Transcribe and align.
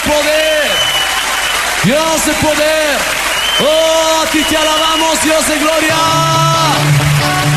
poder. 0.00 0.70
Dios 1.84 2.26
de 2.26 2.32
poder. 2.34 2.96
Oh, 3.60 4.22
a 4.22 4.26
ti 4.30 4.42
te 4.44 4.56
alabamos, 4.56 5.22
Dios 5.22 5.46
de 5.46 5.58
gloria. 5.58 5.94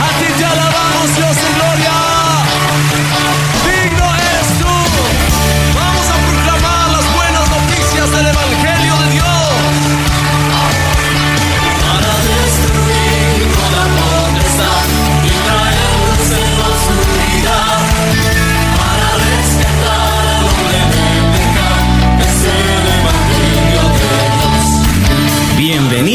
A 0.05 0.19
ti 0.19 0.31
te 0.37 0.45
alabamos, 0.45 1.15
Dios 1.15 1.35
de 1.35 1.53
gloria. 1.53 1.92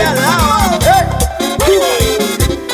Alaba. 0.00 0.78
¡Eh! 0.86 1.04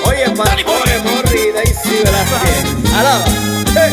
Oye, 0.06 0.30
Pastore 0.36 0.98
Morri, 1.04 1.52
Daisy 1.52 2.02
Velázquez, 2.04 2.94
alaba. 2.96 3.24
¡Eh! 3.76 3.92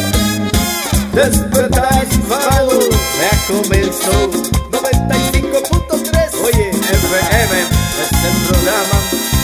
Despertar 1.13 2.07
hispano, 2.09 2.79
ya 3.19 3.31
comenzó 3.47 4.31
95.3. 4.71 6.43
Oye, 6.45 6.69
FM, 6.69 7.55
este 8.03 8.29
programa 8.47 8.97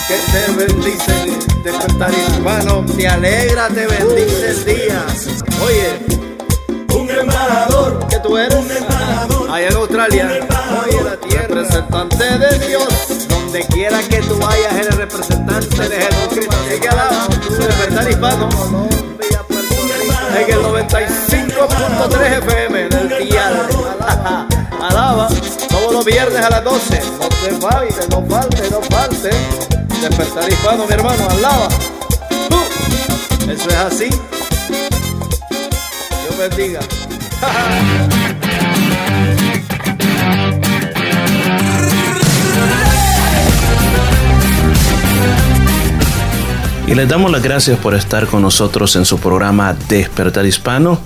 que 0.08 0.18
te 0.32 0.42
bendice. 0.54 1.16
Despertar 1.64 2.12
hispano, 2.14 2.86
te 2.96 3.08
alegra, 3.08 3.68
te 3.70 3.88
bendice 3.88 4.50
el 4.50 4.66
día. 4.66 5.06
Oye, 5.64 5.90
Un 6.96 7.10
embajador, 7.10 8.08
que 8.08 8.20
tú 8.20 8.38
eres 8.38 8.56
un 8.56 8.72
embajador. 8.72 9.50
allá 9.52 9.68
en 9.68 9.76
Australia, 9.76 10.30
oye 10.86 11.04
la 11.04 11.18
tierra, 11.18 11.48
representante 11.48 12.24
de 12.38 12.68
Dios, 12.68 12.88
donde 13.56 13.74
quiera 13.74 14.04
que 14.04 14.18
tú 14.18 14.38
vayas, 14.38 14.74
eres 14.74 14.96
representante 14.98 15.88
de 15.88 15.96
Jesucristo, 15.96 16.56
así 16.68 16.80
que 16.80 16.90
alaba, 16.90 17.28
despertar 17.58 18.10
hispano, 18.10 18.50
en 20.36 20.52
el 20.52 20.60
95.3 20.62 22.38
FM 22.40 22.90
del 22.90 23.30
dial, 23.30 23.68
alaba, 24.82 25.30
todos 25.70 25.94
los 25.94 26.04
viernes 26.04 26.44
a 26.44 26.50
las 26.50 26.64
12, 26.66 27.02
no 27.22 27.30
te 27.30 27.52
falte, 27.62 28.08
no 28.10 28.26
falte, 28.28 28.70
no 28.70 28.82
falte, 28.82 29.30
despertar 30.02 30.52
hispano, 30.52 30.86
mi 30.86 30.94
hermano, 30.94 31.26
alaba, 31.30 31.70
eso 33.50 33.70
es 33.70 33.76
así, 33.76 34.10
Dios 36.10 36.38
bendiga. 36.38 36.82
Y 46.88 46.94
les 46.94 47.10
damos 47.10 47.32
las 47.32 47.42
gracias 47.42 47.80
por 47.80 47.96
estar 47.96 48.28
con 48.28 48.44
nosotros 48.44 48.96
en 48.96 49.06
su 49.06 49.18
programa 49.18 49.76
Despertar 49.90 50.46
Hispano. 50.46 51.00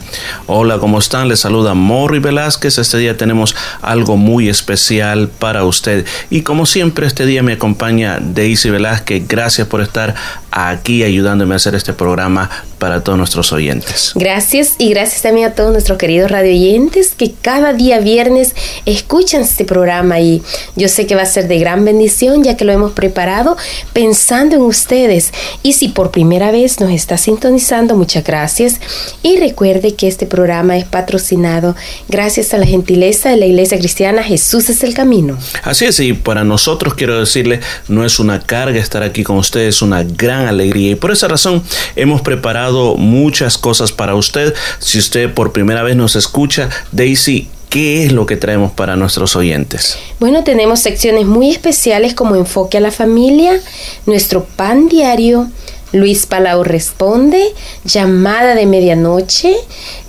Hola, 0.52 0.80
¿cómo 0.80 0.98
están? 0.98 1.28
Les 1.28 1.42
saluda 1.42 1.76
Morri 1.76 2.18
Velázquez. 2.18 2.80
Este 2.80 2.98
día 2.98 3.16
tenemos 3.16 3.56
algo 3.84 4.18
muy 4.18 4.50
especial 4.50 5.28
para 5.28 5.64
usted. 5.64 6.08
Y 6.32 6.42
como 6.42 6.66
siempre, 6.66 7.06
este 7.06 7.28
día 7.28 7.44
me 7.44 7.54
acompaña 7.54 8.18
Daisy 8.20 8.72
Velázquez. 8.72 9.28
Gracias 9.28 9.68
por 9.68 9.82
estar 9.82 10.16
aquí 10.50 11.04
ayudándome 11.04 11.54
a 11.54 11.58
hacer 11.58 11.76
este 11.76 11.94
programa 11.94 12.50
para 12.80 13.04
todos 13.04 13.18
nuestros 13.20 13.52
oyentes. 13.52 14.14
Gracias 14.16 14.74
y 14.80 14.90
gracias 14.90 15.22
también 15.22 15.52
a 15.52 15.54
todos 15.54 15.72
nuestros 15.72 16.00
queridos 16.00 16.32
radioyentes 16.32 17.14
que 17.14 17.32
cada 17.40 17.74
día 17.74 18.00
viernes 18.00 18.56
escuchan 18.86 19.42
este 19.42 19.66
programa 19.66 20.20
y 20.20 20.42
yo 20.76 20.88
sé 20.88 21.06
que 21.06 21.14
va 21.14 21.24
a 21.24 21.28
ser 21.28 21.48
de 21.48 21.60
gran 21.60 21.86
bendición 21.86 22.44
ya 22.44 22.58
que 22.58 22.66
lo 22.66 22.72
hemos 22.72 22.94
preparado 22.94 23.56
pensando 23.94 24.56
en 24.56 24.64
ustedes. 24.64 25.32
Y 25.62 25.74
si 25.74 25.90
por 25.90 26.10
primera 26.10 26.52
vez 26.52 26.80
nos 26.80 26.90
está 26.90 27.18
sintonizando, 27.18 27.96
muchas 27.96 28.24
gracias. 28.24 28.80
Y 29.22 29.38
recuerde 29.38 29.94
que 29.94 30.08
este 30.08 30.26
programa 30.26 30.39
es 30.46 30.86
patrocinado 30.86 31.76
gracias 32.08 32.54
a 32.54 32.58
la 32.58 32.66
gentileza 32.66 33.30
de 33.30 33.38
la 33.38 33.46
Iglesia 33.46 33.78
Cristiana 33.78 34.24
Jesús 34.24 34.70
es 34.70 34.84
el 34.84 34.94
Camino. 34.94 35.38
Así 35.64 35.86
es, 35.86 36.00
y 36.00 36.14
para 36.14 36.44
nosotros 36.44 36.94
quiero 36.94 37.20
decirle, 37.20 37.60
no 37.88 38.06
es 38.06 38.20
una 38.20 38.40
carga 38.40 38.80
estar 38.80 39.04
aquí 39.04 39.24
con 39.24 39.38
ustedes, 39.38 39.76
es 39.76 39.82
una 39.82 40.04
gran 40.04 40.48
alegría. 40.48 40.92
Y 40.92 40.96
por 40.96 41.12
esa 41.12 41.28
razón 41.28 41.62
hemos 41.96 42.22
preparado 42.22 42.96
muchas 42.96 43.58
cosas 43.58 43.92
para 43.92 44.16
usted. 44.16 44.54
Si 44.80 44.98
usted 44.98 45.34
por 45.34 45.52
primera 45.52 45.84
vez 45.84 45.96
nos 45.96 46.16
escucha, 46.16 46.70
Daisy, 46.92 47.50
¿qué 47.70 48.06
es 48.06 48.12
lo 48.14 48.26
que 48.26 48.38
traemos 48.38 48.72
para 48.72 48.96
nuestros 48.96 49.36
oyentes? 49.36 49.98
Bueno, 50.20 50.44
tenemos 50.44 50.80
secciones 50.80 51.26
muy 51.26 51.52
especiales 51.52 52.14
como 52.14 52.36
Enfoque 52.36 52.78
a 52.78 52.82
la 52.82 52.92
Familia, 52.92 53.60
nuestro 54.06 54.46
pan 54.46 54.88
diario, 54.88 55.50
Luis 55.92 56.28
Palau 56.28 56.64
responde, 56.64 57.44
llamada 57.84 58.54
de 58.54 58.66
medianoche. 58.68 59.56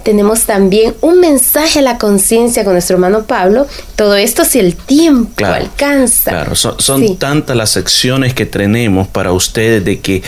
Tenemos 0.03 0.43
también 0.45 0.95
un 1.01 1.21
mensaje 1.21 1.81
a 1.81 1.83
la 1.83 1.99
conciencia 1.99 2.65
con 2.65 2.73
nuestro 2.73 2.97
hermano 2.97 3.25
Pablo. 3.25 3.67
Todo 3.97 4.17
esto 4.17 4.45
si 4.45 4.59
el 4.59 4.75
tiempo 4.77 5.31
Claro, 5.37 5.55
alcanza. 5.57 6.31
Claro, 6.31 6.55
son, 6.57 6.75
son 6.81 7.01
Sí. 7.01 7.17
tantas 7.19 7.57
las 7.57 7.71
secciones 7.71 8.35
que 8.35 8.47
tenemos 8.47 9.09
para 9.09 9.33
ustedes 9.33 9.85
de 9.85 10.01
que 10.01 10.23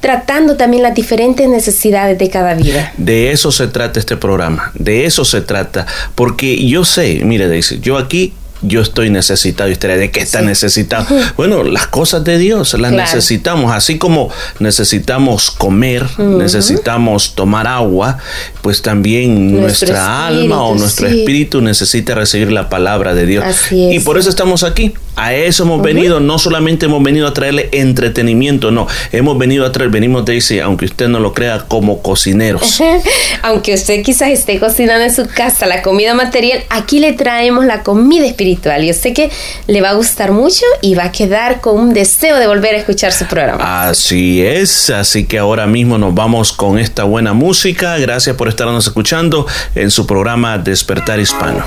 tratando 0.00 0.56
también 0.56 0.82
las 0.82 0.94
diferentes 0.94 1.48
necesidades 1.48 2.18
de 2.18 2.28
cada 2.28 2.54
vida. 2.54 2.92
De 2.96 3.32
eso 3.32 3.52
se 3.52 3.68
trata 3.68 4.00
este 4.00 4.16
programa, 4.16 4.72
de 4.74 5.06
eso 5.06 5.24
se 5.24 5.40
trata, 5.40 5.86
porque 6.14 6.66
yo 6.66 6.84
sé, 6.84 7.20
mire, 7.24 7.48
Daisy, 7.48 7.80
yo 7.80 7.96
aquí 7.96 8.32
yo 8.66 8.80
estoy 8.82 9.10
necesitado. 9.10 9.68
Y 9.68 9.72
usted, 9.72 9.98
¿de 9.98 10.10
qué 10.10 10.20
está 10.20 10.42
necesitado? 10.42 11.06
Bueno, 11.36 11.62
las 11.62 11.86
cosas 11.86 12.24
de 12.24 12.38
Dios 12.38 12.74
las 12.74 12.92
Claro. 12.92 12.96
necesitamos. 12.96 13.72
Así 13.72 13.98
como 13.98 14.30
necesitamos 14.58 15.50
comer, 15.50 16.06
necesitamos 16.18 17.34
tomar 17.34 17.66
agua, 17.66 18.18
pues 18.62 18.82
también 18.82 19.52
Nuestro 19.52 19.88
nuestra 19.88 20.26
alma 20.26 20.62
o 20.62 20.74
nuestro 20.74 21.08
sí. 21.08 21.20
espíritu 21.20 21.60
necesita 21.60 22.14
recibir 22.14 22.52
la 22.52 22.68
palabra 22.68 23.14
de 23.14 23.26
Dios. 23.26 23.44
Así 23.44 23.88
es. 23.90 23.94
Y 23.96 24.00
por 24.00 24.18
eso 24.18 24.28
estamos 24.30 24.62
aquí. 24.62 24.94
A 25.16 25.32
eso 25.32 25.62
hemos 25.62 25.80
venido. 25.80 26.18
No 26.18 26.38
solamente 26.38 26.86
hemos 26.86 27.02
venido 27.02 27.28
a 27.28 27.32
traerle 27.32 27.68
entretenimiento, 27.72 28.70
no. 28.72 28.88
Hemos 29.12 29.38
venido 29.38 29.64
a 29.64 29.70
traer, 29.70 29.90
venimos, 29.90 30.24
Daisy, 30.24 30.58
aunque 30.58 30.86
usted 30.86 31.08
no 31.08 31.20
lo 31.20 31.32
crea, 31.32 31.66
como 31.68 32.02
cocineros. 32.02 32.80
Aunque 33.42 33.74
usted 33.74 34.02
quizás 34.02 34.30
esté 34.30 34.58
cocinando 34.58 35.04
en 35.04 35.14
su 35.14 35.26
casa 35.26 35.66
la 35.66 35.82
comida 35.82 36.14
material, 36.14 36.64
aquí 36.70 36.98
le 36.98 37.12
traemos 37.12 37.64
la 37.64 37.82
comida 37.82 38.26
espiritual. 38.26 38.53
Yo 38.62 38.94
sé 38.94 39.12
que 39.12 39.30
le 39.66 39.80
va 39.80 39.90
a 39.90 39.94
gustar 39.94 40.32
mucho 40.32 40.64
y 40.80 40.94
va 40.94 41.04
a 41.04 41.12
quedar 41.12 41.60
con 41.60 41.78
un 41.78 41.94
deseo 41.94 42.38
de 42.38 42.46
volver 42.46 42.74
a 42.74 42.78
escuchar 42.78 43.12
su 43.12 43.26
programa. 43.26 43.88
Así 43.88 44.44
es, 44.44 44.90
así 44.90 45.26
que 45.26 45.38
ahora 45.38 45.66
mismo 45.66 45.98
nos 45.98 46.14
vamos 46.14 46.52
con 46.52 46.78
esta 46.78 47.04
buena 47.04 47.32
música. 47.32 47.98
Gracias 47.98 48.36
por 48.36 48.48
estarnos 48.48 48.86
escuchando 48.86 49.46
en 49.74 49.90
su 49.90 50.06
programa 50.06 50.58
Despertar 50.58 51.20
Hispano. 51.20 51.64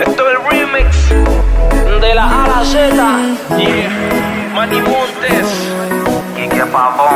Esto 0.00 0.24
es 0.28 0.36
el 0.36 0.50
remix 0.50 0.96
de 2.00 2.14
la 2.14 2.24
A 2.24 2.44
a 2.44 2.48
la 2.48 2.64
Z. 2.64 3.58
Yeah. 3.58 4.52
Manny 4.54 4.80
Montes. 4.80 5.48
Y 6.36 6.48
que 6.48 6.64
pavón. 6.66 7.15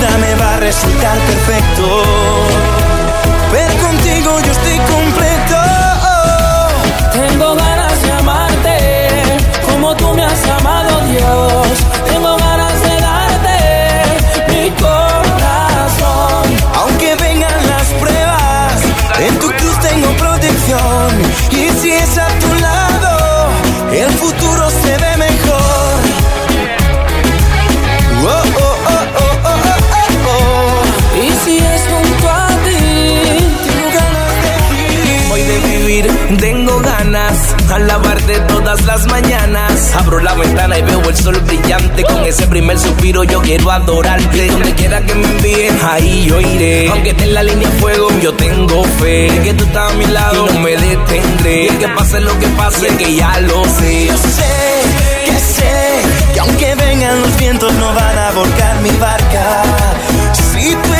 me 0.00 0.34
va 0.34 0.54
a 0.54 0.56
resultar 0.58 1.18
perfecto. 1.18 2.83
Mañanas. 39.14 39.94
Abro 39.94 40.18
la 40.18 40.34
ventana 40.34 40.76
y 40.76 40.82
veo 40.82 41.00
el 41.08 41.16
sol 41.16 41.40
brillante. 41.46 42.02
Con 42.02 42.24
ese 42.24 42.46
primer 42.48 42.76
suspiro 42.78 43.22
yo 43.22 43.40
quiero 43.42 43.70
adorarte. 43.70 44.48
Donde 44.48 44.74
quiera 44.74 45.00
que 45.06 45.14
me 45.14 45.26
envíen, 45.28 45.78
ahí 45.88 46.26
yo 46.26 46.40
iré. 46.40 46.88
Aunque 46.90 47.10
esté 47.10 47.24
en 47.24 47.34
la 47.34 47.42
línea 47.44 47.68
de 47.68 47.76
fuego, 47.78 48.08
yo 48.20 48.34
tengo 48.34 48.82
fe. 49.00 49.30
De 49.30 49.40
que 49.44 49.54
tú 49.54 49.64
estás 49.64 49.92
a 49.92 49.94
mi 49.94 50.06
lado, 50.06 50.48
y 50.50 50.52
no 50.54 50.60
me 50.60 50.76
detendré. 50.76 51.68
Que 51.78 51.88
pase 51.96 52.20
lo 52.20 52.36
que 52.40 52.48
pase, 52.60 52.86
que 52.96 53.14
ya 53.14 53.38
lo 53.40 53.64
sé. 53.78 54.06
Yo 54.06 54.16
sé, 54.16 54.54
que 55.26 55.38
sé, 55.38 55.74
que 56.32 56.40
aunque 56.40 56.74
vengan 56.74 57.20
los 57.22 57.36
vientos, 57.36 57.72
no 57.74 57.94
van 57.94 58.18
a 58.18 58.32
volcar 58.32 58.80
mi 58.82 58.90
barca. 59.06 59.62
Si 60.52 60.74
tú 60.74 60.94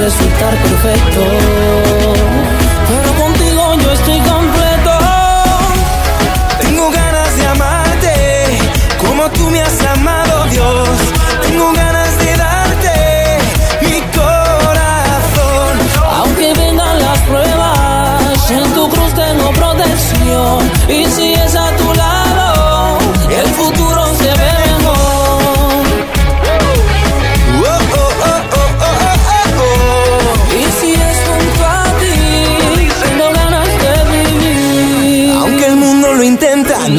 resultar 0.00 0.54
perfecto. 0.56 1.20
Pero 2.88 3.14
contigo 3.22 3.76
yo 3.82 3.92
estoy 3.92 4.20
completo. 4.20 4.92
Tengo 6.60 6.90
ganas 6.90 7.36
de 7.36 7.46
amarte 7.46 8.58
como 8.98 9.30
tú 9.30 9.50
me 9.50 9.60
has 9.60 9.79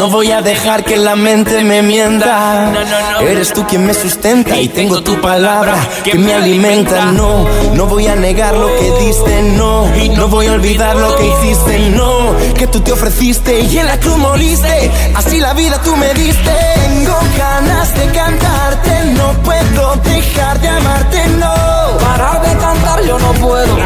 no 0.01 0.09
voy 0.09 0.31
a 0.31 0.41
dejar 0.41 0.83
que 0.83 0.97
la 0.97 1.15
mente 1.15 1.63
me 1.63 1.83
mienta. 1.83 2.73
Eres 3.21 3.53
tú 3.53 3.67
quien 3.67 3.85
me 3.85 3.93
sustenta 3.93 4.59
y 4.59 4.67
tengo 4.67 5.03
tu 5.03 5.21
palabra 5.21 5.75
que 6.03 6.15
me 6.15 6.33
alimenta. 6.33 7.11
No, 7.11 7.47
no 7.75 7.85
voy 7.85 8.07
a 8.07 8.15
negar 8.15 8.55
lo 8.55 8.65
que 8.79 8.91
diste, 9.05 9.43
no. 9.43 9.85
No 10.17 10.27
voy 10.27 10.47
a 10.47 10.53
olvidar 10.53 10.95
lo 10.95 11.15
que 11.17 11.27
hiciste, 11.27 11.91
no. 11.91 12.35
Que 12.57 12.65
tú 12.65 12.79
te 12.79 12.91
ofreciste 12.91 13.59
y 13.59 13.77
en 13.77 13.85
la 13.85 13.99
cruz 13.99 14.17
moriste. 14.17 14.89
Así 15.13 15.39
la 15.39 15.53
vida 15.53 15.79
tú 15.83 15.95
me 15.95 16.11
diste. 16.15 16.51
Tengo 16.75 17.19
ganas 17.37 17.93
de 17.93 18.05
cantarte, 18.07 19.05
no 19.13 19.33
puedo 19.43 19.95
dejar 19.97 20.59
de 20.61 20.67
amarte, 20.67 21.27
no. 21.37 21.53
Parar 21.99 22.41
de 22.41 22.57
cantar 22.57 23.05
yo 23.05 23.19
no 23.19 23.33
puedo. 23.33 23.77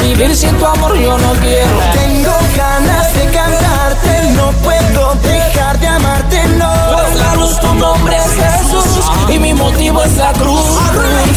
Vivir 0.00 0.34
sin 0.34 0.56
tu 0.56 0.64
amor 0.64 0.96
yo 0.98 1.18
no 1.18 1.32
quiero. 1.34 1.76
Tengo 1.92 2.32
ganas 2.56 3.14
de 3.14 3.24
cantarte, 3.24 4.09
no 4.36 4.52
puedo 4.62 5.14
dejar 5.22 5.78
de 5.78 5.86
amarte, 5.86 6.48
no. 6.58 6.72
Pues 6.92 7.16
la 7.16 7.34
luz 7.34 7.60
tu 7.60 7.74
nombre 7.74 8.16
es 8.16 8.32
Jesús 8.32 9.10
y 9.28 9.38
mi 9.38 9.54
motivo 9.54 10.02
es 10.02 10.16
la 10.16 10.32
cruz. 10.32 10.66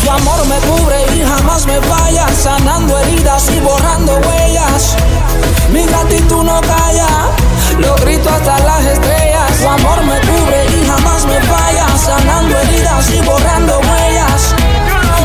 Tu 0.03 0.09
amor 0.09 0.45
me 0.47 0.57
cubre 0.67 1.05
y 1.15 1.23
jamás 1.23 1.65
me 1.65 1.79
falla, 1.81 2.27
sanando 2.29 2.97
heridas 2.99 3.49
y 3.49 3.59
borrando 3.59 4.13
huellas. 4.17 4.95
Mi 5.71 5.85
gratitud 5.85 6.43
no 6.43 6.59
calla, 6.61 7.07
lo 7.79 7.95
grito 7.97 8.29
hasta 8.29 8.59
las 8.59 8.85
estrellas. 8.85 9.51
Tu 9.61 9.69
amor 9.69 10.03
me 10.03 10.19
cubre 10.21 10.65
y 10.77 10.85
jamás 10.85 11.25
me 11.25 11.41
falla, 11.41 11.87
sanando 11.97 12.57
heridas 12.59 13.09
y 13.11 13.21
borrando 13.21 13.79
huellas. 13.79 14.55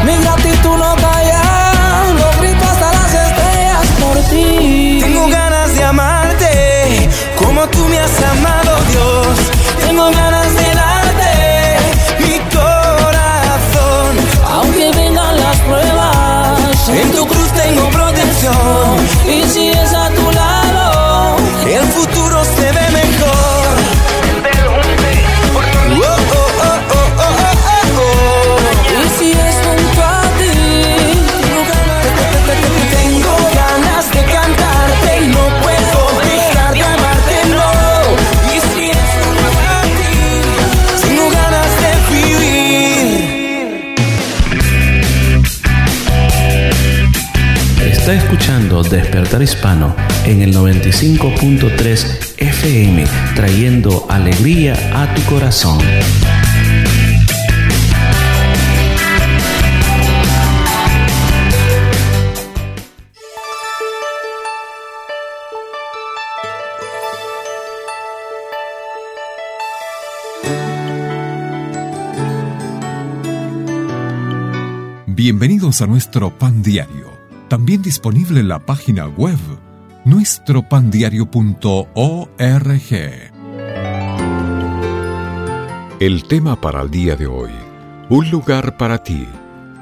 Mi 0.05 0.17
gratitud 0.17 0.77
no 0.77 0.98
como 7.59 7.71
tú 7.71 7.85
me 7.89 7.99
has 7.99 8.23
amado, 8.23 8.77
Dios. 8.91 9.39
Tengo 9.85 10.11
ganas 10.11 10.38
escuchando 48.15 48.83
Despertar 48.83 49.43
Hispano 49.43 49.95
en 50.25 50.43
el 50.43 50.55
95.3 50.55 52.35
FM, 52.39 53.05
trayendo 53.35 54.07
alegría 54.09 54.75
a 54.95 55.15
tu 55.15 55.23
corazón. 55.23 55.79
Bienvenidos 75.21 75.83
a 75.83 75.87
nuestro 75.87 76.31
pan 76.31 76.63
diario, 76.63 77.18
también 77.49 77.83
disponible 77.83 78.41
en 78.41 78.49
la 78.49 78.59
página 78.59 79.07
web 79.09 79.39
nuestropandiario.org. 80.05 82.93
El 86.01 86.25
tema 86.29 86.61
para 86.61 86.83
el 86.83 86.91
día 86.91 87.17
de 87.17 87.27
hoy, 87.27 87.51
un 88.09 88.31
lugar 88.31 88.77
para 88.77 89.03
ti. 89.03 89.27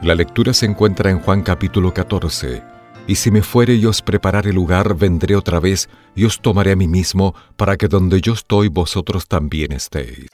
La 0.02 0.14
lectura 0.14 0.54
se 0.54 0.66
encuentra 0.66 1.10
en 1.10 1.20
Juan 1.20 1.42
capítulo 1.42 1.92
14. 1.92 2.62
Y 3.08 3.16
si 3.16 3.30
me 3.30 3.42
fuere 3.42 3.74
y 3.74 3.86
os 3.86 4.02
prepararé 4.02 4.52
lugar, 4.52 4.96
vendré 4.96 5.36
otra 5.36 5.60
vez 5.60 5.88
y 6.14 6.24
os 6.24 6.40
tomaré 6.40 6.72
a 6.72 6.76
mí 6.76 6.88
mismo, 6.88 7.34
para 7.56 7.76
que 7.76 7.86
donde 7.86 8.20
yo 8.20 8.32
estoy 8.32 8.68
vosotros 8.68 9.28
también 9.28 9.72
estéis. 9.72 10.26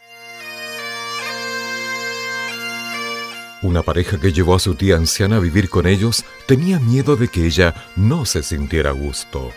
Una 3.62 3.83
pareja 3.83 4.19
que 4.19 4.33
llevó 4.33 4.57
a 4.57 4.59
su 4.59 4.75
tía 4.75 4.97
anciana 4.97 5.37
a 5.37 5.40
vivir 5.40 5.69
con 5.69 5.87
ellos 5.87 6.25
tenía 6.47 6.81
miedo 6.81 7.14
de 7.14 7.28
que 7.28 7.47
ella 7.47 7.75
no 7.95 8.25
se 8.25 8.42
sintiera 8.42 8.90
a 8.90 8.92
gusto. 8.92 9.50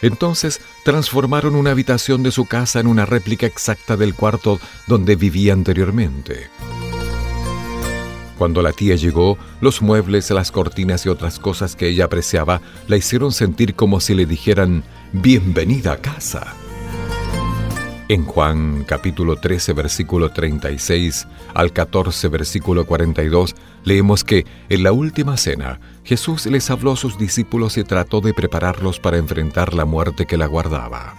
Entonces 0.00 0.60
transformaron 0.84 1.54
una 1.54 1.70
habitación 1.70 2.24
de 2.24 2.32
su 2.32 2.46
casa 2.46 2.80
en 2.80 2.88
una 2.88 3.06
réplica 3.06 3.46
exacta 3.46 3.96
del 3.96 4.14
cuarto 4.14 4.58
donde 4.88 5.14
vivía 5.14 5.52
anteriormente. 5.52 6.50
Cuando 8.36 8.62
la 8.62 8.72
tía 8.72 8.96
llegó, 8.96 9.38
los 9.60 9.80
muebles, 9.80 10.28
las 10.30 10.50
cortinas 10.50 11.06
y 11.06 11.08
otras 11.08 11.38
cosas 11.38 11.76
que 11.76 11.86
ella 11.86 12.06
apreciaba 12.06 12.60
la 12.88 12.96
hicieron 12.96 13.30
sentir 13.30 13.76
como 13.76 14.00
si 14.00 14.14
le 14.14 14.26
dijeran, 14.26 14.82
bienvenida 15.12 15.92
a 15.92 15.98
casa. 15.98 16.56
En 18.12 18.26
Juan 18.26 18.84
capítulo 18.86 19.36
13 19.36 19.72
versículo 19.72 20.32
36 20.32 21.26
al 21.54 21.72
14 21.72 22.28
versículo 22.28 22.84
42 22.84 23.54
leemos 23.84 24.22
que 24.22 24.44
en 24.68 24.82
la 24.82 24.92
última 24.92 25.38
cena 25.38 25.80
Jesús 26.04 26.44
les 26.44 26.70
habló 26.70 26.92
a 26.92 26.96
sus 26.96 27.16
discípulos 27.16 27.78
y 27.78 27.84
trató 27.84 28.20
de 28.20 28.34
prepararlos 28.34 29.00
para 29.00 29.16
enfrentar 29.16 29.72
la 29.72 29.86
muerte 29.86 30.26
que 30.26 30.36
la 30.36 30.44
guardaba. 30.44 31.14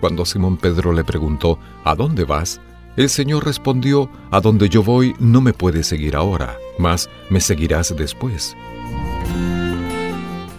Cuando 0.00 0.24
Simón 0.24 0.56
Pedro 0.56 0.94
le 0.94 1.04
preguntó, 1.04 1.58
¿A 1.84 1.94
dónde 1.94 2.24
vas? 2.24 2.58
El 2.96 3.10
Señor 3.10 3.44
respondió, 3.44 4.08
A 4.30 4.40
donde 4.40 4.70
yo 4.70 4.82
voy 4.82 5.14
no 5.18 5.42
me 5.42 5.52
puedes 5.52 5.88
seguir 5.88 6.16
ahora, 6.16 6.56
mas 6.78 7.10
me 7.28 7.42
seguirás 7.42 7.94
después. 7.94 8.56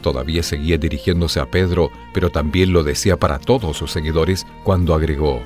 Todavía 0.05 0.43
seguía 0.43 0.77
dirigiéndose 0.77 1.39
a 1.39 1.50
Pedro, 1.50 1.89
pero 2.13 2.29
también 2.29 2.71
lo 2.71 2.83
decía 2.83 3.17
para 3.17 3.39
todos 3.39 3.75
sus 3.75 3.89
seguidores 3.91 4.45
cuando 4.63 4.93
agregó, 4.93 5.41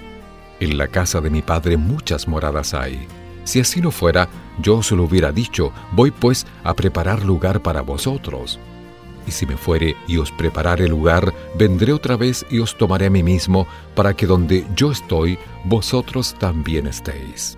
En 0.59 0.77
la 0.77 0.89
casa 0.89 1.21
de 1.21 1.29
mi 1.29 1.41
Padre 1.41 1.77
muchas 1.77 2.27
moradas 2.27 2.73
hay. 2.73 3.07
Si 3.45 3.61
así 3.61 3.79
no 3.79 3.89
fuera, 3.89 4.27
yo 4.61 4.79
os 4.79 4.91
lo 4.91 5.03
hubiera 5.03 5.31
dicho, 5.31 5.71
voy 5.93 6.11
pues 6.11 6.45
a 6.65 6.73
preparar 6.73 7.23
lugar 7.23 7.61
para 7.61 7.79
vosotros. 7.79 8.59
Y 9.25 9.31
si 9.31 9.45
me 9.45 9.55
fuere 9.55 9.95
y 10.09 10.17
os 10.17 10.29
preparare 10.29 10.89
lugar, 10.89 11.33
vendré 11.55 11.93
otra 11.93 12.17
vez 12.17 12.45
y 12.49 12.59
os 12.59 12.77
tomaré 12.77 13.05
a 13.05 13.09
mí 13.09 13.23
mismo, 13.23 13.65
para 13.95 14.13
que 14.13 14.27
donde 14.27 14.67
yo 14.75 14.91
estoy, 14.91 15.39
vosotros 15.63 16.35
también 16.37 16.85
estéis. 16.85 17.57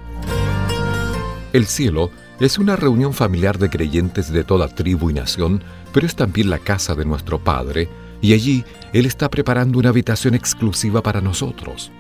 El 1.52 1.66
cielo 1.66 2.12
es 2.40 2.58
una 2.58 2.76
reunión 2.76 3.14
familiar 3.14 3.60
de 3.60 3.70
creyentes 3.70 4.32
de 4.32 4.44
toda 4.44 4.68
tribu 4.68 5.12
y 5.12 5.14
nación, 5.14 5.64
pero 5.94 6.06
es 6.06 6.16
también 6.16 6.50
la 6.50 6.60
casa 6.60 6.96
de 6.96 7.06
nuestro 7.06 7.40
Padre, 7.40 7.90
y 8.22 8.34
allí 8.34 8.64
Él 8.94 9.06
está 9.06 9.30
preparando 9.30 9.80
una 9.80 9.90
habitación 9.90 10.36
exclusiva 10.36 11.02
para 11.02 11.22
nosotros. 11.22 11.92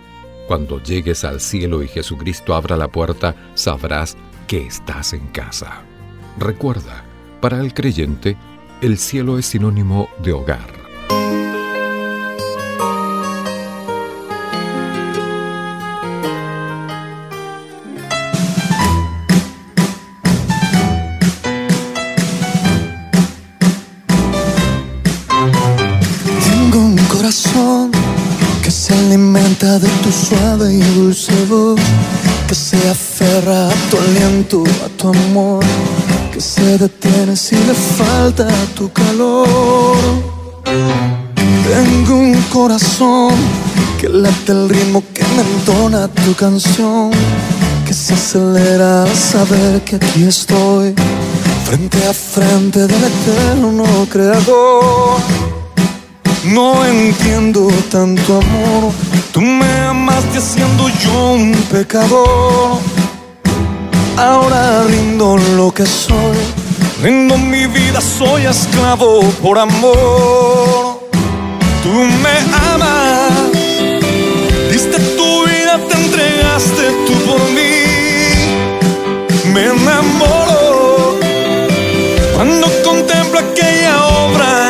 Cuando 0.47 0.81
llegues 0.81 1.23
al 1.23 1.39
cielo 1.39 1.81
y 1.81 1.87
Jesucristo 1.87 2.53
abra 2.53 2.75
la 2.75 2.89
puerta, 2.89 3.35
sabrás 3.53 4.17
que 4.47 4.65
estás 4.65 5.13
en 5.13 5.27
casa. 5.27 5.81
Recuerda, 6.37 7.03
para 7.39 7.59
el 7.59 7.73
creyente, 7.73 8.37
el 8.81 8.97
cielo 8.97 9.37
es 9.37 9.45
sinónimo 9.45 10.09
de 10.21 10.33
hogar. 10.33 11.40
De 29.61 29.87
tu 30.01 30.11
suave 30.11 30.73
y 30.73 30.79
dulce 30.95 31.31
voz, 31.45 31.79
que 32.47 32.55
se 32.55 32.77
aferra 32.89 33.69
a 33.69 33.73
tu 33.91 33.97
aliento, 33.97 34.63
a 34.83 34.89
tu 34.97 35.09
amor, 35.09 35.63
que 36.33 36.41
se 36.41 36.79
detiene 36.79 37.35
si 37.35 37.55
le 37.55 37.75
falta 37.75 38.47
tu 38.75 38.91
calor. 38.91 39.97
Tengo 40.63 42.15
un 42.15 42.41
corazón 42.51 43.35
que 43.99 44.09
late 44.09 44.51
el 44.51 44.67
ritmo 44.67 45.03
que 45.13 45.23
me 45.35 45.41
entona 45.41 46.07
tu 46.07 46.33
canción, 46.33 47.11
que 47.85 47.93
se 47.93 48.15
acelera 48.15 49.03
al 49.03 49.15
saber 49.15 49.81
que 49.83 49.97
aquí 49.97 50.23
estoy, 50.23 50.95
frente 51.65 51.99
a 52.07 52.13
frente 52.13 52.79
del 52.87 53.03
eterno 53.03 54.07
creador. 54.09 55.60
No 56.43 56.83
entiendo 56.85 57.67
tanto 57.91 58.39
amor. 58.39 58.91
Tú 59.31 59.41
me 59.41 59.71
amaste 59.81 60.41
siendo 60.41 60.89
yo 60.89 61.33
un 61.33 61.53
pecador. 61.71 62.79
Ahora 64.17 64.83
rindo 64.85 65.37
lo 65.55 65.71
que 65.71 65.85
soy. 65.85 66.37
Rindo 67.03 67.37
mi 67.37 67.67
vida, 67.67 68.01
soy 68.01 68.45
esclavo 68.45 69.21
por 69.43 69.59
amor. 69.59 70.99
Tú 71.83 71.89
me 72.23 72.35
amas. 72.73 73.51
Diste 74.71 74.99
tu 75.17 75.45
vida, 75.45 75.79
te 75.89 75.95
entregaste 75.95 76.83
tú 77.05 77.13
por 77.27 77.41
mí. 77.51 77.71
Me 79.53 79.65
enamoro 79.65 81.19
cuando 82.35 82.67
contemplo 82.83 83.39
aquella 83.39 84.05
obra 84.07 84.60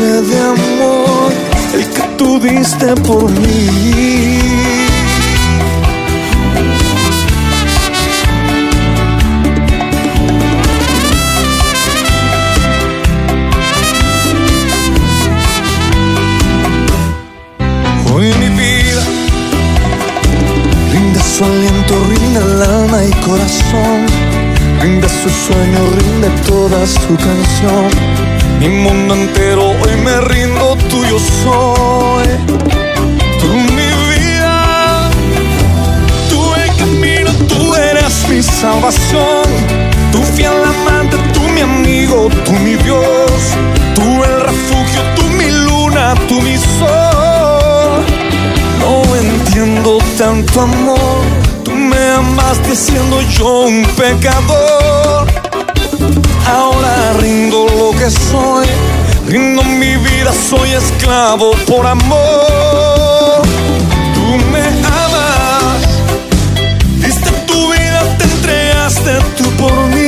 de 0.00 0.38
amor, 0.40 1.32
el 1.74 1.84
que 1.90 2.02
tú 2.16 2.38
diste 2.38 2.94
por 3.02 3.28
mí. 3.28 4.38
Hoy 18.14 18.32
mi 18.38 18.48
vida 18.50 19.02
rinde 20.92 21.20
su 21.20 21.44
aliento, 21.44 21.94
rinde 22.08 22.38
el 22.38 22.62
alma 22.62 23.04
y 23.04 23.10
corazón, 23.26 24.06
rinde 24.80 25.08
su 25.08 25.28
sueño, 25.28 25.80
rinde 25.98 26.28
toda 26.46 26.86
su 26.86 27.16
canción. 27.16 28.17
Mi 28.58 28.68
mundo 28.68 29.14
entero 29.14 29.70
hoy 29.70 29.96
me 30.04 30.20
rindo, 30.22 30.76
tuyo 30.90 31.18
soy. 31.44 32.26
Tú 33.40 33.46
mi 33.76 33.88
vida, 34.10 35.10
tú 36.28 36.54
el 36.54 36.76
camino, 36.76 37.30
tú 37.46 37.74
eres 37.76 38.28
mi 38.28 38.42
salvación. 38.42 39.44
Tú 40.10 40.22
fiel 40.34 40.52
amante, 40.64 41.16
tú 41.32 41.40
mi 41.42 41.60
amigo, 41.60 42.28
tú 42.44 42.52
mi 42.52 42.74
Dios. 42.74 43.40
Tú 43.94 44.24
el 44.24 44.40
refugio, 44.40 45.02
tú 45.14 45.22
mi 45.38 45.50
luna, 45.50 46.14
tú 46.28 46.40
mi 46.40 46.56
sol. 46.56 48.02
No 48.80 49.16
entiendo 49.16 49.98
tanto 50.18 50.62
amor. 50.62 51.22
Tú 51.64 51.70
me 51.72 52.10
amaste 52.10 52.74
siendo 52.74 53.22
yo 53.22 53.66
un 53.66 53.84
pecador. 53.96 55.47
Ahora 56.50 57.12
rindo 57.20 57.66
lo 57.66 57.90
que 57.98 58.10
soy, 58.10 58.66
rindo 59.26 59.62
mi 59.62 59.96
vida, 59.96 60.32
soy 60.32 60.70
esclavo 60.70 61.52
por 61.66 61.86
amor. 61.86 63.42
Tú 64.14 64.26
me 64.52 64.62
amas, 65.04 65.82
diste 66.96 67.30
tu 67.46 67.70
vida, 67.72 68.16
te 68.18 68.24
entregaste 68.24 69.18
tú 69.36 69.44
por 69.56 69.74
mí. 69.88 69.98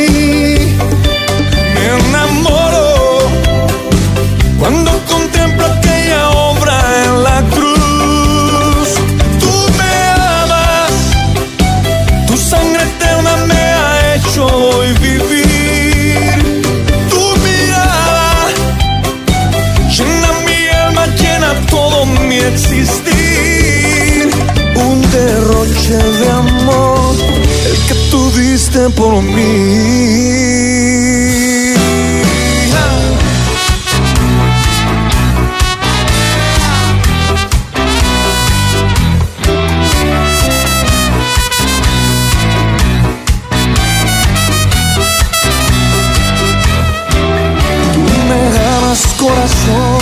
Por 28.97 29.21
mí. 29.23 29.43
Me 48.29 48.51
ganas 48.53 49.07
corazón, 49.19 49.99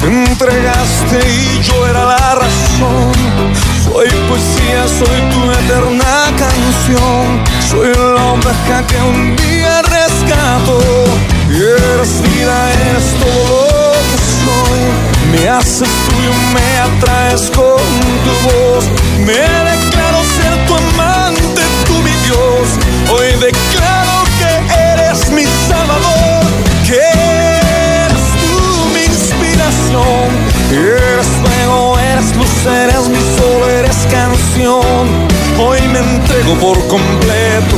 te 0.00 0.06
entregaste 0.06 1.30
y 1.30 1.62
yo 1.62 1.86
era 1.86 2.04
la 2.06 2.34
razón. 2.36 3.69
Soy 4.00 4.08
poesía, 4.30 4.88
soy 4.88 5.20
tu 5.30 5.50
eterna 5.50 6.32
canción. 6.38 7.44
Soy 7.68 7.92
la 7.92 8.32
oveja 8.32 8.86
que 8.86 8.96
un 8.96 9.36
día 9.36 9.82
rescato. 9.82 10.80
Y 11.50 11.56
eres 11.56 12.22
vida, 12.22 12.72
eres 12.88 13.04
todo 13.20 13.66
lo 13.66 13.92
que 14.08 14.18
soy. 14.40 14.80
Me 15.32 15.48
haces 15.50 15.90
tuyo, 16.08 16.32
me 16.54 16.78
atraes 16.88 17.42
con 17.50 17.76
tu 18.24 18.32
voz. 18.48 18.86
Me 19.18 19.42
declaro 19.68 20.24
ser 20.38 20.66
tu 20.66 20.76
amante, 20.76 21.60
tú 21.86 21.92
mi 22.02 22.14
Dios. 22.24 22.68
Hoy 23.12 23.28
declaro 23.38 24.24
que 24.38 24.52
eres 24.94 25.30
mi 25.30 25.44
salvador. 25.68 26.46
Que 26.86 27.02
eres 28.06 28.24
tú 28.40 28.86
mi 28.94 29.04
inspiración. 29.04 30.24
Eres 30.72 31.26
fuego, 31.42 31.98
eres 31.98 32.34
luz, 32.36 32.66
eres 32.66 32.99
Hoy 34.62 35.80
me 35.88 36.00
entrego 36.00 36.54
por 36.60 36.78
completo 36.88 37.76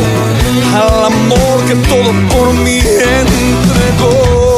al 0.74 1.04
amor 1.04 1.64
que 1.66 1.76
todo 1.88 2.12
por 2.28 2.52
mí 2.54 2.78
entregó. 2.78 4.51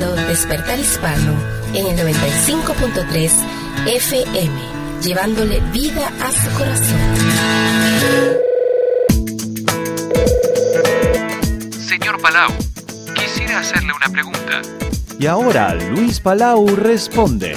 Escuchando 0.00 0.28
Despertar 0.28 0.78
Hispano 0.78 1.34
en 1.74 1.86
el 1.86 2.14
95.3 2.14 3.30
FM, 3.86 4.60
llevándole 5.02 5.60
vida 5.72 6.10
a 6.22 6.32
su 6.32 6.50
corazón. 6.56 7.00
Señor 11.72 12.20
Palau, 12.20 12.50
quisiera 13.14 13.60
hacerle 13.60 13.92
una 13.92 14.08
pregunta. 14.08 14.62
Y 15.18 15.26
ahora 15.26 15.74
Luis 15.74 16.20
Palau 16.20 16.66
responde. 16.76 17.56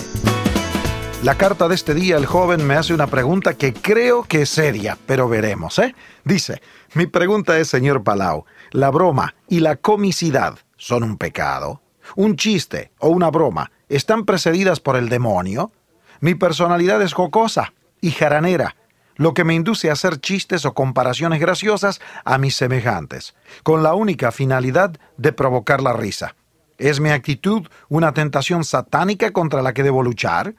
La 1.24 1.36
carta 1.36 1.70
de 1.70 1.76
este 1.76 1.94
día, 1.94 2.17
el 2.17 2.26
joven 2.26 2.67
me 2.67 2.76
hace 2.76 2.94
una 2.94 3.08
pregunta 3.08 3.54
que 3.54 3.74
creo 3.74 4.24
que 4.24 4.41
es 4.41 4.50
seria, 4.50 4.98
pero 5.06 5.30
veremos, 5.30 5.80
¿eh? 5.80 5.96
Dice, 6.26 6.62
mi 6.96 7.08
pregunta 7.08 7.58
es, 7.58 7.70
señor 7.70 8.04
Palau, 8.04 8.46
¿la 8.72 8.91
broma 8.91 9.34
y 9.48 9.62
la 9.62 9.78
comicidad 9.78 10.60
son 10.76 11.04
un 11.04 11.17
pecado? 11.17 11.83
¿Un 12.16 12.36
chiste 12.36 12.92
o 13.00 13.10
una 13.10 13.30
broma 13.30 13.72
están 13.89 14.26
precedidas 14.26 14.80
por 14.80 14.96
el 14.96 15.10
demonio? 15.10 15.72
Mi 16.20 16.36
personalidad 16.36 17.02
es 17.02 17.13
jocosa 17.13 17.74
y 18.02 18.12
jaranera, 18.12 18.76
lo 19.16 19.34
que 19.34 19.44
me 19.44 19.54
induce 19.54 19.89
a 19.89 19.94
hacer 19.94 20.20
chistes 20.20 20.66
o 20.66 20.74
comparaciones 20.74 21.39
graciosas 21.39 22.02
a 22.26 22.38
mis 22.38 22.56
semejantes, 22.56 23.36
con 23.63 23.84
la 23.84 23.94
única 23.94 24.32
finalidad 24.32 24.98
de 25.18 25.34
provocar 25.34 25.82
la 25.82 25.94
risa. 25.94 26.36
¿Es 26.78 27.00
mi 27.00 27.10
actitud 27.10 27.68
una 27.89 28.13
tentación 28.13 28.63
satánica 28.63 29.32
contra 29.32 29.62
la 29.62 29.74
que 29.74 29.84
debo 29.84 30.04
luchar? 30.04 30.56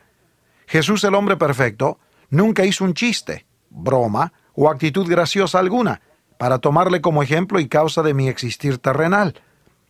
Jesús 0.67 1.05
el 1.05 1.15
hombre 1.15 1.37
perfecto 1.37 1.99
nunca 2.31 2.65
hizo 2.65 2.85
un 2.85 2.95
chiste, 2.95 3.47
broma 3.71 4.33
o 4.55 4.71
actitud 4.71 5.09
graciosa 5.09 5.59
alguna 5.59 6.01
para 6.39 6.59
tomarle 6.59 7.01
como 7.01 7.23
ejemplo 7.23 7.61
y 7.61 7.69
causa 7.69 8.03
de 8.03 8.15
mi 8.15 8.29
existir 8.29 8.79
terrenal. 8.79 9.41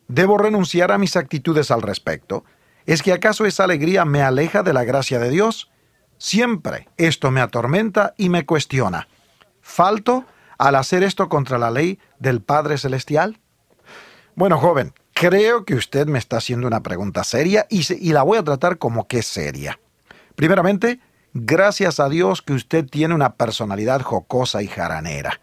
¿Debo 0.07 0.37
renunciar 0.37 0.91
a 0.91 0.97
mis 0.97 1.15
actitudes 1.15 1.71
al 1.71 1.81
respecto? 1.81 2.45
¿Es 2.85 3.01
que 3.01 3.13
acaso 3.13 3.45
esa 3.45 3.63
alegría 3.63 4.05
me 4.05 4.21
aleja 4.21 4.61
de 4.61 4.73
la 4.73 4.83
gracia 4.83 5.19
de 5.19 5.29
Dios? 5.29 5.71
Siempre 6.17 6.87
esto 6.97 7.31
me 7.31 7.41
atormenta 7.41 8.13
y 8.17 8.29
me 8.29 8.45
cuestiona. 8.45 9.07
¿Falto 9.61 10.25
al 10.57 10.75
hacer 10.75 11.03
esto 11.03 11.27
contra 11.27 11.57
la 11.57 11.71
ley 11.71 11.99
del 12.19 12.41
Padre 12.41 12.77
Celestial? 12.77 13.39
Bueno, 14.35 14.59
joven, 14.59 14.93
creo 15.13 15.65
que 15.65 15.75
usted 15.75 16.07
me 16.07 16.19
está 16.19 16.37
haciendo 16.37 16.67
una 16.67 16.83
pregunta 16.83 17.23
seria 17.23 17.65
y, 17.69 18.11
la 18.11 18.21
voy 18.21 18.37
a 18.37 18.43
tratar 18.43 18.77
como 18.77 19.07
que 19.07 19.23
seria. 19.23 19.79
Primeramente, 20.35 20.99
gracias 21.33 21.99
a 21.99 22.09
Dios 22.09 22.41
que 22.41 22.53
usted 22.53 22.85
tiene 22.85 23.15
una 23.15 23.35
personalidad 23.35 24.01
jocosa 24.01 24.61
y 24.61 24.67
jaranera. 24.67 25.39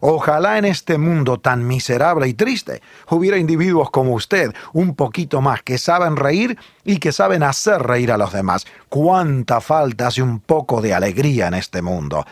Ojalá 0.00 0.58
en 0.58 0.64
este 0.64 0.98
mundo 0.98 1.38
tan 1.40 1.66
miserable 1.66 2.28
y 2.28 2.34
triste 2.34 2.82
hubiera 3.10 3.38
individuos 3.38 3.90
como 3.90 4.12
usted, 4.14 4.52
un 4.72 4.94
poquito 4.94 5.40
más, 5.40 5.62
que 5.62 5.78
saben 5.78 6.16
reír 6.16 6.58
y 6.84 6.98
que 6.98 7.12
saben 7.12 7.42
hacer 7.42 7.82
reír 7.82 8.12
a 8.12 8.18
los 8.18 8.32
demás. 8.32 8.66
Cuánta 8.88 9.60
falta 9.60 10.08
hace 10.08 10.22
un 10.22 10.40
poco 10.40 10.82
de 10.82 10.94
alegría 10.94 11.46
en 11.46 11.54
este 11.54 11.80
mundo. 11.80 12.24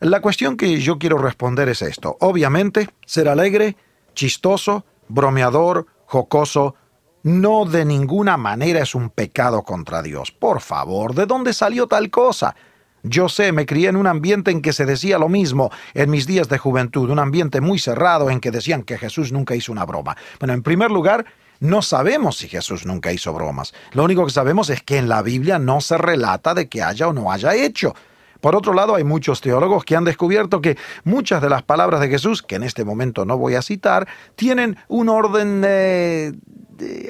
La 0.00 0.20
cuestión 0.20 0.56
que 0.56 0.80
yo 0.80 0.98
quiero 0.98 1.18
responder 1.18 1.68
es 1.68 1.82
esto. 1.82 2.16
Obviamente, 2.20 2.88
ser 3.04 3.28
alegre, 3.28 3.76
chistoso, 4.14 4.84
bromeador, 5.08 5.86
jocoso, 6.06 6.76
no 7.24 7.64
de 7.64 7.84
ninguna 7.84 8.36
manera 8.36 8.80
es 8.80 8.94
un 8.94 9.10
pecado 9.10 9.62
contra 9.62 10.02
Dios. 10.02 10.30
Por 10.30 10.60
favor, 10.60 11.14
¿de 11.14 11.26
dónde 11.26 11.52
salió 11.52 11.86
tal 11.86 12.10
cosa? 12.10 12.54
Yo 13.02 13.28
sé, 13.28 13.52
me 13.52 13.66
crié 13.66 13.88
en 13.88 13.96
un 13.96 14.06
ambiente 14.06 14.50
en 14.50 14.60
que 14.60 14.72
se 14.72 14.84
decía 14.86 15.18
lo 15.18 15.28
mismo 15.28 15.70
en 15.94 16.10
mis 16.10 16.26
días 16.26 16.48
de 16.48 16.58
juventud, 16.58 17.10
un 17.10 17.18
ambiente 17.18 17.60
muy 17.60 17.78
cerrado 17.78 18.30
en 18.30 18.40
que 18.40 18.50
decían 18.50 18.82
que 18.82 18.98
Jesús 18.98 19.32
nunca 19.32 19.54
hizo 19.54 19.72
una 19.72 19.84
broma. 19.84 20.16
Bueno, 20.40 20.54
en 20.54 20.62
primer 20.62 20.90
lugar, 20.90 21.24
no 21.60 21.82
sabemos 21.82 22.36
si 22.36 22.48
Jesús 22.48 22.86
nunca 22.86 23.12
hizo 23.12 23.32
bromas. 23.32 23.74
Lo 23.92 24.04
único 24.04 24.24
que 24.24 24.32
sabemos 24.32 24.70
es 24.70 24.82
que 24.82 24.96
en 24.96 25.08
la 25.08 25.22
Biblia 25.22 25.58
no 25.58 25.80
se 25.80 25.98
relata 25.98 26.54
de 26.54 26.68
que 26.68 26.82
haya 26.82 27.08
o 27.08 27.12
no 27.12 27.32
haya 27.32 27.54
hecho. 27.54 27.94
Por 28.40 28.54
otro 28.54 28.72
lado, 28.72 28.94
hay 28.94 29.04
muchos 29.04 29.40
teólogos 29.40 29.84
que 29.84 29.96
han 29.96 30.04
descubierto 30.04 30.60
que 30.60 30.76
muchas 31.04 31.42
de 31.42 31.50
las 31.50 31.62
palabras 31.62 32.00
de 32.00 32.08
Jesús, 32.08 32.42
que 32.42 32.56
en 32.56 32.62
este 32.62 32.84
momento 32.84 33.24
no 33.24 33.36
voy 33.36 33.54
a 33.54 33.62
citar, 33.62 34.06
tienen 34.36 34.76
un 34.88 35.08
orden 35.08 35.60
de 35.62 36.38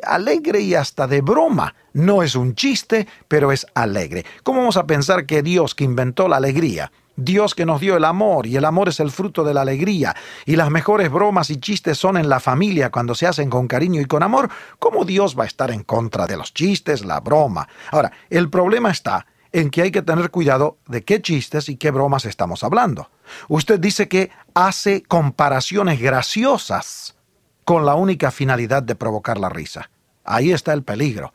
alegre 0.06 0.60
y 0.60 0.74
hasta 0.74 1.06
de 1.06 1.20
broma. 1.20 1.74
No 1.92 2.22
es 2.22 2.34
un 2.34 2.54
chiste, 2.54 3.06
pero 3.28 3.52
es 3.52 3.66
alegre. 3.74 4.24
¿Cómo 4.42 4.60
vamos 4.60 4.76
a 4.76 4.86
pensar 4.86 5.26
que 5.26 5.42
Dios 5.42 5.74
que 5.74 5.84
inventó 5.84 6.28
la 6.28 6.36
alegría, 6.36 6.90
Dios 7.16 7.54
que 7.54 7.66
nos 7.66 7.80
dio 7.80 7.96
el 7.96 8.04
amor, 8.04 8.46
y 8.46 8.56
el 8.56 8.64
amor 8.64 8.88
es 8.88 9.00
el 9.00 9.10
fruto 9.10 9.42
de 9.44 9.52
la 9.52 9.62
alegría, 9.62 10.14
y 10.46 10.56
las 10.56 10.70
mejores 10.70 11.10
bromas 11.10 11.50
y 11.50 11.56
chistes 11.56 11.98
son 11.98 12.16
en 12.16 12.28
la 12.28 12.40
familia 12.40 12.90
cuando 12.90 13.14
se 13.14 13.26
hacen 13.26 13.50
con 13.50 13.66
cariño 13.66 14.00
y 14.00 14.06
con 14.06 14.22
amor, 14.22 14.48
¿cómo 14.78 15.04
Dios 15.04 15.36
va 15.38 15.42
a 15.44 15.48
estar 15.48 15.70
en 15.72 15.82
contra 15.82 16.26
de 16.26 16.36
los 16.36 16.54
chistes, 16.54 17.04
la 17.04 17.20
broma? 17.20 17.68
Ahora, 17.90 18.12
el 18.30 18.48
problema 18.48 18.90
está 18.90 19.26
en 19.58 19.70
que 19.70 19.82
hay 19.82 19.90
que 19.90 20.02
tener 20.02 20.30
cuidado 20.30 20.78
de 20.86 21.02
qué 21.02 21.20
chistes 21.20 21.68
y 21.68 21.76
qué 21.76 21.90
bromas 21.90 22.24
estamos 22.24 22.62
hablando. 22.62 23.10
Usted 23.48 23.80
dice 23.80 24.06
que 24.06 24.30
hace 24.54 25.02
comparaciones 25.02 26.00
graciosas 26.00 27.16
con 27.64 27.84
la 27.84 27.96
única 27.96 28.30
finalidad 28.30 28.84
de 28.84 28.94
provocar 28.94 29.36
la 29.38 29.48
risa. 29.48 29.90
Ahí 30.24 30.52
está 30.52 30.72
el 30.72 30.84
peligro. 30.84 31.32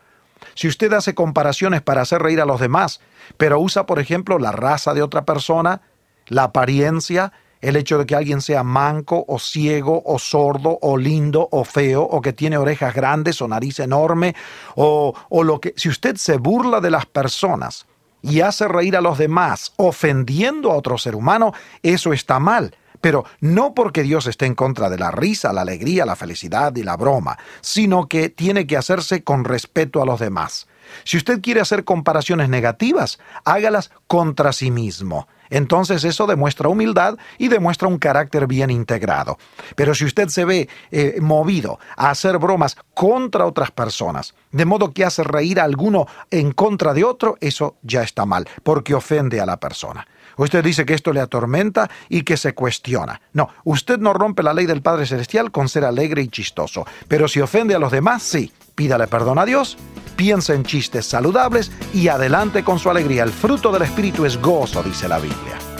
Si 0.55 0.69
usted 0.69 0.93
hace 0.93 1.13
comparaciones 1.13 1.81
para 1.81 2.01
hacer 2.01 2.21
reír 2.21 2.39
a 2.39 2.45
los 2.45 2.61
demás, 2.61 3.01
pero 3.35 3.59
usa, 3.59 3.85
por 3.85 3.99
ejemplo, 3.99 4.39
la 4.39 4.53
raza 4.53 4.93
de 4.93 5.01
otra 5.01 5.25
persona, 5.25 5.81
la 6.27 6.43
apariencia, 6.43 7.33
el 7.59 7.75
hecho 7.75 7.97
de 7.97 8.05
que 8.05 8.15
alguien 8.15 8.39
sea 8.39 8.63
manco 8.63 9.25
o 9.27 9.37
ciego 9.37 10.01
o 10.05 10.17
sordo 10.17 10.79
o 10.81 10.97
lindo 10.97 11.49
o 11.51 11.65
feo 11.65 12.03
o 12.03 12.21
que 12.21 12.31
tiene 12.31 12.57
orejas 12.57 12.93
grandes 12.93 13.41
o 13.41 13.49
nariz 13.49 13.79
enorme 13.79 14.33
o, 14.75 15.13
o 15.29 15.43
lo 15.43 15.59
que... 15.59 15.73
Si 15.75 15.89
usted 15.89 16.15
se 16.15 16.37
burla 16.37 16.79
de 16.79 16.91
las 16.91 17.05
personas 17.05 17.85
y 18.23 18.41
hace 18.41 18.67
reír 18.67 18.97
a 18.97 19.01
los 19.01 19.19
demás 19.19 19.73
ofendiendo 19.75 20.71
a 20.71 20.75
otro 20.75 20.97
ser 20.97 21.13
humano, 21.15 21.53
eso 21.83 22.13
está 22.13 22.39
mal. 22.39 22.75
pero 23.01 23.25
no 23.41 23.73
porque 23.73 24.01
Dios 24.01 24.27
esté 24.27 24.45
en 24.45 24.55
contra 24.55 24.89
de 24.89 24.97
la 24.97 25.11
risa, 25.11 25.51
la 25.51 25.61
alegría, 25.61 26.05
la 26.05 26.15
felicidad 26.15 26.73
y 26.77 26.83
la 26.83 26.95
broma, 26.95 27.37
sino 27.59 28.07
que 28.07 28.29
tiene 28.29 28.65
que 28.65 28.77
hacerse 28.77 29.25
con 29.25 29.43
respeto 29.43 30.01
a 30.01 30.05
los 30.05 30.21
demás. 30.21 30.67
Si 31.03 31.17
usted 31.17 31.41
quiere 31.41 31.61
hacer 31.61 31.83
comparaciones 31.83 32.49
negativas, 32.49 33.19
hágalas 33.43 33.91
contra 34.07 34.53
sí 34.53 34.71
mismo. 34.71 35.27
Entonces 35.49 36.03
eso 36.03 36.25
demuestra 36.25 36.69
humildad 36.69 37.17
y 37.37 37.47
demuestra 37.47 37.87
un 37.87 37.99
carácter 37.99 38.47
bien 38.47 38.71
integrado. 38.71 39.37
Pero 39.75 39.93
si 39.93 40.05
usted 40.05 40.29
se 40.29 40.45
ve 40.45 40.67
eh, 40.89 41.17
movido 41.21 41.79
a 41.95 42.09
hacer 42.09 42.39
bromas 42.39 42.75
contra 42.95 43.45
otras 43.45 43.69
personas, 43.69 44.33
de 44.51 44.65
modo 44.65 44.93
que 44.93 45.05
hace 45.05 45.23
reír 45.23 45.59
a 45.59 45.63
alguno 45.63 46.07
en 46.31 46.53
contra 46.53 46.93
de 46.93 47.03
otro, 47.03 47.37
eso 47.39 47.75
ya 47.83 48.01
está 48.01 48.25
mal, 48.25 48.47
porque 48.63 48.95
ofende 48.95 49.41
a 49.41 49.45
la 49.45 49.57
persona. 49.59 50.07
Usted 50.37 50.63
dice 50.63 50.85
que 50.85 50.93
esto 50.93 51.13
le 51.13 51.21
atormenta 51.21 51.89
y 52.09 52.23
que 52.23 52.37
se 52.37 52.53
cuestiona. 52.53 53.21
No, 53.33 53.49
usted 53.63 53.99
no 53.99 54.13
rompe 54.13 54.43
la 54.43 54.53
ley 54.53 54.65
del 54.65 54.81
Padre 54.81 55.05
Celestial 55.05 55.51
con 55.51 55.69
ser 55.69 55.85
alegre 55.85 56.21
y 56.21 56.27
chistoso, 56.27 56.85
pero 57.07 57.27
si 57.27 57.41
ofende 57.41 57.75
a 57.75 57.79
los 57.79 57.91
demás, 57.91 58.23
sí. 58.23 58.51
Pídale 58.75 59.07
perdón 59.07 59.37
a 59.37 59.45
Dios, 59.45 59.77
piensa 60.15 60.53
en 60.55 60.63
chistes 60.63 61.05
saludables 61.05 61.71
y 61.93 62.07
adelante 62.07 62.63
con 62.63 62.79
su 62.79 62.89
alegría. 62.89 63.23
El 63.23 63.31
fruto 63.31 63.71
del 63.71 63.83
Espíritu 63.83 64.25
es 64.25 64.41
gozo, 64.41 64.81
dice 64.81 65.07
la 65.07 65.19
Biblia. 65.19 65.72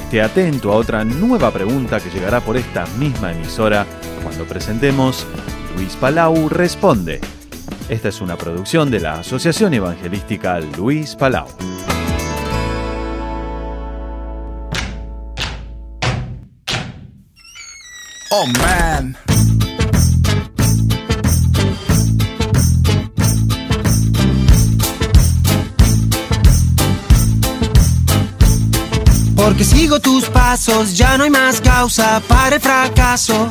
Esté 0.08 0.22
atento 0.22 0.72
a 0.72 0.76
otra 0.76 1.04
nueva 1.04 1.50
pregunta 1.50 2.00
que 2.00 2.08
llegará 2.08 2.40
por 2.40 2.56
esta 2.56 2.86
misma 2.98 3.30
emisora 3.30 3.84
cuando 4.22 4.46
presentemos 4.46 5.26
Luis 5.76 5.96
Palau 5.96 6.48
Responde. 6.48 7.20
Esta 7.90 8.08
es 8.08 8.22
una 8.22 8.38
producción 8.38 8.90
de 8.90 9.00
la 9.00 9.18
Asociación 9.20 9.74
Evangelística 9.74 10.60
Luis 10.60 11.14
Palau. 11.14 11.46
Oh 18.30 18.46
man. 18.46 19.14
Porque 29.48 29.64
sigo 29.64 29.98
tus 29.98 30.26
pasos, 30.26 30.94
ya 30.94 31.16
no 31.16 31.24
hay 31.24 31.30
más 31.30 31.62
causa 31.62 32.20
para 32.28 32.56
el 32.56 32.60
fracaso. 32.60 33.50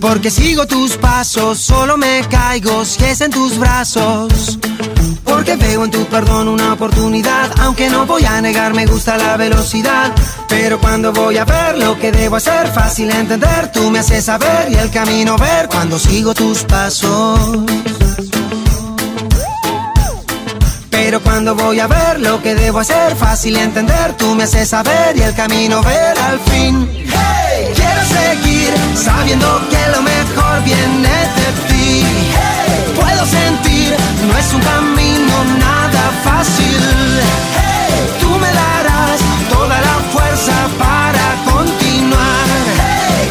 Porque 0.00 0.30
sigo 0.30 0.68
tus 0.68 0.96
pasos, 0.96 1.58
solo 1.58 1.96
me 1.96 2.20
caigo 2.30 2.84
si 2.84 3.04
es 3.04 3.20
en 3.20 3.32
tus 3.32 3.58
brazos. 3.58 4.56
Porque 5.24 5.56
veo 5.56 5.84
en 5.84 5.90
tu 5.90 6.04
perdón 6.04 6.46
una 6.46 6.74
oportunidad, 6.74 7.50
aunque 7.62 7.90
no 7.90 8.06
voy 8.06 8.24
a 8.24 8.40
negar, 8.40 8.72
me 8.72 8.86
gusta 8.86 9.18
la 9.18 9.36
velocidad. 9.36 10.12
Pero 10.48 10.78
cuando 10.78 11.12
voy 11.12 11.38
a 11.38 11.44
ver 11.44 11.76
lo 11.76 11.98
que 11.98 12.12
debo 12.12 12.36
hacer, 12.36 12.68
fácil 12.68 13.10
entender, 13.10 13.72
tú 13.72 13.90
me 13.90 13.98
haces 13.98 14.26
saber 14.26 14.70
y 14.70 14.76
el 14.76 14.90
camino 14.90 15.36
ver 15.36 15.66
cuando 15.66 15.98
sigo 15.98 16.34
tus 16.34 16.62
pasos. 16.62 17.64
Pero 20.96 21.20
cuando 21.20 21.56
voy 21.56 21.80
a 21.80 21.88
ver 21.88 22.20
lo 22.20 22.40
que 22.40 22.54
debo 22.54 22.78
hacer, 22.78 23.16
fácil 23.16 23.56
entender, 23.56 24.16
tú 24.16 24.32
me 24.36 24.44
haces 24.44 24.68
saber 24.68 25.16
y 25.16 25.22
el 25.22 25.34
camino 25.34 25.82
ver 25.82 26.16
al 26.16 26.38
fin. 26.38 26.88
Hey, 26.94 27.72
quiero 27.74 28.02
seguir 28.18 28.72
sabiendo 28.94 29.46
que 29.70 29.82
lo 29.94 30.02
mejor 30.02 30.62
viene 30.62 31.16
de 31.38 31.48
ti. 31.68 32.06
Hey, 32.38 32.94
puedo 32.94 33.26
sentir, 33.26 33.96
no 34.28 34.38
es 34.38 34.54
un 34.54 34.60
camino 34.60 35.34
nada 35.58 36.04
fácil. 36.22 36.82
Hey, 37.58 38.08
tú 38.20 38.30
me 38.38 38.50
darás 38.62 39.20
toda 39.50 39.80
la 39.80 39.96
fuerza 40.12 40.54
para 40.78 41.26
continuar. 41.52 42.46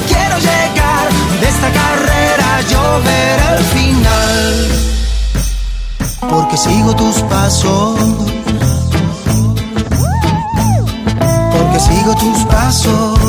Quiero 0.10 0.38
llegar 0.38 1.06
de 1.39 1.47
esta 1.47 1.69
carrera, 1.71 2.62
yo 2.69 3.02
ver 3.06 3.58
el 3.58 3.63
final 3.63 4.73
porque 6.30 6.58
sigo 6.58 6.95
tus 6.95 7.21
pasos. 7.43 7.99
Porque 11.51 11.79
sigo 11.79 12.15
tus 12.15 12.39
pasos. 12.45 13.19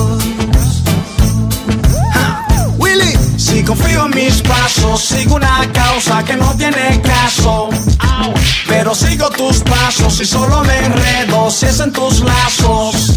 Willy, 2.78 3.12
si 3.36 3.64
confío 3.64 4.06
en 4.06 4.14
mis 4.14 4.40
pasos, 4.42 5.00
sigo 5.00 5.34
una 5.34 5.68
causa 5.72 6.22
que 6.22 6.36
no 6.36 6.54
tiene 6.54 7.02
caso. 7.02 7.68
Pero 8.68 8.94
sigo 8.94 9.30
tus 9.30 9.58
pasos 9.64 10.20
y 10.20 10.24
solo 10.24 10.62
me 10.62 10.78
enredo 10.86 11.50
si 11.50 11.66
es 11.66 11.80
en 11.80 11.92
tus 11.92 12.20
lazos. 12.20 13.13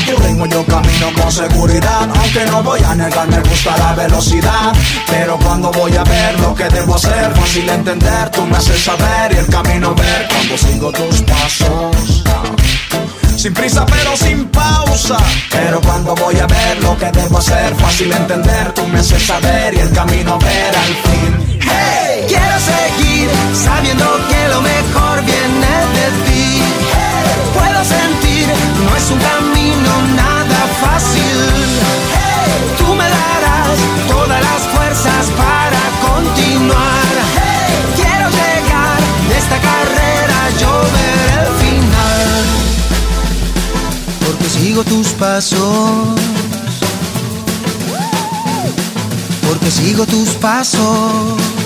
A 0.00 0.06
tu 0.06 0.46
yo 0.46 0.64
camino 0.64 1.12
con 1.14 1.30
seguridad, 1.30 2.08
aunque 2.14 2.46
no 2.46 2.62
voy 2.62 2.80
a 2.82 2.94
negar, 2.94 3.28
me 3.28 3.38
gusta 3.40 3.76
la 3.76 3.92
velocidad. 3.92 4.72
Pero 5.06 5.38
cuando 5.38 5.70
voy 5.72 5.94
a 5.94 6.04
ver 6.04 6.40
lo 6.40 6.54
que 6.54 6.64
debo 6.64 6.94
hacer, 6.94 7.30
fácil 7.34 7.68
entender, 7.68 8.30
tú 8.30 8.46
me 8.46 8.56
haces 8.56 8.82
saber 8.82 9.32
y 9.32 9.36
el 9.36 9.46
camino 9.46 9.94
ver 9.94 10.28
cuando 10.28 10.56
sigo 10.56 10.90
tus 10.92 11.22
pasos. 11.22 12.24
Sin 13.36 13.54
prisa 13.54 13.86
pero 13.86 14.14
sin 14.18 14.44
pausa 14.48 15.16
Pero 15.50 15.80
cuando 15.80 16.14
voy 16.14 16.38
a 16.38 16.46
ver 16.46 16.82
lo 16.82 16.94
que 16.98 17.06
debo 17.10 17.38
hacer 17.38 17.74
Fácil 17.76 18.12
entender, 18.12 18.70
tú 18.74 18.86
me 18.88 18.98
haces 18.98 19.22
saber 19.26 19.72
Y 19.72 19.78
el 19.78 19.90
camino 19.92 20.38
ver 20.38 20.76
al 20.76 20.94
fin 21.04 21.58
Hey, 21.62 22.26
quiero 22.28 22.58
seguir 22.60 23.30
sabiendo 23.54 24.04
que 24.28 24.48
lo 24.48 24.60
mejor 24.60 25.24
viene 25.24 25.70
de 25.94 26.24
ti. 26.24 26.29
Es 29.00 29.10
un 29.10 29.18
camino 29.18 29.92
nada 30.14 30.60
fácil. 30.80 31.38
Hey, 32.14 32.52
tú 32.78 32.94
me 32.94 33.04
darás 33.04 33.78
todas 34.08 34.40
las 34.48 34.62
fuerzas 34.74 35.30
para 35.42 35.82
continuar. 36.08 37.12
Hey, 37.36 37.72
quiero 37.96 38.26
llegar 38.40 39.00
de 39.28 39.38
esta 39.42 39.58
carrera, 39.68 40.38
yo 40.60 40.72
ver 40.96 41.20
el 41.40 41.50
final. 41.64 42.30
Porque 44.24 44.48
sigo 44.48 44.84
tus 44.84 45.08
pasos. 45.08 46.20
Porque 49.46 49.70
sigo 49.70 50.04
tus 50.06 50.30
pasos. 50.46 51.59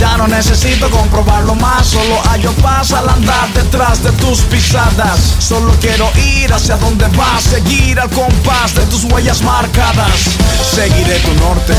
Ya 0.00 0.16
no 0.16 0.26
necesito 0.26 0.88
comprobarlo 0.88 1.54
más, 1.56 1.88
solo 1.88 2.18
hallo 2.30 2.52
paz 2.52 2.90
al 2.92 3.06
andar 3.06 3.52
detrás 3.52 4.02
de 4.02 4.10
tus 4.12 4.40
pisadas. 4.40 5.36
Solo 5.38 5.74
quiero 5.78 6.10
ir 6.16 6.50
hacia 6.50 6.76
donde 6.76 7.06
vas, 7.08 7.42
seguir 7.42 8.00
al 8.00 8.08
compás 8.08 8.74
de 8.74 8.86
tus 8.86 9.04
huellas 9.04 9.42
marcadas. 9.42 10.38
Seguiré 10.74 11.18
tu 11.18 11.34
norte, 11.34 11.74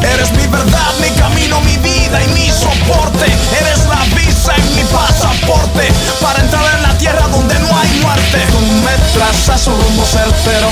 eres 0.00 0.30
mi 0.34 0.46
verdad, 0.46 0.92
mi 1.00 1.10
camino, 1.18 1.60
mi 1.62 1.76
vida 1.78 2.22
y 2.22 2.28
mi 2.34 2.50
soporte. 2.50 3.24
Eres 3.60 3.84
la 3.88 4.04
visa 4.14 4.52
y 4.58 4.74
mi 4.76 4.84
pasaporte 4.84 5.88
para 6.22 6.38
entrar 6.42 6.72
en 6.76 6.82
la 6.84 6.96
tierra 6.98 7.26
donde 7.32 7.58
no 7.58 7.76
hay 7.76 7.88
muerte. 8.00 8.46
Tú 8.52 8.60
me 8.60 8.94
trazas 9.12 9.66
un 9.66 9.74
rumbo 9.82 10.04
certero, 10.04 10.68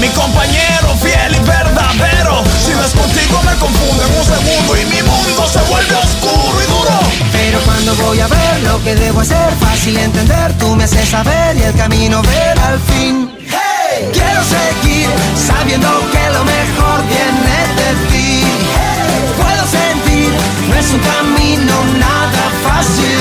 mi 0.00 0.08
compañero 0.08 0.88
fiel 1.02 1.36
y 1.36 1.40
verdadero. 1.46 2.42
Si 2.64 2.72
no 2.72 2.82
es 2.84 2.92
contigo 2.92 3.40
me 3.44 3.54
confundo 3.56 4.02
en 4.02 4.18
un 4.18 4.24
segundo 4.24 4.76
y 4.76 4.84
mi 4.86 5.02
mundo 5.02 5.46
se 5.46 5.60
vuelve 5.70 5.94
oscuro 5.94 6.56
y 6.62 6.66
duro. 6.66 6.98
Pero 7.32 7.60
cuando 7.60 7.94
voy 7.96 8.20
a 8.20 8.26
ver 8.26 8.62
lo 8.64 8.82
que 8.82 8.94
debo 8.94 9.20
hacer, 9.20 9.52
fácil 9.60 9.96
entender, 9.98 10.56
tú 10.58 10.74
me 10.74 10.84
haces 10.84 11.08
saber 11.08 11.56
y 11.56 11.62
el 11.62 11.74
camino 11.74 12.22
ver 12.22 12.58
al 12.58 12.80
fin. 12.80 13.30
Hey, 13.46 14.08
quiero 14.12 14.42
seguir 14.56 15.08
sabiendo 15.36 15.88
que 16.12 16.24
lo 16.30 16.44
mejor 16.44 16.98
viene 17.12 17.56
de 17.80 17.90
ti. 18.10 18.42
Hey, 18.76 19.20
puedo 19.36 19.64
sentir, 19.78 20.30
no 20.68 20.74
es 20.76 20.90
un 20.96 21.00
camino 21.12 21.74
nada 21.98 22.44
fácil. 22.64 23.20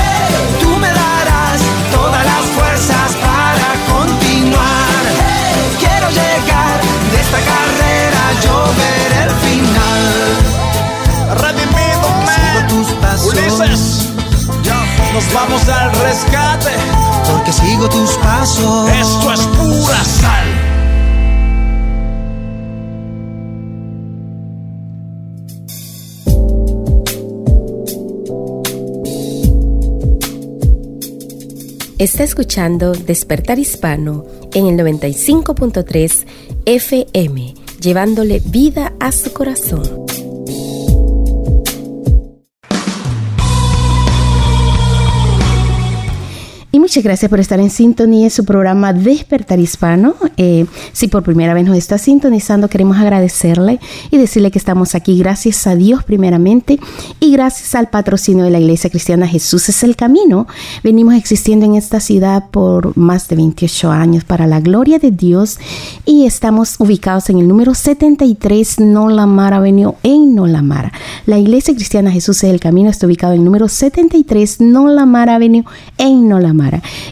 Hey, 0.00 0.34
tú 0.62 0.70
me 0.76 0.88
darás 0.88 1.60
todas 1.92 2.24
las 2.24 2.44
fuerzas 2.56 3.09
esta 7.30 7.40
carrera 7.44 8.22
yo 8.42 8.56
veré 8.76 9.22
el 9.24 9.34
final. 9.46 10.02
Redimiéndome, 11.38 12.38
Ulises, 13.28 13.82
nos 15.14 15.32
vamos 15.32 15.68
al 15.68 15.92
rescate. 15.92 16.70
Porque 17.30 17.52
sigo 17.52 17.88
tus 17.88 18.10
pasos. 18.16 18.90
Esto 18.90 19.32
es 19.32 19.40
pura 19.40 20.04
sal. 20.04 20.70
Está 32.00 32.24
escuchando 32.24 32.92
Despertar 32.92 33.58
Hispano 33.58 34.24
en 34.54 34.66
el 34.66 34.76
95.3 34.78 36.26
FM, 36.70 37.54
llevándole 37.80 38.40
vida 38.46 38.92
a 39.00 39.10
su 39.10 39.32
corazón. 39.32 40.09
Muchas 46.90 47.04
gracias 47.04 47.30
por 47.30 47.38
estar 47.38 47.60
en 47.60 47.70
sintonía 47.70 48.24
en 48.24 48.30
su 48.32 48.44
programa 48.44 48.92
Despertar 48.92 49.60
Hispano. 49.60 50.16
Eh, 50.36 50.66
si 50.92 51.06
por 51.06 51.22
primera 51.22 51.54
vez 51.54 51.64
nos 51.64 51.76
está 51.76 51.98
sintonizando, 51.98 52.66
queremos 52.66 52.98
agradecerle 52.98 53.78
y 54.10 54.16
decirle 54.16 54.50
que 54.50 54.58
estamos 54.58 54.96
aquí 54.96 55.16
gracias 55.16 55.68
a 55.68 55.76
Dios 55.76 56.02
primeramente 56.02 56.80
y 57.20 57.30
gracias 57.30 57.76
al 57.76 57.90
patrocinio 57.90 58.42
de 58.42 58.50
la 58.50 58.58
Iglesia 58.58 58.90
Cristiana 58.90 59.28
Jesús 59.28 59.68
es 59.68 59.84
el 59.84 59.94
Camino. 59.94 60.48
Venimos 60.82 61.14
existiendo 61.14 61.64
en 61.64 61.76
esta 61.76 62.00
ciudad 62.00 62.46
por 62.50 62.96
más 62.98 63.28
de 63.28 63.36
28 63.36 63.88
años 63.92 64.24
para 64.24 64.48
la 64.48 64.58
gloria 64.58 64.98
de 64.98 65.12
Dios 65.12 65.60
y 66.04 66.26
estamos 66.26 66.74
ubicados 66.80 67.30
en 67.30 67.38
el 67.38 67.46
número 67.46 67.72
73 67.72 68.80
Nolamara 68.80 69.58
Avenue 69.58 69.94
en 70.02 70.34
Nolamara. 70.34 70.92
La 71.24 71.38
Iglesia 71.38 71.72
Cristiana 71.72 72.10
Jesús 72.10 72.42
es 72.42 72.50
el 72.50 72.58
Camino 72.58 72.90
está 72.90 73.06
ubicado 73.06 73.34
en 73.34 73.38
el 73.38 73.44
número 73.44 73.68
73 73.68 74.60
Nolamara 74.60 75.36
Avenue 75.36 75.64
en 75.98 76.28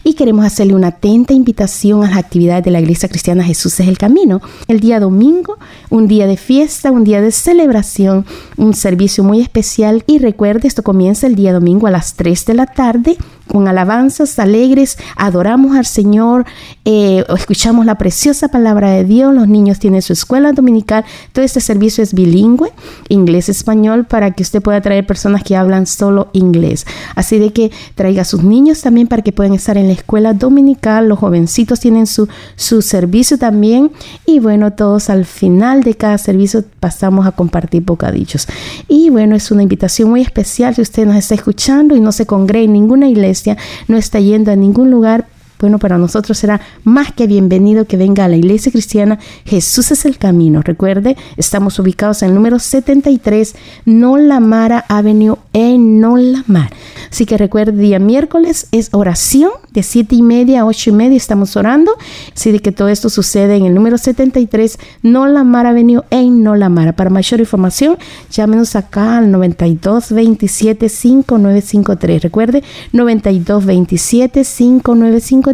Y 0.04 0.14
queremos 0.14 0.44
hacerle 0.44 0.74
una 0.74 0.88
atenta 0.88 1.34
invitación 1.34 2.04
a 2.04 2.08
las 2.08 2.18
actividades 2.18 2.64
de 2.64 2.70
la 2.70 2.80
Iglesia 2.80 3.08
Cristiana 3.08 3.44
Jesús 3.44 3.78
es 3.80 3.88
el 3.88 3.98
Camino. 3.98 4.40
El 4.66 4.80
día 4.80 5.00
domingo, 5.00 5.58
un 5.90 6.08
día 6.08 6.26
de 6.26 6.36
fiesta, 6.36 6.90
un 6.90 7.04
día 7.04 7.20
de 7.20 7.32
celebración, 7.32 8.26
un 8.56 8.74
servicio 8.74 9.24
muy 9.24 9.40
especial. 9.40 10.04
Y 10.06 10.18
recuerde, 10.18 10.68
esto 10.68 10.82
comienza 10.82 11.26
el 11.26 11.34
día 11.34 11.52
domingo 11.52 11.86
a 11.86 11.90
las 11.90 12.14
3 12.14 12.44
de 12.46 12.54
la 12.54 12.66
tarde 12.66 13.16
con 13.48 13.66
alabanzas 13.68 14.38
alegres, 14.38 14.98
adoramos 15.16 15.76
al 15.76 15.86
Señor, 15.86 16.44
eh, 16.84 17.24
escuchamos 17.36 17.86
la 17.86 17.96
preciosa 17.96 18.48
palabra 18.48 18.90
de 18.90 19.04
Dios, 19.04 19.34
los 19.34 19.48
niños 19.48 19.78
tienen 19.78 20.02
su 20.02 20.12
escuela 20.12 20.52
dominical, 20.52 21.04
todo 21.32 21.44
este 21.44 21.60
servicio 21.60 22.04
es 22.04 22.14
bilingüe, 22.14 22.72
inglés-español, 23.08 24.04
para 24.04 24.30
que 24.32 24.42
usted 24.42 24.62
pueda 24.62 24.80
traer 24.80 25.06
personas 25.06 25.42
que 25.42 25.56
hablan 25.56 25.86
solo 25.86 26.28
inglés. 26.32 26.86
Así 27.14 27.38
de 27.38 27.52
que 27.52 27.70
traiga 27.94 28.22
a 28.22 28.24
sus 28.24 28.42
niños 28.44 28.80
también 28.80 29.08
para 29.08 29.22
que 29.22 29.32
puedan 29.32 29.54
estar 29.54 29.76
en 29.76 29.88
la 29.88 29.94
escuela 29.94 30.34
dominical, 30.34 31.08
los 31.08 31.18
jovencitos 31.18 31.80
tienen 31.80 32.06
su, 32.06 32.28
su 32.56 32.82
servicio 32.82 33.38
también 33.38 33.90
y 34.26 34.38
bueno, 34.38 34.72
todos 34.72 35.10
al 35.10 35.24
final 35.24 35.82
de 35.82 35.94
cada 35.94 36.18
servicio 36.18 36.64
pasamos 36.80 37.26
a 37.26 37.32
compartir 37.32 37.82
bocadillos. 37.82 38.46
Y 38.88 39.10
bueno, 39.10 39.36
es 39.36 39.50
una 39.50 39.62
invitación 39.62 40.10
muy 40.10 40.22
especial 40.22 40.74
si 40.74 40.82
usted 40.82 41.06
nos 41.06 41.16
está 41.16 41.34
escuchando 41.34 41.96
y 41.96 42.00
no 42.00 42.12
se 42.12 42.26
congrega 42.26 42.64
en 42.64 42.72
ninguna 42.72 43.08
iglesia, 43.08 43.37
no 43.86 43.96
está 43.96 44.20
yendo 44.20 44.50
a 44.50 44.56
ningún 44.56 44.90
lugar, 44.90 45.26
bueno, 45.58 45.78
para 45.78 45.98
nosotros 45.98 46.38
será 46.38 46.60
más 46.84 47.12
que 47.12 47.26
bienvenido 47.26 47.84
que 47.84 47.96
venga 47.96 48.24
a 48.24 48.28
la 48.28 48.36
iglesia 48.36 48.70
cristiana. 48.70 49.18
Jesús 49.44 49.90
es 49.90 50.04
el 50.04 50.16
camino. 50.16 50.62
Recuerde, 50.62 51.16
estamos 51.36 51.78
ubicados 51.80 52.22
en 52.22 52.28
el 52.28 52.34
número 52.36 52.58
73 52.60 53.56
Nolamara 53.84 54.84
Avenue 54.88 55.36
en 55.52 56.00
Nolamar. 56.00 56.70
Así 57.10 57.26
que 57.26 57.36
recuerde, 57.36 57.72
día 57.72 57.98
miércoles 57.98 58.68
es 58.70 58.90
oración 58.92 59.50
de 59.72 59.82
7 59.82 60.14
y 60.14 60.22
media 60.22 60.60
a 60.60 60.66
8 60.66 60.90
y 60.90 60.92
media. 60.92 61.16
Estamos 61.16 61.56
orando. 61.56 61.92
Así 62.34 62.52
de 62.52 62.60
que 62.60 62.70
todo 62.70 62.88
esto 62.88 63.08
sucede 63.08 63.56
en 63.56 63.64
el 63.64 63.74
número 63.74 63.98
73 63.98 64.78
Nolamara 65.02 65.70
Avenue 65.70 66.02
en 66.10 66.44
Nolamara. 66.44 66.92
Para 66.92 67.10
mayor 67.10 67.40
información, 67.40 67.98
llámenos 68.30 68.76
acá 68.76 69.18
al 69.18 69.32
92 69.32 70.12
27 70.12 70.88
5953. 70.88 72.22
Recuerde, 72.22 72.62
92 72.92 73.66
27 73.66 74.44
5953 74.44 75.47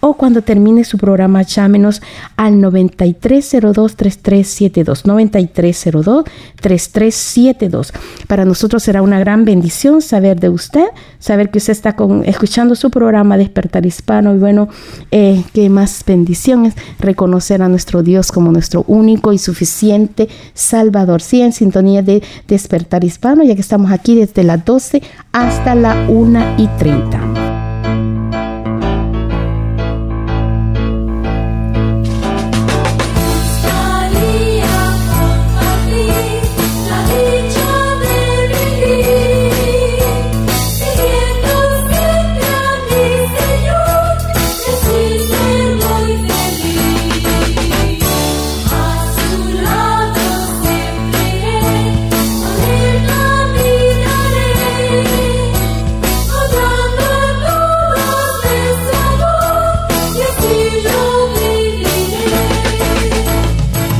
o 0.00 0.14
cuando 0.14 0.42
termine 0.42 0.82
su 0.84 0.98
programa 0.98 1.42
llámenos 1.42 2.00
al 2.36 2.54
9302-3372. 2.54 5.04
9302-3372. 5.04 7.92
Para 8.26 8.44
nosotros 8.44 8.82
será 8.82 9.00
una 9.02 9.18
gran 9.18 9.44
bendición 9.44 10.00
saber 10.02 10.40
de 10.40 10.48
usted, 10.48 10.86
saber 11.18 11.50
que 11.50 11.58
usted 11.58 11.72
está 11.72 11.96
con, 11.96 12.24
escuchando 12.24 12.74
su 12.74 12.90
programa 12.90 13.36
Despertar 13.36 13.84
Hispano 13.86 14.34
y 14.34 14.38
bueno, 14.38 14.68
eh, 15.10 15.44
qué 15.52 15.68
más 15.70 16.04
bendiciones 16.06 16.74
reconocer 16.98 17.62
a 17.62 17.68
nuestro 17.68 18.02
Dios 18.02 18.32
como 18.32 18.52
nuestro 18.52 18.84
único 18.86 19.32
y 19.32 19.38
suficiente 19.38 20.28
Salvador. 20.54 21.22
Sí, 21.22 21.42
en 21.42 21.52
sintonía 21.52 22.02
de 22.02 22.22
Despertar 22.46 23.04
Hispano, 23.04 23.44
ya 23.44 23.54
que 23.54 23.60
estamos 23.60 23.90
aquí 23.90 24.14
desde 24.14 24.44
las 24.44 24.64
12 24.64 25.02
hasta 25.32 25.74
la 25.74 26.06
1 26.08 26.54
y 26.58 26.66
30. 26.78 27.47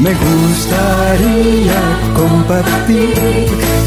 Me 0.08 0.14
gustaría 0.14 1.80
compartir 2.16 3.12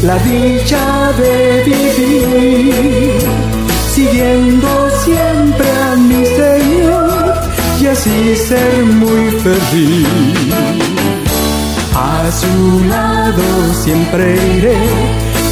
la 0.04 0.16
dicha 0.18 1.10
de 1.18 1.64
vivir, 1.64 3.20
siguiendo 3.92 4.68
siempre 5.04 5.68
a 5.68 5.96
mi 5.96 6.24
Señor 6.24 7.34
y 7.80 7.86
así 7.86 8.36
ser 8.36 8.84
muy 8.84 9.32
feliz. 9.42 10.06
A 11.92 12.30
su 12.30 12.84
lado 12.84 13.42
siempre 13.82 14.36
iré, 14.58 14.78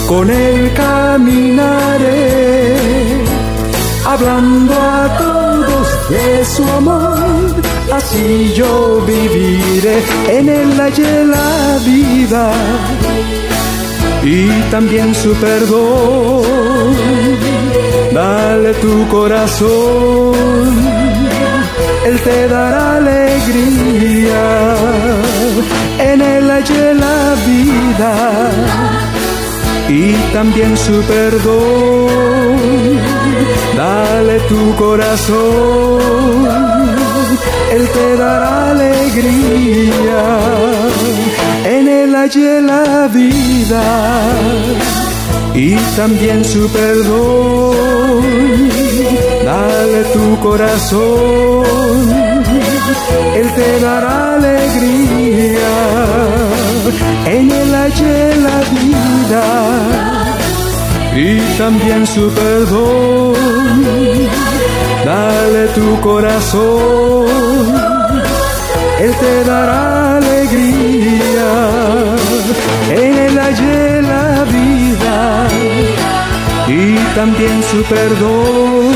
con 0.07 0.31
él 0.31 0.73
caminaré, 0.75 2.77
hablando 4.07 4.75
a 4.75 5.19
todos 5.19 6.11
de 6.11 6.45
su 6.45 6.63
amor 6.63 7.80
así 7.93 8.53
yo 8.55 9.05
viviré 9.07 10.03
en 10.29 10.49
el 10.49 10.81
hallé 10.81 11.25
la 11.25 11.79
vida 11.85 12.53
y 14.23 14.49
también 14.71 15.15
su 15.15 15.33
perdón. 15.35 16.43
Dale 18.13 18.75
tu 18.75 19.07
corazón, 19.09 20.35
Él 22.07 22.21
te 22.21 22.49
dará 22.49 22.97
alegría. 22.97 24.75
En 25.99 26.23
él 26.23 26.51
hallé 26.51 26.95
la 26.95 27.35
vida 27.47 28.51
y 29.89 30.13
también 30.33 30.77
su 30.77 31.01
perdón. 31.03 32.09
Dale 33.77 34.41
tu 34.49 34.75
corazón 34.77 36.80
él 37.71 37.89
te 37.89 38.17
dará 38.17 38.71
alegría, 38.71 40.23
en 41.65 41.89
Él 41.89 42.15
hallé 42.17 42.61
la 42.61 43.09
vida 43.09 43.85
y 45.55 45.77
también 45.97 46.45
su 46.45 46.69
perdón. 46.71 48.11
Dale 49.45 50.03
tu 50.15 50.39
corazón, 50.41 51.65
Él 53.37 53.49
te 53.55 53.81
dará 53.81 54.35
alegría, 54.35 55.73
en 57.27 57.51
Él 57.51 57.75
hallé 57.75 58.37
la 58.47 58.59
vida 58.75 59.47
y 61.17 61.39
también 61.57 62.07
su 62.07 62.31
perdón. 62.31 63.35
Dale 65.05 65.67
tu 65.69 66.01
corazón, 66.01 67.30
Él 69.03 69.13
te 69.15 69.45
dará 69.45 70.17
alegría, 70.19 71.51
en 72.91 73.19
Él 73.27 73.39
hallé 73.39 74.03
la 74.03 74.45
vida 74.45 75.49
y 76.69 76.97
también 77.15 77.63
su 77.71 77.83
perdón, 77.85 78.93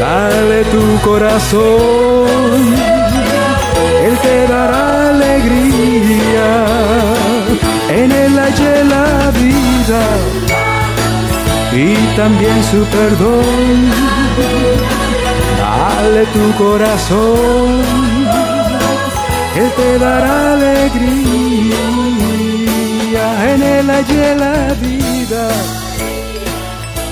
dale 0.00 0.64
tu 0.74 1.00
corazón, 1.08 2.56
Él 4.06 4.18
te 4.22 4.46
dará 4.52 5.10
alegría, 5.10 6.48
en 7.90 8.10
Él 8.10 8.38
hallé 8.38 8.84
la 8.84 9.30
vida 9.42 10.02
y 11.72 11.94
también 12.16 12.64
su 12.70 12.84
perdón. 12.96 13.90
Dale 15.60 16.24
tu 16.26 16.52
corazón, 16.64 18.09
Él 19.60 19.70
te 19.76 19.98
dará 19.98 20.54
alegría 20.54 21.80
en 23.52 23.62
él 23.62 23.90
hallé 23.90 24.34
la 24.36 24.72
vida 24.74 25.48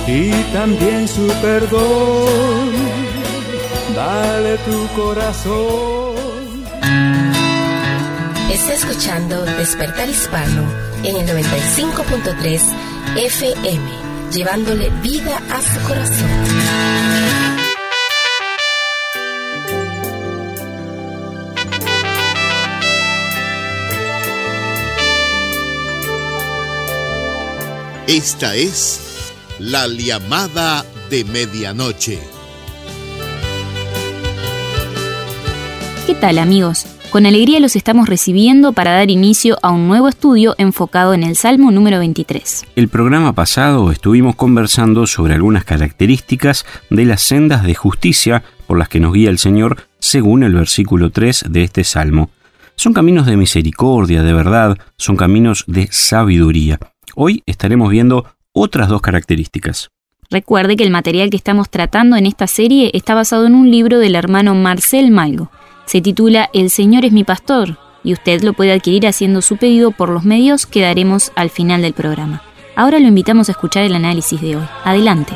y 0.07 0.31
también 0.55 1.07
su 1.07 1.27
perdón. 1.43 2.71
Dale 3.95 4.57
tu 4.59 4.89
corazón. 5.01 6.15
Está 8.51 8.73
escuchando 8.73 9.45
Despertar 9.45 10.09
Hispano 10.09 10.63
en 11.05 11.17
el 11.17 11.27
95.3 11.29 12.63
FM, 13.17 13.91
llevándole 14.33 14.89
vida 15.03 15.37
a 15.51 15.61
su 15.61 15.79
corazón. 15.87 17.58
Esta 28.09 28.57
es 28.57 29.35
la 29.59 29.87
llamada 29.87 30.83
de 31.11 31.27
medianoche. 31.27 32.19
¿Qué 36.07 36.15
tal 36.15 36.39
amigos? 36.39 36.87
Con 37.11 37.27
alegría 37.27 37.61
los 37.61 37.77
estamos 37.77 38.09
recibiendo 38.09 38.73
para 38.73 38.93
dar 38.93 39.11
inicio 39.11 39.59
a 39.63 39.73
un 39.73 39.89
nuevo 39.89 40.09
estudio 40.09 40.55
enfocado 40.57 41.13
en 41.13 41.23
el 41.23 41.37
Salmo 41.37 41.71
número 41.71 41.99
23. 41.99 42.65
El 42.77 42.89
programa 42.89 43.35
pasado 43.35 43.93
estuvimos 43.93 44.37
conversando 44.37 45.07
sobre 45.07 45.35
algunas 45.35 45.65
características 45.65 46.65
de 46.89 47.05
las 47.05 47.21
sendas 47.21 47.63
de 47.63 47.75
justicia 47.75 48.43
por 48.67 48.79
las 48.79 48.89
que 48.89 49.01
nos 49.01 49.13
guía 49.13 49.29
el 49.29 49.39
Señor 49.39 49.87
según 49.99 50.45
el 50.45 50.55
versículo 50.55 51.11
3 51.11 51.45
de 51.51 51.63
este 51.63 51.85
Salmo. 51.85 52.31
Son 52.75 52.95
caminos 52.95 53.27
de 53.27 53.37
misericordia, 53.37 54.23
de 54.23 54.33
verdad, 54.33 54.79
son 54.97 55.17
caminos 55.19 55.65
de 55.67 55.89
sabiduría. 55.93 56.79
Hoy 57.21 57.43
estaremos 57.47 57.91
viendo 57.91 58.27
otras 58.53 58.89
dos 58.89 59.03
características. 59.03 59.91
Recuerde 60.31 60.77
que 60.77 60.85
el 60.85 60.93
material 60.93 61.31
que 61.31 61.37
estamos 61.37 61.69
tratando 61.69 62.15
en 62.15 62.27
esta 62.27 62.47
serie 62.47 62.93
está 62.95 63.17
basado 63.17 63.45
en 63.47 63.57
un 63.57 63.73
libro 63.73 63.99
del 63.99 64.15
hermano 64.15 64.55
Marcel 64.55 65.11
Malgo. 65.11 65.51
Se 65.85 66.01
titula 66.01 66.49
El 66.53 66.71
Señor 66.71 67.05
es 67.05 67.11
mi 67.11 67.25
pastor 67.25 67.77
y 68.05 68.13
usted 68.13 68.43
lo 68.43 68.53
puede 68.53 68.71
adquirir 68.71 69.05
haciendo 69.05 69.43
su 69.43 69.57
pedido 69.57 69.91
por 69.91 70.11
los 70.11 70.23
medios 70.23 70.65
que 70.65 70.83
daremos 70.83 71.33
al 71.35 71.51
final 71.51 71.83
del 71.83 71.93
programa. 71.93 72.41
Ahora 72.77 73.01
lo 73.01 73.09
invitamos 73.09 73.49
a 73.49 73.53
escuchar 73.53 73.83
el 73.83 73.97
análisis 73.97 74.41
de 74.41 74.55
hoy. 74.55 74.69
Adelante. 74.85 75.35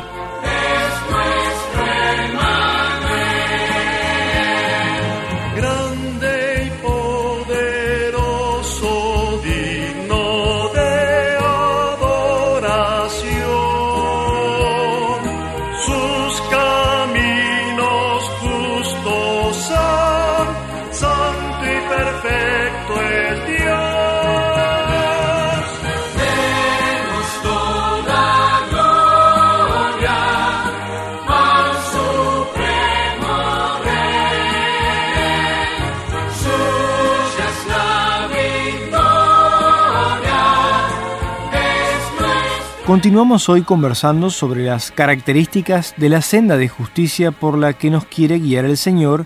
Continuamos 42.85 43.47
hoy 43.47 43.61
conversando 43.61 44.29
sobre 44.29 44.65
las 44.65 44.91
características 44.91 45.93
de 45.95 46.09
la 46.09 46.21
senda 46.21 46.57
de 46.57 46.67
justicia 46.67 47.31
por 47.31 47.57
la 47.57 47.71
que 47.71 47.89
nos 47.89 48.03
quiere 48.03 48.39
guiar 48.39 48.65
el 48.65 48.75
Señor 48.75 49.25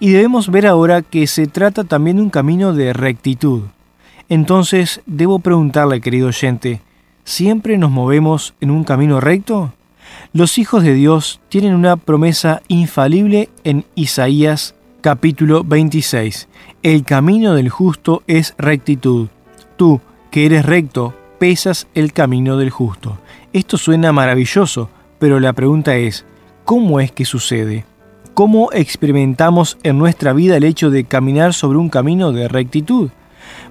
y 0.00 0.10
debemos 0.10 0.50
ver 0.50 0.66
ahora 0.66 1.02
que 1.02 1.28
se 1.28 1.46
trata 1.46 1.84
también 1.84 2.16
de 2.16 2.24
un 2.24 2.30
camino 2.30 2.72
de 2.72 2.92
rectitud. 2.92 3.62
Entonces, 4.28 5.02
debo 5.06 5.38
preguntarle, 5.38 6.00
querido 6.00 6.26
oyente, 6.28 6.80
¿siempre 7.22 7.78
nos 7.78 7.92
movemos 7.92 8.54
en 8.60 8.72
un 8.72 8.82
camino 8.82 9.20
recto? 9.20 9.72
Los 10.32 10.58
hijos 10.58 10.82
de 10.82 10.94
Dios 10.94 11.40
tienen 11.48 11.76
una 11.76 11.96
promesa 11.96 12.60
infalible 12.66 13.50
en 13.62 13.84
Isaías 13.94 14.74
capítulo 15.00 15.62
26. 15.62 16.48
El 16.82 17.04
camino 17.04 17.54
del 17.54 17.68
justo 17.68 18.24
es 18.26 18.56
rectitud. 18.58 19.28
Tú, 19.76 20.00
que 20.32 20.46
eres 20.46 20.66
recto, 20.66 21.14
pesas 21.38 21.86
el 21.94 22.12
camino 22.12 22.56
del 22.56 22.70
justo. 22.70 23.18
Esto 23.52 23.78
suena 23.78 24.12
maravilloso, 24.12 24.90
pero 25.18 25.40
la 25.40 25.52
pregunta 25.52 25.96
es, 25.96 26.24
¿cómo 26.64 27.00
es 27.00 27.12
que 27.12 27.24
sucede? 27.24 27.84
¿Cómo 28.34 28.70
experimentamos 28.72 29.78
en 29.82 29.98
nuestra 29.98 30.32
vida 30.32 30.56
el 30.56 30.64
hecho 30.64 30.90
de 30.90 31.04
caminar 31.04 31.54
sobre 31.54 31.78
un 31.78 31.88
camino 31.88 32.32
de 32.32 32.48
rectitud? 32.48 33.10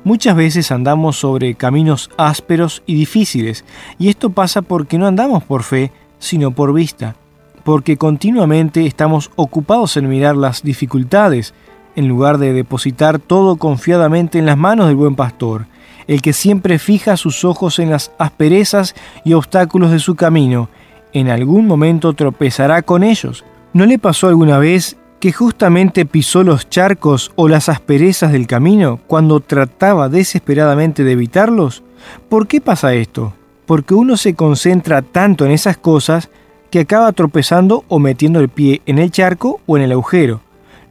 Muchas 0.04 0.36
veces 0.36 0.72
andamos 0.72 1.18
sobre 1.18 1.56
caminos 1.56 2.10
ásperos 2.18 2.82
y 2.86 2.96
difíciles, 2.96 3.66
y 4.00 4.10
esto 4.10 4.30
pasa 4.30 4.62
porque 4.62 4.98
no 4.98 5.08
andamos 5.08 5.44
por 5.44 5.64
fe, 5.64 5.92
sino 6.20 6.52
por 6.52 6.74
vista, 6.74 7.16
porque 7.64 7.98
continuamente 7.98 8.86
estamos 8.86 9.32
ocupados 9.36 9.98
en 9.98 10.10
mirar 10.10 10.36
las 10.36 10.64
dificultades, 10.64 11.54
en 11.96 12.08
lugar 12.08 12.38
de 12.38 12.54
depositar 12.54 13.20
todo 13.20 13.56
confiadamente 13.58 14.40
en 14.40 14.46
las 14.46 14.58
manos 14.58 14.88
del 14.88 14.96
buen 14.96 15.16
pastor, 15.16 15.68
el 16.08 16.22
que 16.22 16.34
siempre 16.34 16.80
fija 16.80 17.18
sus 17.18 17.44
ojos 17.46 17.80
en 17.80 17.90
las 17.90 18.12
asperezas 18.18 18.96
y 19.24 19.34
obstáculos 19.34 19.92
de 19.92 20.00
su 20.00 20.16
camino, 20.16 20.70
en 21.14 21.30
algún 21.30 21.66
momento 21.66 22.14
tropezará 22.14 22.82
con 22.82 23.04
ellos. 23.04 23.46
¿No 23.74 23.86
le 23.86 23.98
pasó 24.00 24.28
alguna 24.28 24.58
vez 24.58 24.98
que 25.20 25.32
justamente 25.32 26.06
pisó 26.06 26.44
los 26.44 26.70
charcos 26.70 27.32
o 27.36 27.48
las 27.48 27.70
asperezas 27.70 28.32
del 28.32 28.48
camino 28.48 29.00
cuando 29.08 29.40
trataba 29.40 30.10
desesperadamente 30.10 31.04
de 31.04 31.14
evitarlos? 31.14 31.84
¿Por 32.30 32.48
qué 32.48 32.60
pasa 32.62 32.94
esto? 32.94 33.34
Porque 33.66 33.94
uno 33.94 34.18
se 34.18 34.36
concentra 34.36 35.02
tanto 35.02 35.46
en 35.46 35.52
esas 35.52 35.78
cosas 35.78 36.30
que 36.70 36.82
acaba 36.82 37.14
tropezando 37.14 37.86
o 37.88 38.00
metiendo 38.00 38.42
el 38.42 38.50
pie 38.50 38.82
en 38.86 39.00
el 39.00 39.10
charco 39.10 39.62
o 39.66 39.78
en 39.78 39.84
el 39.84 39.94
agujero. 39.94 40.42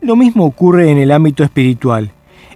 Lo 0.01 0.17
mismo 0.17 0.47
ocurre 0.47 0.91
en 0.91 0.97
el 0.97 1.13
ámbito 1.13 1.45
espiritual. 1.45 2.14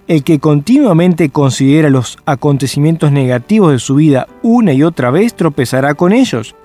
El 0.09 0.23
que 0.23 0.39
continuamente 0.39 1.29
considera 1.29 1.91
los 1.91 2.17
acontecimientos 2.25 3.11
negativos 3.11 3.71
de 3.71 3.77
su 3.77 3.93
vida 3.93 4.27
una 4.41 4.73
y 4.73 4.81
otra 4.81 5.11
vez 5.11 5.35
tropezará 5.35 5.93
con 5.93 6.13
ellos. 6.13 6.55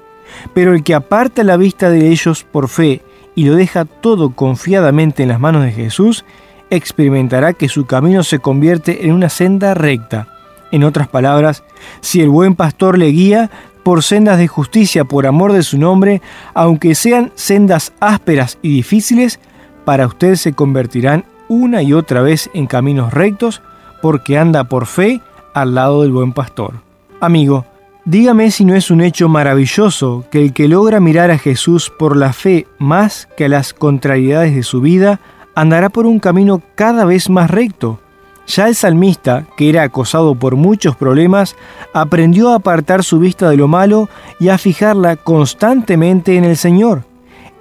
Pero 0.54 0.72
el 0.72 0.82
que 0.82 0.94
aparta 0.94 1.44
la 1.44 1.58
vista 1.58 1.90
de 1.90 2.08
ellos 2.08 2.42
por 2.42 2.70
fe 2.70 3.02
y 3.34 3.44
lo 3.44 3.54
deja 3.54 3.84
todo 3.84 4.30
confiadamente 4.30 5.24
en 5.24 5.28
las 5.28 5.40
manos 5.40 5.62
de 5.62 5.72
Jesús, 5.72 6.24
experimentará 6.70 7.52
que 7.52 7.68
su 7.68 7.84
camino 7.84 8.24
se 8.24 8.38
convierte 8.38 9.04
en 9.04 9.12
una 9.12 9.28
senda 9.28 9.74
recta. 9.74 10.26
En 10.72 10.82
otras 10.82 11.08
palabras, 11.08 11.64
si 12.00 12.22
el 12.22 12.30
buen 12.30 12.54
pastor 12.54 12.96
le 12.96 13.08
guía 13.08 13.50
por 13.82 14.02
sendas 14.02 14.38
de 14.38 14.48
justicia 14.48 15.04
por 15.04 15.26
amor 15.26 15.52
de 15.52 15.64
su 15.64 15.76
nombre, 15.76 16.22
aunque 16.54 16.94
sean 16.94 17.30
sendas 17.34 17.92
ásperas 18.00 18.56
y 18.62 18.70
difíciles, 18.70 19.38
para 19.84 20.06
usted 20.06 20.36
se 20.36 20.54
convertirán 20.54 21.26
una 21.48 21.82
y 21.82 21.92
otra 21.92 22.22
vez 22.22 22.50
en 22.54 22.66
caminos 22.66 23.12
rectos 23.12 23.62
porque 24.02 24.38
anda 24.38 24.64
por 24.64 24.86
fe 24.86 25.20
al 25.54 25.74
lado 25.74 26.02
del 26.02 26.12
buen 26.12 26.32
pastor. 26.32 26.74
Amigo, 27.20 27.64
dígame 28.04 28.50
si 28.50 28.64
no 28.64 28.74
es 28.74 28.90
un 28.90 29.00
hecho 29.00 29.28
maravilloso 29.28 30.24
que 30.30 30.42
el 30.42 30.52
que 30.52 30.68
logra 30.68 31.00
mirar 31.00 31.30
a 31.30 31.38
Jesús 31.38 31.90
por 31.90 32.16
la 32.16 32.32
fe 32.32 32.66
más 32.78 33.28
que 33.36 33.46
a 33.46 33.48
las 33.48 33.72
contrariedades 33.72 34.54
de 34.54 34.62
su 34.62 34.80
vida, 34.80 35.20
andará 35.54 35.88
por 35.88 36.06
un 36.06 36.18
camino 36.18 36.60
cada 36.74 37.04
vez 37.04 37.30
más 37.30 37.50
recto. 37.50 38.00
Ya 38.46 38.68
el 38.68 38.74
salmista, 38.74 39.46
que 39.56 39.70
era 39.70 39.84
acosado 39.84 40.34
por 40.34 40.56
muchos 40.56 40.96
problemas, 40.96 41.56
aprendió 41.94 42.50
a 42.50 42.56
apartar 42.56 43.02
su 43.02 43.18
vista 43.18 43.48
de 43.48 43.56
lo 43.56 43.68
malo 43.68 44.10
y 44.38 44.50
a 44.50 44.58
fijarla 44.58 45.16
constantemente 45.16 46.36
en 46.36 46.44
el 46.44 46.58
Señor. 46.58 47.04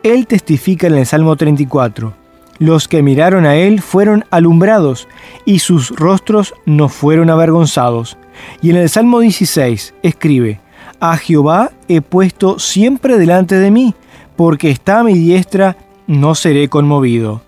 Él 0.03 0.27
testifica 0.27 0.87
en 0.87 0.95
el 0.95 1.05
Salmo 1.05 1.37
34, 1.37 2.22
los 2.59 2.87
que 2.87 3.01
miraron 3.01 3.45
a 3.45 3.55
él 3.55 3.81
fueron 3.81 4.25
alumbrados 4.29 5.07
y 5.45 5.59
sus 5.59 5.89
rostros 5.89 6.53
no 6.65 6.89
fueron 6.89 7.29
avergonzados. 7.29 8.17
Y 8.61 8.69
en 8.69 8.77
el 8.77 8.89
Salmo 8.89 9.19
16 9.19 9.93
escribe, 10.03 10.59
A 10.99 11.17
Jehová 11.17 11.71
he 11.87 12.01
puesto 12.01 12.59
siempre 12.59 13.17
delante 13.17 13.55
de 13.55 13.71
mí, 13.71 13.95
porque 14.35 14.69
está 14.69 14.99
a 14.99 15.03
mi 15.03 15.13
diestra, 15.13 15.77
no 16.07 16.35
seré 16.35 16.69
conmovido. 16.69 17.41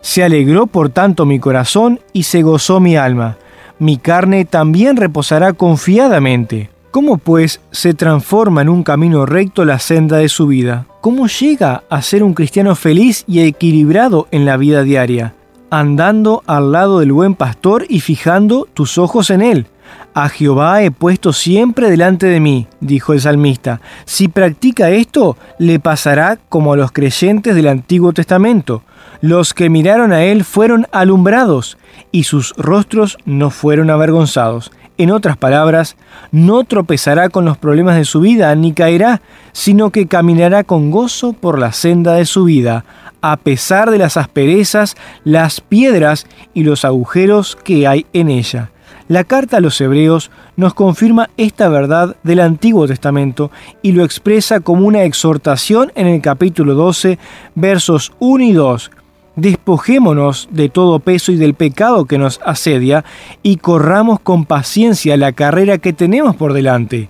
Se 0.00 0.22
alegró 0.22 0.66
por 0.66 0.88
tanto 0.88 1.26
mi 1.26 1.38
corazón 1.38 2.00
y 2.12 2.22
se 2.24 2.42
gozó 2.42 2.80
mi 2.80 2.96
alma. 2.96 3.36
Mi 3.78 3.96
carne 3.96 4.44
también 4.44 4.96
reposará 4.96 5.52
confiadamente, 5.52 6.70
¿Cómo 6.90 7.18
pues 7.18 7.60
se 7.70 7.94
transforma 7.94 8.62
en 8.62 8.68
un 8.68 8.82
camino 8.82 9.24
recto 9.24 9.64
la 9.64 9.78
senda 9.78 10.16
de 10.16 10.28
su 10.28 10.48
vida? 10.48 10.86
¿Cómo 11.00 11.28
llega 11.28 11.84
a 11.88 12.02
ser 12.02 12.22
un 12.22 12.34
cristiano 12.34 12.74
feliz 12.74 13.24
y 13.26 13.40
equilibrado 13.40 14.28
en 14.32 14.44
la 14.44 14.58
vida 14.58 14.82
diaria? 14.82 15.32
Andando 15.70 16.42
al 16.46 16.72
lado 16.72 16.98
del 16.98 17.12
buen 17.12 17.34
pastor 17.34 17.86
y 17.88 18.00
fijando 18.00 18.68
tus 18.74 18.98
ojos 18.98 19.30
en 19.30 19.40
él. 19.40 19.66
A 20.12 20.28
Jehová 20.28 20.82
he 20.82 20.90
puesto 20.90 21.32
siempre 21.32 21.88
delante 21.88 22.26
de 22.26 22.38
mí, 22.38 22.66
dijo 22.80 23.14
el 23.14 23.22
salmista. 23.22 23.80
Si 24.04 24.28
practica 24.28 24.90
esto, 24.90 25.38
le 25.58 25.80
pasará 25.80 26.38
como 26.50 26.74
a 26.74 26.76
los 26.76 26.92
creyentes 26.92 27.54
del 27.54 27.68
Antiguo 27.68 28.12
Testamento. 28.12 28.82
Los 29.22 29.54
que 29.54 29.70
miraron 29.70 30.12
a 30.12 30.24
él 30.24 30.44
fueron 30.44 30.86
alumbrados, 30.92 31.78
y 32.12 32.24
sus 32.24 32.52
rostros 32.58 33.16
no 33.24 33.48
fueron 33.48 33.88
avergonzados. 33.88 34.70
En 34.98 35.10
otras 35.10 35.38
palabras, 35.38 35.96
no 36.30 36.64
tropezará 36.64 37.30
con 37.30 37.46
los 37.46 37.56
problemas 37.56 37.96
de 37.96 38.04
su 38.04 38.20
vida 38.20 38.54
ni 38.54 38.74
caerá, 38.74 39.22
sino 39.52 39.90
que 39.90 40.06
caminará 40.06 40.64
con 40.64 40.90
gozo 40.90 41.32
por 41.32 41.58
la 41.58 41.72
senda 41.72 42.14
de 42.14 42.24
su 42.24 42.44
vida, 42.44 42.84
a 43.20 43.36
pesar 43.36 43.90
de 43.90 43.98
las 43.98 44.16
asperezas, 44.16 44.96
las 45.24 45.60
piedras 45.60 46.26
y 46.54 46.64
los 46.64 46.84
agujeros 46.84 47.56
que 47.62 47.86
hay 47.86 48.06
en 48.12 48.30
ella. 48.30 48.70
La 49.08 49.24
carta 49.24 49.56
a 49.56 49.60
los 49.60 49.80
hebreos 49.80 50.30
nos 50.56 50.72
confirma 50.72 51.30
esta 51.36 51.68
verdad 51.68 52.16
del 52.22 52.38
Antiguo 52.38 52.86
Testamento 52.86 53.50
y 53.82 53.90
lo 53.92 54.04
expresa 54.04 54.60
como 54.60 54.86
una 54.86 55.02
exhortación 55.02 55.90
en 55.96 56.06
el 56.06 56.20
capítulo 56.20 56.74
12, 56.74 57.18
versos 57.56 58.12
1 58.20 58.44
y 58.44 58.52
2, 58.52 58.90
Despojémonos 59.36 60.48
de 60.50 60.68
todo 60.68 60.98
peso 60.98 61.32
y 61.32 61.36
del 61.36 61.54
pecado 61.54 62.04
que 62.04 62.18
nos 62.18 62.40
asedia 62.44 63.04
y 63.42 63.56
corramos 63.56 64.20
con 64.20 64.44
paciencia 64.44 65.16
la 65.16 65.32
carrera 65.32 65.78
que 65.78 65.92
tenemos 65.92 66.36
por 66.36 66.52
delante, 66.52 67.08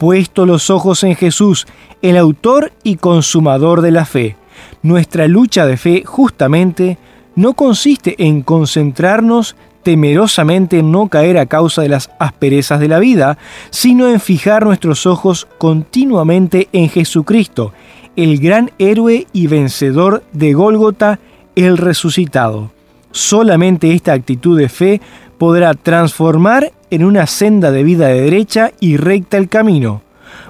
puesto 0.00 0.46
los 0.46 0.70
ojos 0.70 1.04
en 1.04 1.14
Jesús, 1.14 1.66
el 2.00 2.16
autor 2.16 2.72
y 2.82 2.96
consumador 2.96 3.82
de 3.82 3.90
la 3.90 4.06
fe. 4.06 4.34
Nuestra 4.82 5.28
lucha 5.28 5.66
de 5.66 5.76
fe 5.76 6.04
justamente 6.06 6.96
no 7.36 7.52
consiste 7.52 8.14
en 8.16 8.40
concentrarnos 8.40 9.56
temerosamente 9.82 10.78
en 10.78 10.90
no 10.90 11.08
caer 11.08 11.36
a 11.36 11.44
causa 11.44 11.82
de 11.82 11.90
las 11.90 12.10
asperezas 12.18 12.80
de 12.80 12.88
la 12.88 12.98
vida, 12.98 13.36
sino 13.68 14.08
en 14.08 14.20
fijar 14.20 14.64
nuestros 14.64 15.04
ojos 15.04 15.46
continuamente 15.58 16.70
en 16.72 16.88
Jesucristo, 16.88 17.74
el 18.16 18.38
gran 18.38 18.70
héroe 18.78 19.26
y 19.34 19.48
vencedor 19.48 20.24
de 20.32 20.54
Gólgota 20.54 21.20
el 21.56 21.76
resucitado. 21.76 22.70
Solamente 23.10 23.92
esta 23.92 24.14
actitud 24.14 24.58
de 24.58 24.70
fe 24.70 25.02
podrá 25.40 25.72
transformar 25.72 26.70
en 26.90 27.02
una 27.02 27.26
senda 27.26 27.70
de 27.70 27.82
vida 27.82 28.08
de 28.08 28.20
derecha 28.20 28.72
y 28.78 28.98
recta 28.98 29.38
el 29.38 29.48
camino, 29.48 30.02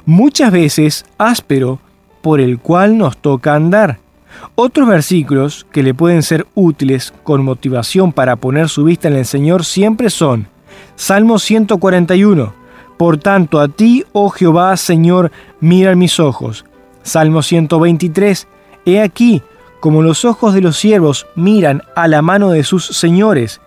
muchas 0.05 0.51
veces 0.51 1.05
áspero, 1.17 1.79
por 2.23 2.41
el 2.41 2.59
cual 2.59 2.99
nos 2.99 3.17
toca 3.17 3.55
andar. 3.55 4.01
Otros 4.57 4.89
versículos 4.89 5.65
que 5.71 5.85
le 5.85 5.95
pueden 5.95 6.25
ser 6.25 6.45
útiles 6.57 7.15
con 7.23 7.45
motivación 7.45 8.13
para 8.13 8.35
poner 8.35 8.69
su 8.69 8.83
vista 8.83 9.07
en 9.07 9.15
el 9.15 9.27
Señor 9.27 9.65
siempre 9.65 10.11
son 10.11 10.49
Salmo 10.97 11.39
141, 11.39 12.53
Por 12.97 13.17
tanto 13.19 13.61
a 13.61 13.69
ti, 13.69 14.05
oh 14.11 14.31
Jehová, 14.31 14.77
Señor, 14.77 15.31
miran 15.61 16.01
mis 16.01 16.19
ojos. 16.19 16.65
Salmo 17.05 17.43
123, 17.43 18.49
He 18.85 19.01
aquí, 19.01 19.41
como 19.79 20.03
los 20.03 20.25
ojos 20.25 20.53
de 20.53 20.63
los 20.63 20.77
siervos 20.77 21.29
miran 21.37 21.83
a 21.95 22.09
la 22.09 22.23
mano 22.23 22.51
de 22.51 22.65
sus 22.65 22.87
señores, 22.87 23.61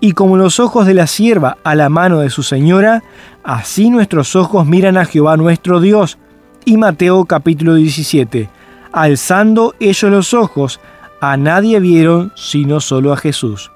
y 0.00 0.12
como 0.12 0.36
los 0.36 0.60
ojos 0.60 0.86
de 0.86 0.94
la 0.94 1.06
sierva 1.06 1.58
a 1.64 1.74
la 1.74 1.88
mano 1.88 2.20
de 2.20 2.30
su 2.30 2.42
señora, 2.42 3.02
así 3.44 3.90
nuestros 3.90 4.36
ojos 4.36 4.66
miran 4.66 4.96
a 4.96 5.04
Jehová 5.04 5.36
nuestro 5.36 5.80
Dios. 5.80 6.18
Y 6.64 6.76
Mateo 6.76 7.24
capítulo 7.24 7.74
17, 7.74 8.48
alzando 8.92 9.74
ellos 9.80 10.10
los 10.10 10.34
ojos, 10.34 10.80
a 11.20 11.36
nadie 11.36 11.80
vieron 11.80 12.32
sino 12.36 12.80
solo 12.80 13.12
a 13.12 13.16
Jesús. 13.16 13.70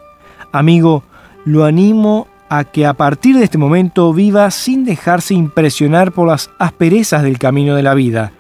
Amigo, 0.53 1.03
lo 1.45 1.65
animo 1.65 2.29
a 2.49 2.65
que 2.65 2.85
a 2.85 2.93
partir 2.93 3.39
de 3.39 3.45
este 3.45 3.57
momento 3.57 4.13
viva 4.13 4.51
sin 4.51 4.85
dejarse 4.85 5.33
impresionar 5.33 6.13
por 6.13 6.29
las 6.29 6.51
asperezas 6.59 7.23
del 7.23 7.39
camino 7.39 7.75
de 7.75 7.83
la 7.83 7.95
vida. 7.95 8.33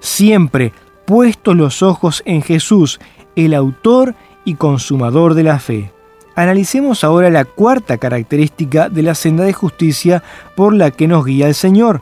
Siempre 0.00 0.72
puestos 1.06 1.56
los 1.56 1.82
ojos 1.82 2.22
en 2.26 2.42
Jesús, 2.42 2.98
el 3.36 3.54
autor 3.54 4.16
y 4.44 4.54
consumador 4.54 5.34
de 5.34 5.44
la 5.44 5.58
fe. 5.60 5.92
Analicemos 6.40 7.04
ahora 7.04 7.28
la 7.28 7.44
cuarta 7.44 7.98
característica 7.98 8.88
de 8.88 9.02
la 9.02 9.14
senda 9.14 9.44
de 9.44 9.52
justicia 9.52 10.22
por 10.56 10.72
la 10.72 10.90
que 10.90 11.06
nos 11.06 11.26
guía 11.26 11.48
el 11.48 11.54
Señor. 11.54 12.00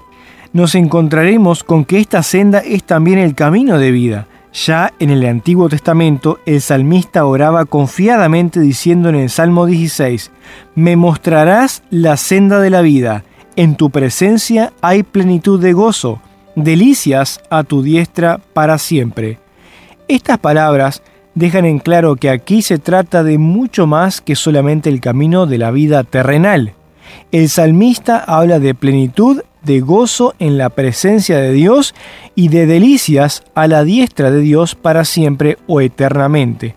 Nos 0.53 0.77
encontraremos 0.77 1.65
con 1.65 1.85
que 1.85 1.99
esta 1.99 2.23
senda 2.23 2.61
es 2.61 2.85
también 2.85 3.19
el 3.19 3.35
camino 3.35 3.79
de 3.79 3.91
vida. 3.91 4.29
Ya 4.53 4.93
en 5.01 5.11
el 5.11 5.27
Antiguo 5.27 5.69
Testamento, 5.69 6.39
el 6.47 6.61
salmista 6.61 7.25
oraba 7.25 7.65
confiadamente 7.65 8.61
diciendo 8.61 9.09
en 9.09 9.17
el 9.17 9.29
Salmo 9.29 9.67
16, 9.67 10.31
Me 10.77 10.95
mostrarás 10.95 11.83
la 11.91 12.17
senda 12.17 12.61
de 12.61 12.71
la 12.71 12.81
vida, 12.81 13.25
en 13.57 13.75
tu 13.75 13.91
presencia 13.91 14.73
hay 14.83 15.03
plenitud 15.03 15.61
de 15.61 15.73
gozo, 15.73 16.23
delicias 16.55 17.41
a 17.51 17.65
tu 17.65 17.83
diestra 17.83 18.39
para 18.53 18.79
siempre. 18.79 19.41
Estas 20.07 20.39
palabras 20.39 21.03
dejan 21.39 21.65
en 21.65 21.79
claro 21.79 22.17
que 22.17 22.31
aquí 22.31 22.63
se 22.63 22.79
trata 22.79 23.23
de 23.23 23.39
mucho 23.39 23.87
más 23.87 24.21
que 24.21 24.35
solamente 24.35 24.91
el 24.91 25.01
camino 25.01 25.47
de 25.47 25.59
la 25.59 25.71
vida 25.71 26.03
terrenal. 26.03 26.75
El 27.31 27.49
salmista 27.49 28.19
habla 28.19 28.59
de 28.59 28.75
plenitud, 28.75 29.43
de 29.63 29.81
gozo 29.81 30.35
en 30.41 30.59
la 30.59 30.71
presencia 30.71 31.39
de 31.39 31.53
Dios 31.53 31.95
y 32.35 32.49
de 32.49 32.67
delicias 32.67 33.45
a 33.55 33.69
la 33.69 33.85
diestra 33.85 34.31
de 34.31 34.41
Dios 34.41 34.75
para 34.75 35.05
siempre 35.05 35.59
o 35.69 35.81
eternamente. 35.81 36.75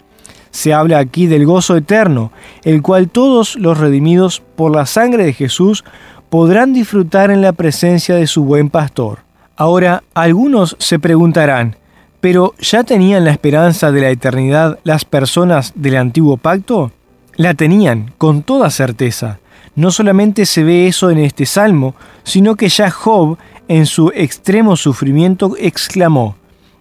Se 0.52 0.74
habla 0.74 1.00
aquí 1.00 1.26
del 1.26 1.46
gozo 1.46 1.76
eterno, 1.76 2.32
el 2.64 2.82
cual 2.82 3.10
todos 3.10 3.56
los 3.56 3.80
redimidos 3.80 4.44
por 4.56 4.76
la 4.76 4.86
sangre 4.86 5.26
de 5.26 5.34
Jesús 5.34 5.84
podrán 6.30 6.74
disfrutar 6.74 7.32
en 7.32 7.42
la 7.42 7.54
presencia 7.54 8.16
de 8.16 8.28
su 8.28 8.44
buen 8.44 8.70
pastor. 8.70 9.20
Ahora, 9.56 10.04
algunos 10.14 10.76
se 10.80 11.00
preguntarán, 11.00 11.78
¿pero 12.22 12.54
ya 12.60 12.84
tenían 12.84 13.26
la 13.26 13.32
esperanza 13.32 13.92
de 13.92 14.02
la 14.02 14.10
eternidad 14.10 14.80
las 14.84 15.04
personas 15.04 15.74
del 15.76 15.98
antiguo 15.98 16.38
pacto? 16.38 16.92
La 17.36 17.56
tenían, 17.56 18.14
con 18.18 18.44
toda 18.44 18.70
certeza. 18.70 19.40
No 19.76 19.90
solamente 19.92 20.46
se 20.46 20.64
ve 20.64 20.88
eso 20.88 21.10
en 21.10 21.18
este 21.18 21.46
salmo, 21.46 21.96
sino 22.24 22.56
que 22.56 22.70
ya 22.70 22.92
Job, 22.92 23.38
en 23.68 23.86
su 23.86 24.12
extremo 24.14 24.76
sufrimiento, 24.76 25.56
exclamó, 25.58 26.36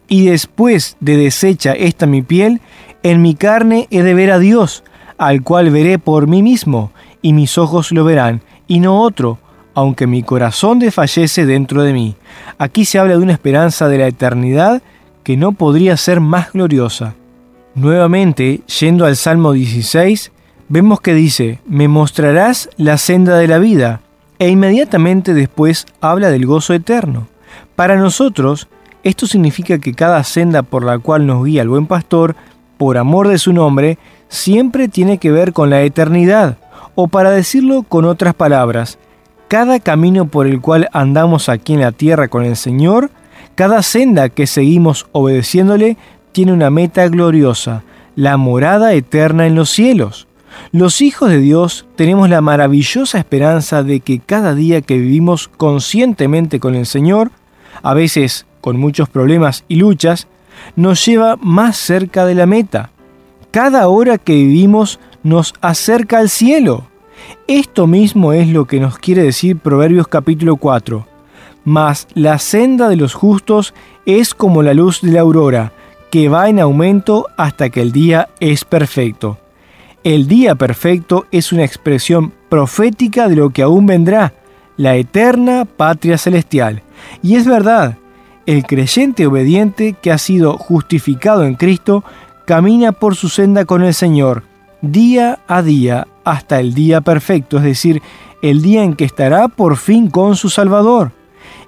y 0.09 0.27
después 0.27 0.97
de 1.01 1.17
deshecha 1.17 1.73
esta 1.73 2.07
mi 2.07 2.21
piel, 2.21 2.61
en 3.03 3.23
mi 3.23 3.35
carne 3.35 3.87
he 3.91 4.03
de 4.03 4.13
ver 4.13 4.33
a 4.33 4.39
Dios, 4.39 4.83
al 5.17 5.43
cual 5.43 5.71
veré 5.71 5.99
por 5.99 6.27
mí 6.27 6.43
mismo, 6.43 6.91
y 7.23 7.33
mis 7.33 7.57
ojos 7.59 7.93
lo 7.93 8.05
verán, 8.05 8.43
y 8.67 8.81
no 8.81 9.01
otro, 9.01 9.39
aunque 9.73 10.07
mi 10.07 10.23
corazón 10.23 10.81
desfallece 10.81 11.47
dentro 11.47 11.83
de 11.85 11.93
mí. 11.93 12.17
Aquí 12.59 12.85
se 12.85 12.99
habla 12.99 13.17
de 13.17 13.23
una 13.23 13.33
esperanza 13.33 13.89
de 13.89 13.99
la 13.99 14.09
eternidad 14.09 14.83
que 15.23 15.37
no 15.37 15.53
podría 15.53 15.97
ser 15.97 16.21
más 16.21 16.53
gloriosa. 16.53 17.15
Nuevamente, 17.75 18.63
yendo 18.81 19.07
al 19.07 19.17
Salmo 19.17 19.53
16, 19.53 20.33
vemos 20.69 21.01
que 21.01 21.15
dice, 21.15 21.59
me 21.67 21.89
mostrarás 21.89 22.69
la 22.77 22.99
senda 22.99 23.37
de 23.39 23.49
la 23.49 23.59
vida, 23.59 24.01
e 24.39 24.49
inmediatamente 24.49 25.35
después 25.35 25.87
habla 26.01 26.31
del 26.31 26.47
gozo 26.47 26.75
eterno. 26.75 27.29
Para 27.77 27.97
nosotros, 27.97 28.69
esto 29.03 29.27
significa 29.27 29.79
que 29.79 29.95
cada 29.95 30.23
senda 30.25 30.63
por 30.63 30.85
la 30.85 30.99
cual 30.99 31.27
nos 31.27 31.45
guía 31.45 31.63
el 31.63 31.69
buen 31.69 31.87
pastor, 31.87 32.37
por 32.79 32.99
amor 32.99 33.29
de 33.29 33.39
su 33.39 33.53
nombre, 33.53 33.99
siempre 34.29 34.89
tiene 34.89 35.19
que 35.19 35.31
ver 35.31 35.53
con 35.53 35.71
la 35.71 35.83
eternidad, 35.83 36.57
o 36.95 37.09
para 37.09 37.31
decirlo 37.31 37.83
con 37.83 38.05
otras 38.05 38.35
palabras, 38.35 38.99
cada 39.49 39.81
camino 39.81 40.27
por 40.27 40.47
el 40.47 40.61
cual 40.61 40.89
andamos 40.93 41.49
aquí 41.49 41.75
en 41.75 41.81
la 41.81 41.93
tierra 41.93 42.29
con 42.29 42.45
el 42.45 42.57
Señor, 42.57 43.11
cada 43.61 43.83
senda 43.83 44.31
que 44.31 44.47
seguimos 44.47 45.07
obedeciéndole, 45.13 45.99
tiene 46.33 46.55
una 46.55 46.71
meta 46.71 47.07
gloriosa, 47.09 47.83
la 48.17 48.39
morada 48.39 48.95
eterna 48.95 49.47
en 49.47 49.55
los 49.55 49.69
cielos. 49.69 50.27
Los 50.73 51.03
hijos 51.03 51.29
de 51.29 51.41
Dios 51.41 51.85
tenemos 51.95 52.31
la 52.31 52.41
maravillosa 52.41 53.19
esperanza 53.19 53.83
de 53.83 54.01
que 54.01 54.19
cada 54.19 54.55
día 54.55 54.81
que 54.81 54.97
vivimos 54.97 55.49
conscientemente 55.49 56.59
con 56.59 56.75
el 56.75 56.87
Señor, 56.87 57.33
a 57.83 57.93
veces 57.93 58.47
con 58.63 58.81
muchos 58.81 59.11
problemas 59.11 59.67
y 59.69 59.75
luchas, 59.75 60.27
nos 60.75 61.05
lleva 61.05 61.37
más 61.37 61.77
cerca 61.77 62.25
de 62.25 62.37
la 62.37 62.47
meta. 62.47 62.93
Cada 63.51 63.89
hora 63.89 64.17
que 64.17 64.33
vivimos 64.33 65.01
nos 65.23 65.53
acerca 65.61 66.17
al 66.17 66.31
cielo. 66.31 66.87
Esto 67.47 67.87
mismo 67.87 68.33
es 68.33 68.49
lo 68.49 68.65
que 68.65 68.81
nos 68.81 68.97
quiere 68.97 69.23
decir 69.23 69.59
Proverbios 69.59 70.09
capítulo 70.09 70.57
4. 70.57 71.10
Mas 71.71 72.09
la 72.15 72.41
senda 72.41 72.89
de 72.89 72.97
los 72.97 73.15
justos 73.15 73.75
es 74.05 74.35
como 74.35 74.65
la 74.65 74.75
luz 74.75 75.03
de 75.03 75.13
la 75.13 75.21
aurora, 75.21 75.73
que 76.11 76.29
va 76.29 76.49
en 76.49 76.59
aumento 76.59 77.29
hasta 77.37 77.71
que 77.71 77.81
el 77.81 77.93
día 77.93 78.29
es 78.41 78.65
perfecto. 78.65 79.39
El 80.03 80.27
día 80.27 80.57
perfecto 80.57 81.27
es 81.31 81.53
una 81.53 81.63
expresión 81.63 82.33
profética 82.49 83.29
de 83.29 83.37
lo 83.37 83.51
que 83.51 83.63
aún 83.63 83.87
vendrá, 83.87 84.33
la 84.77 84.97
eterna 84.97 85.65
patria 85.65 86.19
celestial. 86.19 86.83
Y 87.23 87.37
es 87.37 87.47
verdad, 87.47 87.99
el 88.47 88.65
creyente 88.65 89.29
obediente 89.29 89.93
que 89.93 90.11
ha 90.11 90.19
sido 90.19 90.59
justificado 90.59 91.45
en 91.45 91.55
Cristo 91.55 92.03
camina 92.47 92.91
por 92.91 93.15
su 93.15 93.29
senda 93.29 93.65
con 93.65 93.85
el 93.85 93.95
Señor, 93.95 94.43
día 94.83 95.39
a 95.47 95.63
día, 95.63 96.09
hasta 96.25 96.59
el 96.59 96.75
día 96.75 97.01
perfecto, 97.01 97.59
es 97.59 97.63
decir, 97.63 98.03
el 98.43 98.61
día 98.61 98.83
en 98.83 98.97
que 98.97 99.05
estará 99.05 99.47
por 99.47 99.77
fin 99.77 100.11
con 100.11 100.35
su 100.35 100.51
Salvador. 100.51 101.13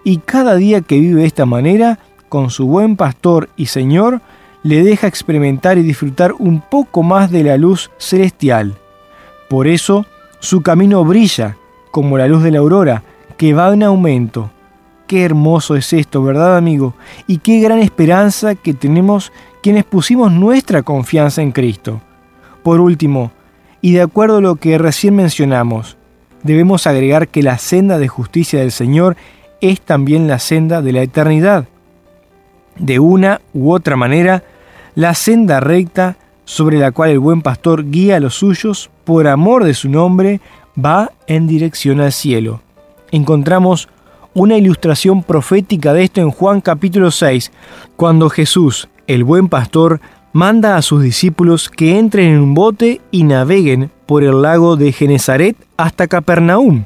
Y 0.05 0.18
cada 0.18 0.57
día 0.57 0.80
que 0.80 0.98
vive 0.98 1.20
de 1.20 1.26
esta 1.26 1.46
manera, 1.46 1.98
con 2.28 2.50
su 2.50 2.66
buen 2.66 2.96
pastor 2.96 3.48
y 3.57 3.66
Señor, 3.66 4.20
le 4.62 4.82
deja 4.82 5.07
experimentar 5.07 5.78
y 5.78 5.82
disfrutar 5.82 6.34
un 6.38 6.61
poco 6.61 7.03
más 7.03 7.30
de 7.30 7.44
la 7.44 7.57
luz 7.57 7.90
celestial. 7.98 8.74
Por 9.48 9.66
eso, 9.66 10.07
su 10.40 10.62
camino 10.62 11.05
brilla 11.05 11.57
como 11.92 12.18
la 12.18 12.26
luz 12.26 12.42
de 12.42 12.50
la 12.50 12.59
aurora, 12.59 13.05
que 13.36 13.55
va 13.55 13.72
en 13.72 13.84
aumento. 13.84 14.50
Qué 15.07 15.24
hermoso 15.24 15.76
es 15.76 15.92
esto, 15.92 16.22
¿verdad 16.22 16.57
amigo? 16.57 16.94
Y 17.26 17.38
qué 17.38 17.61
gran 17.61 17.78
esperanza 17.78 18.55
que 18.55 18.72
tenemos 18.72 19.30
quienes 19.62 19.84
pusimos 19.84 20.32
nuestra 20.32 20.82
confianza 20.82 21.42
en 21.42 21.53
Cristo. 21.53 22.00
Por 22.62 22.80
último, 22.80 23.30
y 23.80 23.92
de 23.92 24.00
acuerdo 24.00 24.38
a 24.38 24.40
lo 24.40 24.57
que 24.57 24.78
recién 24.78 25.14
mencionamos, 25.14 25.96
debemos 26.42 26.86
agregar 26.86 27.28
que 27.28 27.42
la 27.42 27.59
senda 27.59 27.98
de 27.98 28.09
justicia 28.09 28.61
del 28.61 28.72
Señor 28.72 29.16
es 29.62 29.80
también 29.80 30.26
la 30.28 30.38
senda 30.38 30.82
de 30.82 30.92
la 30.92 31.02
eternidad. 31.02 31.66
De 32.78 32.98
una 32.98 33.40
u 33.54 33.72
otra 33.72 33.96
manera, 33.96 34.42
la 34.94 35.14
senda 35.14 35.60
recta 35.60 36.16
sobre 36.44 36.78
la 36.78 36.90
cual 36.90 37.10
el 37.10 37.18
buen 37.18 37.40
pastor 37.40 37.88
guía 37.90 38.16
a 38.16 38.20
los 38.20 38.34
suyos 38.34 38.90
por 39.04 39.26
amor 39.28 39.64
de 39.64 39.72
su 39.72 39.88
nombre 39.88 40.40
va 40.78 41.12
en 41.26 41.46
dirección 41.46 42.00
al 42.00 42.12
cielo. 42.12 42.60
Encontramos 43.10 43.88
una 44.34 44.56
ilustración 44.56 45.22
profética 45.22 45.92
de 45.92 46.04
esto 46.04 46.20
en 46.20 46.30
Juan 46.30 46.60
capítulo 46.60 47.10
6, 47.10 47.52
cuando 47.96 48.30
Jesús, 48.30 48.88
el 49.06 49.24
buen 49.24 49.48
pastor, 49.48 50.00
manda 50.32 50.76
a 50.76 50.82
sus 50.82 51.02
discípulos 51.02 51.68
que 51.68 51.98
entren 51.98 52.32
en 52.34 52.40
un 52.40 52.54
bote 52.54 53.00
y 53.10 53.24
naveguen 53.24 53.90
por 54.06 54.24
el 54.24 54.42
lago 54.42 54.76
de 54.76 54.92
Genezaret 54.92 55.56
hasta 55.76 56.08
Capernaum. 56.08 56.84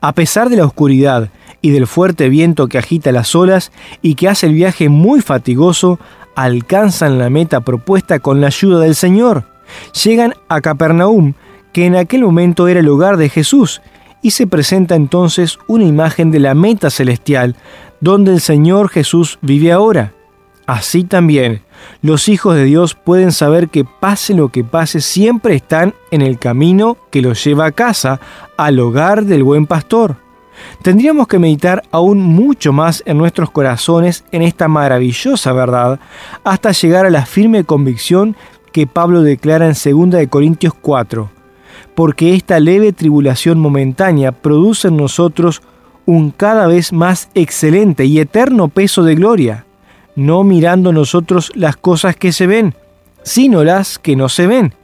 A 0.00 0.12
pesar 0.12 0.48
de 0.48 0.56
la 0.56 0.64
oscuridad 0.64 1.30
y 1.60 1.70
del 1.70 1.86
fuerte 1.86 2.28
viento 2.28 2.68
que 2.68 2.78
agita 2.78 3.10
las 3.10 3.34
olas 3.34 3.72
y 4.00 4.14
que 4.14 4.28
hace 4.28 4.46
el 4.46 4.54
viaje 4.54 4.88
muy 4.88 5.20
fatigoso, 5.20 5.98
alcanzan 6.36 7.18
la 7.18 7.30
meta 7.30 7.60
propuesta 7.60 8.20
con 8.20 8.40
la 8.40 8.46
ayuda 8.46 8.80
del 8.80 8.94
Señor. 8.94 9.44
Llegan 10.04 10.34
a 10.48 10.60
Capernaum, 10.60 11.34
que 11.72 11.84
en 11.86 11.96
aquel 11.96 12.22
momento 12.22 12.68
era 12.68 12.80
el 12.80 12.88
hogar 12.88 13.16
de 13.16 13.28
Jesús, 13.28 13.82
y 14.22 14.30
se 14.30 14.46
presenta 14.46 14.94
entonces 14.94 15.58
una 15.66 15.84
imagen 15.84 16.30
de 16.30 16.40
la 16.40 16.54
meta 16.54 16.90
celestial, 16.90 17.56
donde 18.00 18.32
el 18.32 18.40
Señor 18.40 18.88
Jesús 18.88 19.38
vive 19.42 19.72
ahora. 19.72 20.12
Así 20.66 21.02
también, 21.02 21.62
los 22.00 22.28
hijos 22.28 22.54
de 22.54 22.64
Dios 22.64 22.94
pueden 22.94 23.32
saber 23.32 23.68
que 23.68 23.84
pase 23.84 24.34
lo 24.34 24.50
que 24.50 24.62
pase, 24.64 25.00
siempre 25.00 25.54
están 25.54 25.94
en 26.10 26.22
el 26.22 26.38
camino 26.38 26.96
que 27.10 27.22
los 27.22 27.42
lleva 27.42 27.66
a 27.66 27.72
casa, 27.72 28.20
al 28.56 28.78
hogar 28.78 29.24
del 29.24 29.42
buen 29.42 29.66
pastor. 29.66 30.16
Tendríamos 30.82 31.28
que 31.28 31.38
meditar 31.38 31.82
aún 31.90 32.20
mucho 32.20 32.72
más 32.72 33.02
en 33.06 33.18
nuestros 33.18 33.50
corazones 33.50 34.24
en 34.32 34.42
esta 34.42 34.68
maravillosa 34.68 35.52
verdad, 35.52 36.00
hasta 36.44 36.72
llegar 36.72 37.06
a 37.06 37.10
la 37.10 37.26
firme 37.26 37.64
convicción 37.64 38.36
que 38.72 38.86
Pablo 38.86 39.22
declara 39.22 39.66
en 39.66 40.10
2 40.10 40.26
Corintios 40.28 40.74
4, 40.74 41.30
porque 41.94 42.34
esta 42.34 42.60
leve 42.60 42.92
tribulación 42.92 43.58
momentánea 43.58 44.32
produce 44.32 44.88
en 44.88 44.96
nosotros 44.96 45.62
un 46.06 46.30
cada 46.30 46.66
vez 46.66 46.92
más 46.92 47.28
excelente 47.34 48.04
y 48.04 48.18
eterno 48.20 48.68
peso 48.68 49.02
de 49.02 49.14
gloria 49.14 49.64
no 50.18 50.42
mirando 50.42 50.92
nosotros 50.92 51.52
las 51.54 51.76
cosas 51.76 52.16
que 52.16 52.32
se 52.32 52.48
ven, 52.48 52.74
sino 53.22 53.62
las 53.62 54.00
que 54.00 54.16
no 54.16 54.28
se 54.28 54.48
ven, 54.48 54.74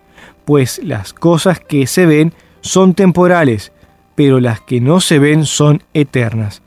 pues 0.44 0.80
las 0.84 1.12
cosas 1.12 1.58
que 1.58 1.88
se 1.88 2.06
ven 2.06 2.32
son 2.60 2.94
temporales, 2.94 3.72
pero 4.14 4.38
las 4.38 4.60
que 4.60 4.80
no 4.80 5.00
se 5.00 5.18
ven 5.18 5.44
son 5.44 5.82
eternas. 5.92 6.62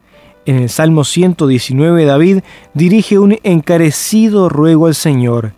En 0.45 0.57
el 0.57 0.69
Salmo 0.69 1.05
119 1.05 2.03
David 2.03 2.39
dirige 2.73 3.19
un 3.19 3.37
encarecido 3.43 4.49
ruego 4.49 4.87
al 4.87 4.95
Señor, 4.95 5.53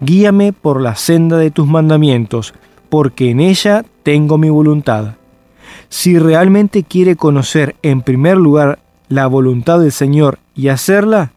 guíame 0.00 0.54
por 0.54 0.80
la 0.80 0.96
senda 0.96 1.36
de 1.36 1.50
tus 1.50 1.66
mandamientos, 1.66 2.54
porque 2.88 3.32
en 3.32 3.40
ella 3.40 3.84
tengo 4.02 4.38
mi 4.38 4.48
voluntad. 4.48 5.16
Si 5.90 6.18
realmente 6.18 6.84
quiere 6.84 7.16
conocer 7.16 7.76
en 7.82 8.00
primer 8.00 8.38
lugar 8.38 8.78
la 9.10 9.26
voluntad 9.26 9.78
del 9.78 9.92
Señor 9.92 10.38
y 10.54 10.68
hacerla, 10.68 11.32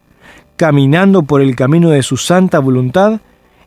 caminando 0.60 1.22
por 1.22 1.40
el 1.40 1.56
camino 1.56 1.88
de 1.88 2.02
su 2.02 2.18
santa 2.18 2.58
voluntad, 2.58 3.22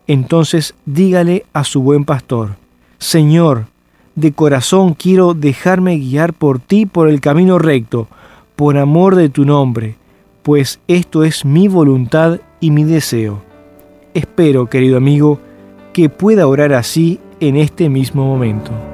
entonces 0.06 0.76
dígale 0.86 1.44
a 1.52 1.64
su 1.64 1.82
buen 1.82 2.06
pastor, 2.06 2.58
Señor, 3.00 3.66
de 4.14 4.32
corazón 4.32 4.94
quiero 4.94 5.34
dejarme 5.34 5.98
guiar 5.98 6.34
por 6.34 6.60
ti 6.60 6.86
por 6.86 7.10
el 7.10 7.20
camino 7.20 7.58
recto, 7.58 8.08
por 8.56 8.78
amor 8.78 9.16
de 9.16 9.30
tu 9.30 9.44
nombre, 9.44 9.96
pues 10.44 10.82
esto 10.88 11.24
es 11.24 11.46
mi 11.46 11.68
voluntad 11.68 12.42
y 12.60 12.70
mi 12.70 12.84
deseo. 12.84 13.42
Espero, 14.14 14.68
querido 14.68 14.96
amigo, 14.96 15.40
que 15.94 16.10
pueda 16.10 16.46
orar 16.46 16.74
así 16.74 17.20
en 17.40 17.58
este 17.58 17.90
mismo 17.90 18.24
momento. 18.28 18.93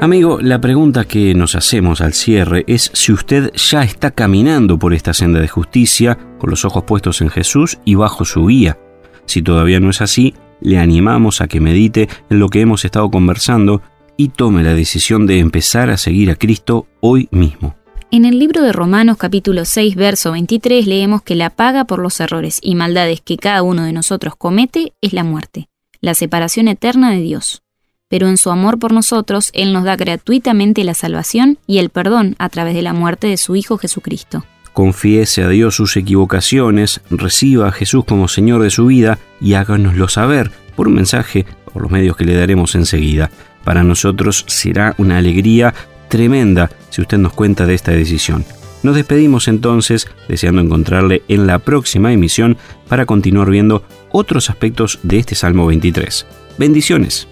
Amigo, 0.00 0.38
la 0.40 0.62
pregunta 0.62 1.04
que 1.04 1.34
nos 1.34 1.54
hacemos 1.54 2.00
al 2.00 2.14
cierre 2.14 2.64
es 2.66 2.90
si 2.94 3.12
usted 3.12 3.52
ya 3.52 3.82
está 3.82 4.10
caminando 4.10 4.78
por 4.78 4.94
esta 4.94 5.12
senda 5.12 5.40
de 5.40 5.48
justicia 5.48 6.16
con 6.38 6.48
los 6.48 6.64
ojos 6.64 6.84
puestos 6.84 7.20
en 7.20 7.28
Jesús 7.28 7.78
y 7.84 7.96
bajo 7.96 8.24
su 8.24 8.46
guía. 8.46 8.78
Si 9.26 9.42
todavía 9.42 9.78
no 9.78 9.90
es 9.90 10.00
así, 10.00 10.32
le 10.62 10.78
animamos 10.78 11.42
a 11.42 11.48
que 11.48 11.60
medite 11.60 12.08
en 12.30 12.38
lo 12.38 12.48
que 12.48 12.62
hemos 12.62 12.86
estado 12.86 13.10
conversando 13.10 13.82
y 14.16 14.28
tome 14.28 14.62
la 14.62 14.72
decisión 14.72 15.26
de 15.26 15.38
empezar 15.38 15.90
a 15.90 15.98
seguir 15.98 16.30
a 16.30 16.36
Cristo 16.36 16.86
hoy 17.00 17.28
mismo. 17.30 17.76
En 18.10 18.24
el 18.24 18.38
libro 18.38 18.62
de 18.62 18.72
Romanos 18.72 19.18
capítulo 19.18 19.66
6 19.66 19.96
verso 19.96 20.32
23 20.32 20.86
leemos 20.86 21.20
que 21.20 21.34
la 21.34 21.50
paga 21.50 21.84
por 21.84 21.98
los 21.98 22.18
errores 22.20 22.58
y 22.62 22.74
maldades 22.74 23.20
que 23.20 23.36
cada 23.36 23.62
uno 23.62 23.84
de 23.84 23.92
nosotros 23.92 24.34
comete 24.34 24.94
es 25.02 25.12
la 25.12 25.24
muerte, 25.24 25.68
la 26.00 26.14
separación 26.14 26.68
eterna 26.68 27.10
de 27.10 27.20
Dios 27.20 27.62
pero 28.10 28.28
en 28.28 28.36
su 28.36 28.50
amor 28.50 28.78
por 28.78 28.92
nosotros 28.92 29.50
Él 29.54 29.72
nos 29.72 29.84
da 29.84 29.96
gratuitamente 29.96 30.84
la 30.84 30.94
salvación 30.94 31.58
y 31.66 31.78
el 31.78 31.88
perdón 31.88 32.34
a 32.38 32.50
través 32.50 32.74
de 32.74 32.82
la 32.82 32.92
muerte 32.92 33.28
de 33.28 33.36
su 33.38 33.54
Hijo 33.56 33.78
Jesucristo. 33.78 34.44
Confiese 34.72 35.44
a 35.44 35.48
Dios 35.48 35.76
sus 35.76 35.96
equivocaciones, 35.96 37.00
reciba 37.08 37.68
a 37.68 37.72
Jesús 37.72 38.04
como 38.04 38.28
Señor 38.28 38.62
de 38.62 38.70
su 38.70 38.86
vida 38.86 39.18
y 39.40 39.54
háganoslo 39.54 40.08
saber 40.08 40.50
por 40.74 40.88
un 40.88 40.94
mensaje 40.94 41.46
por 41.72 41.82
los 41.82 41.90
medios 41.90 42.16
que 42.16 42.24
le 42.24 42.34
daremos 42.34 42.74
enseguida. 42.74 43.30
Para 43.64 43.84
nosotros 43.84 44.44
será 44.48 44.94
una 44.98 45.18
alegría 45.18 45.72
tremenda 46.08 46.70
si 46.90 47.02
usted 47.02 47.18
nos 47.18 47.32
cuenta 47.32 47.64
de 47.66 47.74
esta 47.74 47.92
decisión. 47.92 48.44
Nos 48.82 48.96
despedimos 48.96 49.46
entonces 49.46 50.08
deseando 50.26 50.62
encontrarle 50.62 51.22
en 51.28 51.46
la 51.46 51.60
próxima 51.60 52.12
emisión 52.12 52.56
para 52.88 53.06
continuar 53.06 53.50
viendo 53.50 53.84
otros 54.10 54.50
aspectos 54.50 54.98
de 55.04 55.18
este 55.18 55.36
Salmo 55.36 55.66
23. 55.66 56.26
Bendiciones 56.58 57.28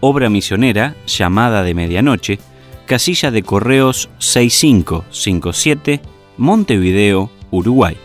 obra 0.00 0.30
misionera 0.30 0.94
llamada 1.06 1.62
de 1.62 1.74
medianoche, 1.74 2.38
casilla 2.86 3.30
de 3.30 3.42
correos 3.42 4.08
6557, 4.18 6.00
Montevideo, 6.36 7.30
Uruguay. 7.50 7.96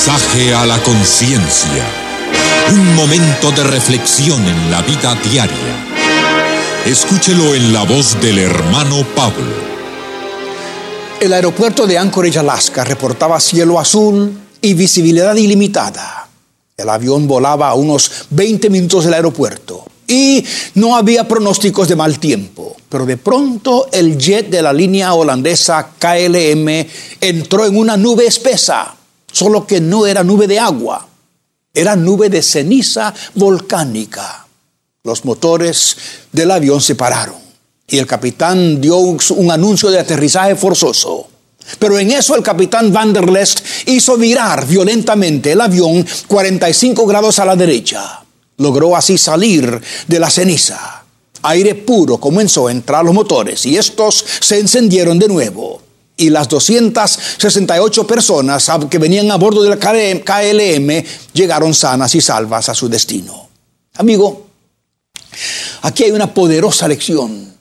Mensaje 0.00 0.54
a 0.54 0.64
la 0.64 0.82
conciencia. 0.82 1.84
Un 2.72 2.94
momento 2.94 3.52
de 3.52 3.64
reflexión 3.64 4.42
en 4.46 4.70
la 4.70 4.80
vida 4.80 5.14
diaria. 5.30 5.76
Escúchelo 6.86 7.54
en 7.54 7.74
la 7.74 7.82
voz 7.82 8.18
del 8.18 8.38
hermano 8.38 9.04
Pablo. 9.14 9.52
El 11.20 11.34
aeropuerto 11.34 11.86
de 11.86 11.98
Anchorage, 11.98 12.38
Alaska, 12.38 12.82
reportaba 12.82 13.38
cielo 13.40 13.78
azul 13.78 14.32
y 14.62 14.72
visibilidad 14.72 15.36
ilimitada. 15.36 16.26
El 16.78 16.88
avión 16.88 17.28
volaba 17.28 17.68
a 17.68 17.74
unos 17.74 18.10
20 18.30 18.70
minutos 18.70 19.04
del 19.04 19.12
aeropuerto 19.12 19.84
y 20.06 20.42
no 20.76 20.96
había 20.96 21.28
pronósticos 21.28 21.88
de 21.88 21.96
mal 21.96 22.18
tiempo. 22.18 22.74
Pero 22.88 23.04
de 23.04 23.18
pronto 23.18 23.88
el 23.92 24.16
jet 24.16 24.48
de 24.48 24.62
la 24.62 24.72
línea 24.72 25.12
holandesa 25.12 25.90
KLM 25.98 26.86
entró 27.20 27.66
en 27.66 27.76
una 27.76 27.98
nube 27.98 28.26
espesa, 28.26 28.96
solo 29.32 29.66
que 29.66 29.80
no 29.80 30.06
era 30.06 30.24
nube 30.24 30.46
de 30.46 30.58
agua, 30.58 31.08
era 31.72 31.96
nube 31.96 32.28
de 32.28 32.42
ceniza 32.42 33.14
volcánica. 33.34 34.46
Los 35.02 35.24
motores 35.24 35.96
del 36.32 36.50
avión 36.50 36.80
se 36.80 36.94
pararon 36.94 37.36
y 37.86 37.98
el 37.98 38.06
capitán 38.06 38.80
dio 38.80 38.96
un 38.96 39.50
anuncio 39.50 39.90
de 39.90 39.98
aterrizaje 39.98 40.56
forzoso. 40.56 41.28
Pero 41.78 41.98
en 41.98 42.10
eso 42.10 42.34
el 42.34 42.42
capitán 42.42 42.92
Van 42.92 43.12
der 43.12 43.30
Lest 43.30 43.60
hizo 43.86 44.16
virar 44.16 44.66
violentamente 44.66 45.52
el 45.52 45.60
avión 45.60 46.06
45 46.26 47.06
grados 47.06 47.38
a 47.38 47.44
la 47.44 47.56
derecha. 47.56 48.22
Logró 48.56 48.96
así 48.96 49.18
salir 49.18 49.80
de 50.06 50.18
la 50.18 50.30
ceniza. 50.30 51.04
Aire 51.42 51.74
puro 51.74 52.18
comenzó 52.18 52.68
a 52.68 52.72
entrar 52.72 53.04
los 53.04 53.14
motores 53.14 53.64
y 53.66 53.76
estos 53.76 54.24
se 54.40 54.58
encendieron 54.58 55.18
de 55.18 55.28
nuevo. 55.28 55.80
Y 56.20 56.28
las 56.28 56.50
268 56.50 58.06
personas 58.06 58.70
que 58.90 58.98
venían 58.98 59.30
a 59.30 59.36
bordo 59.36 59.62
de 59.62 59.70
la 59.70 59.78
KLM 59.78 61.02
llegaron 61.32 61.72
sanas 61.72 62.14
y 62.14 62.20
salvas 62.20 62.68
a 62.68 62.74
su 62.74 62.90
destino. 62.90 63.48
Amigo, 63.94 64.46
aquí 65.80 66.04
hay 66.04 66.10
una 66.10 66.34
poderosa 66.34 66.86
lección. 66.88 67.54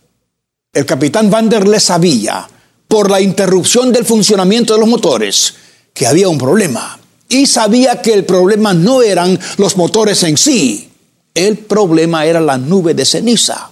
El 0.73 0.85
capitán 0.85 1.29
Van 1.29 1.47
der 1.47 1.69
Lest 1.69 1.87
sabía, 1.87 2.49
por 2.85 3.09
la 3.09 3.21
interrupción 3.21 3.93
del 3.93 4.03
funcionamiento 4.03 4.73
de 4.73 4.81
los 4.81 4.89
motores, 4.89 5.53
que 5.93 6.05
había 6.05 6.27
un 6.27 6.37
problema. 6.37 6.99
Y 7.29 7.45
sabía 7.45 8.01
que 8.01 8.13
el 8.13 8.25
problema 8.25 8.73
no 8.73 9.01
eran 9.01 9.39
los 9.55 9.77
motores 9.77 10.21
en 10.23 10.35
sí, 10.35 10.89
el 11.33 11.59
problema 11.59 12.25
era 12.25 12.41
la 12.41 12.57
nube 12.57 12.93
de 12.93 13.05
ceniza. 13.05 13.71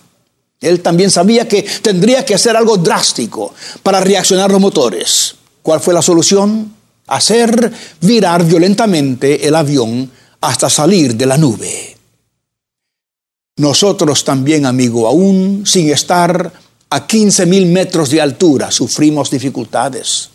Él 0.59 0.81
también 0.81 1.11
sabía 1.11 1.47
que 1.47 1.63
tendría 1.81 2.25
que 2.25 2.35
hacer 2.35 2.55
algo 2.55 2.77
drástico 2.77 3.53
para 3.83 3.99
reaccionar 3.99 4.51
los 4.51 4.61
motores. 4.61 5.35
¿Cuál 5.61 5.79
fue 5.79 5.93
la 5.93 6.01
solución? 6.01 6.73
Hacer 7.07 7.71
virar 8.01 8.43
violentamente 8.43 9.47
el 9.47 9.55
avión 9.55 10.11
hasta 10.41 10.69
salir 10.69 11.15
de 11.15 11.25
la 11.25 11.37
nube. 11.37 11.97
Nosotros 13.57 14.23
también, 14.23 14.65
amigo, 14.65 15.07
aún 15.07 15.63
sin 15.65 15.89
estar 15.89 16.51
a 16.89 17.07
15 17.07 17.45
mil 17.45 17.65
metros 17.67 18.09
de 18.09 18.21
altura, 18.21 18.71
sufrimos 18.71 19.29
dificultades. 19.29 20.29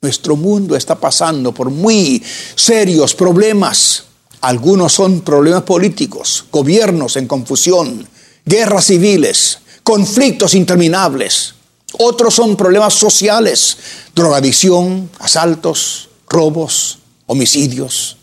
Nuestro 0.00 0.36
mundo 0.36 0.76
está 0.76 0.94
pasando 0.96 1.52
por 1.52 1.70
muy 1.70 2.22
serios 2.54 3.14
problemas. 3.14 4.04
Algunos 4.40 4.92
son 4.92 5.22
problemas 5.22 5.62
políticos, 5.62 6.44
gobiernos 6.52 7.16
en 7.16 7.26
confusión, 7.26 8.06
guerras 8.46 8.86
civiles, 8.86 9.58
conflictos 9.82 10.54
interminables. 10.54 11.54
Otros 11.98 12.34
son 12.34 12.56
problemas 12.56 12.94
sociales, 12.94 13.76
drogadicción, 14.14 15.10
asaltos, 15.18 16.08
robos, 16.28 16.98
homicidios. 17.26 18.16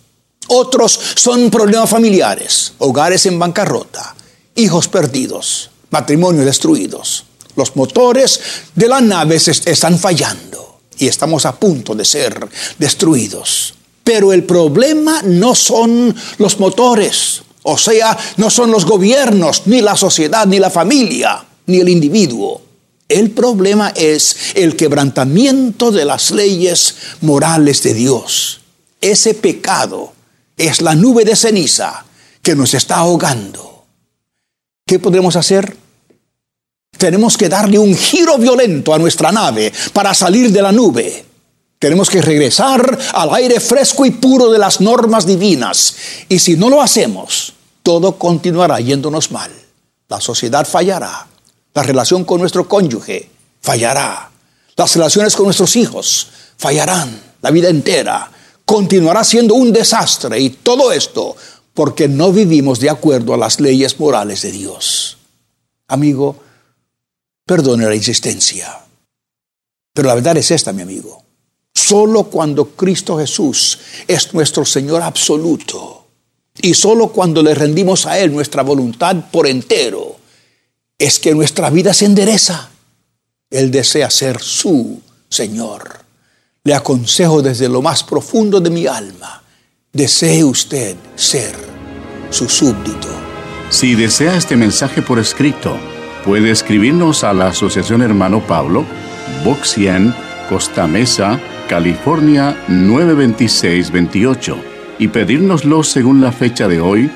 Otros 0.48 1.00
son 1.16 1.50
problemas 1.50 1.90
familiares, 1.90 2.74
hogares 2.80 3.26
en 3.26 3.38
bancarrota, 3.38 4.16
hijos 4.56 4.88
perdidos, 4.88 5.70
matrimonios 5.90 6.46
destruidos. 6.46 7.26
Los 7.56 7.76
motores 7.76 8.40
de 8.74 8.88
la 8.88 9.00
nave 9.00 9.36
están 9.36 10.00
fallando 10.00 10.80
y 10.98 11.08
estamos 11.08 11.46
a 11.46 11.56
punto 11.56 11.96
de 11.96 12.06
ser 12.06 12.48
destruidos. 12.78 13.76
Pero 14.04 14.34
el 14.34 14.44
problema 14.44 15.22
no 15.24 15.56
son 15.56 16.14
los 16.38 16.60
motores, 16.60 17.42
o 17.64 17.78
sea, 17.78 18.18
no 18.38 18.50
son 18.50 18.72
los 18.72 18.86
gobiernos, 18.86 19.64
ni 19.66 19.82
la 19.82 19.96
sociedad, 19.96 20.46
ni 20.46 20.60
la 20.60 20.70
familia, 20.70 21.44
ni 21.66 21.80
el 21.80 21.90
individuo. 21.90 22.62
El 23.08 23.32
problema 23.32 23.90
es 23.96 24.36
el 24.56 24.76
quebrantamiento 24.76 25.92
de 25.92 26.06
las 26.06 26.32
leyes 26.32 26.96
morales 27.22 27.84
de 27.84 27.94
Dios. 27.94 28.62
Ese 29.00 29.34
pecado 29.34 30.14
es 30.58 30.82
la 30.82 30.96
nube 30.96 31.26
de 31.26 31.36
ceniza 31.36 32.06
que 32.42 32.56
nos 32.56 32.74
está 32.74 32.98
ahogando. 32.98 33.86
¿Qué 34.86 35.00
podemos 35.00 35.36
hacer? 35.36 35.78
Tenemos 36.98 37.38
que 37.38 37.50
darle 37.50 37.80
un 37.80 37.96
giro 37.96 38.38
violento 38.38 38.94
a 38.94 39.00
nuestra 39.00 39.32
nave 39.32 39.72
para 39.94 40.14
salir 40.14 40.52
de 40.52 40.62
la 40.62 40.72
nube. 40.72 41.26
Tenemos 41.84 42.10
que 42.10 42.22
regresar 42.22 42.98
al 43.14 43.36
aire 43.36 43.60
fresco 43.60 44.06
y 44.06 44.12
puro 44.12 44.50
de 44.50 44.58
las 44.58 44.80
normas 44.80 45.26
divinas. 45.26 45.94
Y 46.30 46.40
si 46.40 46.56
no 46.56 46.70
lo 46.70 46.82
hacemos, 46.82 47.56
todo 47.82 48.18
continuará 48.18 48.80
yéndonos 48.80 49.32
mal. 49.32 49.52
La 50.08 50.22
sociedad 50.22 50.66
fallará. 50.66 51.28
La 51.74 51.84
relación 51.84 52.24
con 52.24 52.40
nuestro 52.40 52.70
cónyuge 52.70 53.30
fallará. 53.60 54.32
Las 54.78 54.96
relaciones 54.96 55.36
con 55.36 55.44
nuestros 55.44 55.76
hijos 55.76 56.30
fallarán. 56.56 57.22
La 57.42 57.52
vida 57.52 57.68
entera 57.68 58.32
continuará 58.64 59.26
siendo 59.26 59.56
un 59.56 59.74
desastre. 59.74 60.40
Y 60.40 60.52
todo 60.52 60.94
esto 60.94 61.36
porque 61.74 62.08
no 62.08 62.32
vivimos 62.32 62.80
de 62.80 62.92
acuerdo 62.92 63.34
a 63.34 63.38
las 63.38 63.60
leyes 63.60 64.00
morales 64.00 64.42
de 64.44 64.54
Dios. 64.54 65.18
Amigo, 65.90 66.38
perdone 67.46 67.86
la 67.86 67.96
insistencia. 67.96 68.86
Pero 69.94 70.08
la 70.08 70.16
verdad 70.16 70.38
es 70.38 70.50
esta, 70.50 70.72
mi 70.72 70.84
amigo. 70.84 71.23
Solo 71.74 72.26
cuando 72.26 72.70
Cristo 72.70 73.18
Jesús 73.18 73.80
es 74.08 74.34
nuestro 74.34 74.64
Señor 74.64 75.02
absoluto 75.02 76.04
y 76.62 76.74
solo 76.76 77.08
cuando 77.08 77.42
le 77.42 77.56
rendimos 77.56 78.06
a 78.06 78.20
Él 78.20 78.32
nuestra 78.32 78.62
voluntad 78.62 79.16
por 79.32 79.48
entero, 79.48 80.18
es 80.98 81.20
que 81.20 81.34
nuestra 81.34 81.70
vida 81.70 81.94
se 81.94 82.06
endereza. 82.06 82.70
Él 83.50 83.72
desea 83.72 84.10
ser 84.10 84.40
su 84.42 85.02
Señor. 85.30 86.00
Le 86.64 86.76
aconsejo 86.76 87.42
desde 87.42 87.68
lo 87.68 87.82
más 87.82 88.04
profundo 88.04 88.62
de 88.62 88.70
mi 88.70 88.88
alma, 88.88 89.44
desee 89.92 90.44
usted 90.44 90.96
ser 91.16 91.54
su 92.30 92.48
súbdito. 92.48 93.10
Si 93.70 93.96
desea 93.96 94.38
este 94.38 94.56
mensaje 94.56 95.02
por 95.02 95.20
escrito, 95.20 95.76
puede 96.24 96.52
escribirnos 96.52 97.24
a 97.24 97.34
la 97.34 97.48
Asociación 97.48 98.02
Hermano 98.02 98.46
Pablo, 98.48 98.86
Box 99.44 99.72
100, 99.72 100.16
Costa 100.48 100.88
Mesa, 100.88 101.40
California 101.68 102.56
92628 102.68 104.58
y 105.00 105.08
pedírnoslo 105.08 105.84
según 105.84 106.22
la 106.22 106.32
fecha 106.32 106.68
de 106.68 106.80
hoy 106.80 107.10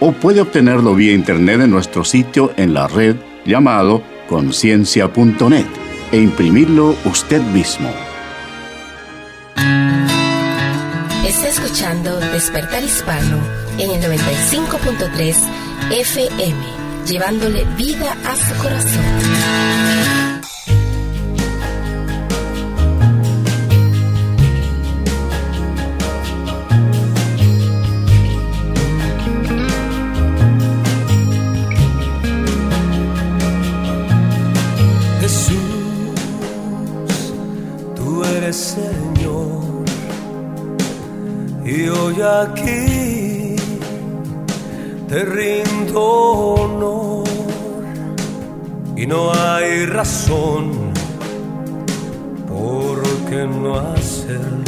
o 0.00 0.12
puede 0.12 0.40
obtenerlo 0.40 0.94
vía 0.94 1.12
internet 1.12 1.60
en 1.62 1.70
nuestro 1.70 2.04
sitio 2.04 2.52
en 2.56 2.74
la 2.74 2.88
red 2.88 3.16
llamado 3.44 4.02
conciencia.net 4.28 5.66
e 6.12 6.18
imprimirlo 6.18 6.96
usted 7.04 7.40
mismo. 7.42 7.90
Está 11.26 11.48
escuchando 11.48 12.20
Despertar 12.20 12.82
Hispano 12.82 13.38
en 13.78 13.90
el 13.90 14.02
95.3 14.02 15.36
FM, 15.90 16.56
llevándole 17.06 17.64
vida 17.76 18.16
a 18.24 18.36
su 18.36 18.62
corazón. 18.62 20.03
Señor. 38.54 39.84
Y 41.64 41.88
hoy 41.88 42.22
aquí 42.22 43.56
te 45.08 45.24
rindo 45.24 46.00
honor. 46.00 47.24
Y 48.96 49.08
no 49.08 49.32
hay 49.32 49.86
razón 49.86 50.92
por 52.48 53.02
qué 53.28 53.44
no 53.44 53.76
hacerlo, 53.76 54.62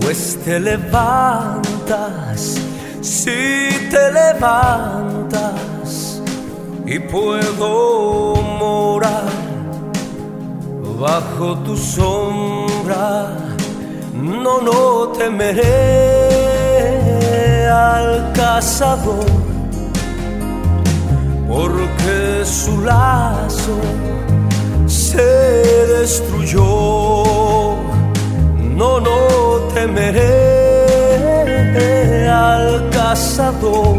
pues 0.00 0.38
te 0.44 0.60
levantas, 0.60 2.60
si 3.00 3.88
te 3.90 4.12
levantas 4.12 6.22
y 6.86 7.00
puedo 7.00 8.36
morar 8.60 9.41
bajo 11.02 11.58
tu 11.64 11.76
sombra. 11.76 13.36
No, 14.14 14.60
no 14.68 15.08
temeré 15.18 15.68
al 17.68 18.32
cazador, 18.32 19.26
porque 21.48 22.44
su 22.44 22.80
lazo 22.82 23.76
se 24.86 25.30
destruyó. 25.96 26.66
No, 28.80 29.00
no 29.00 29.18
temeré 29.74 30.30
al 32.28 32.88
cazador 32.90 33.96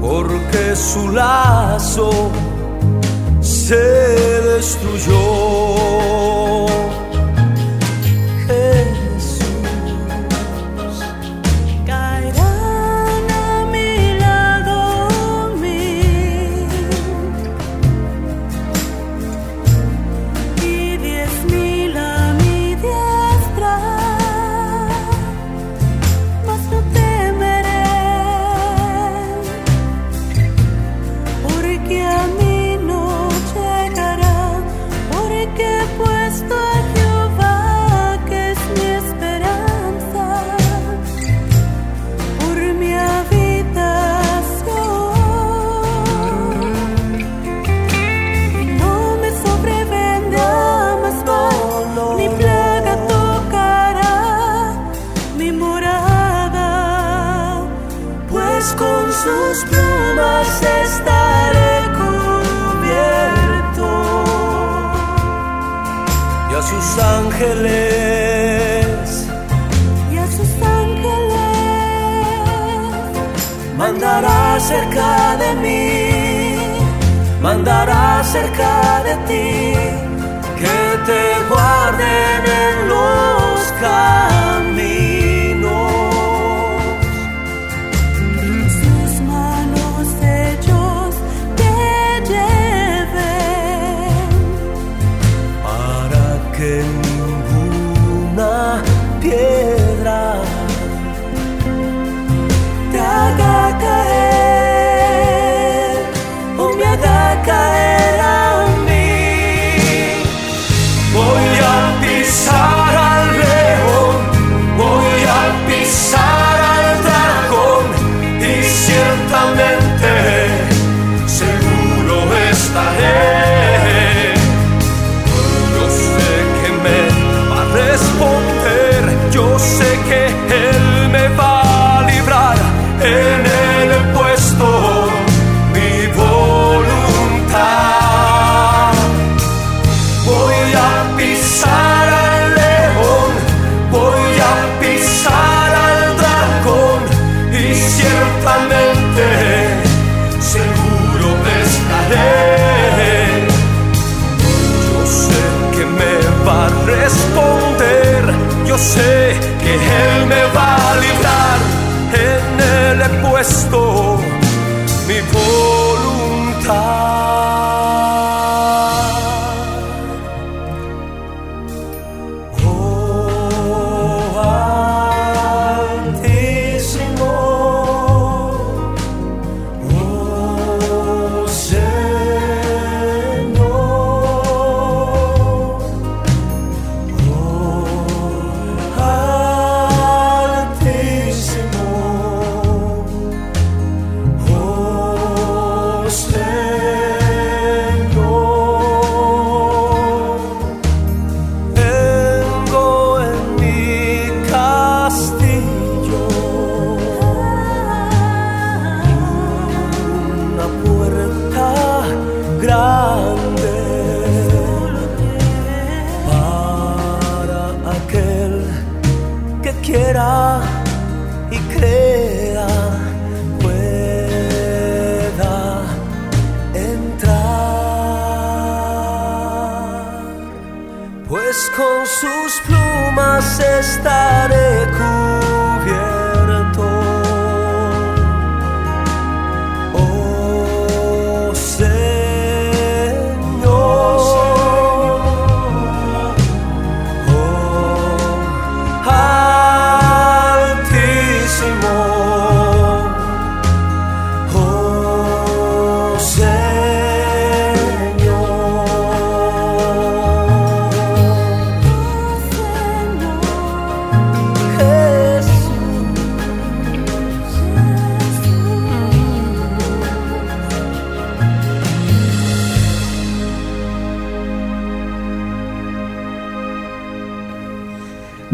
porque 0.00 0.76
su 0.76 1.08
lazo 1.10 2.30
se 3.68 3.76
destruyó. 3.76 5.18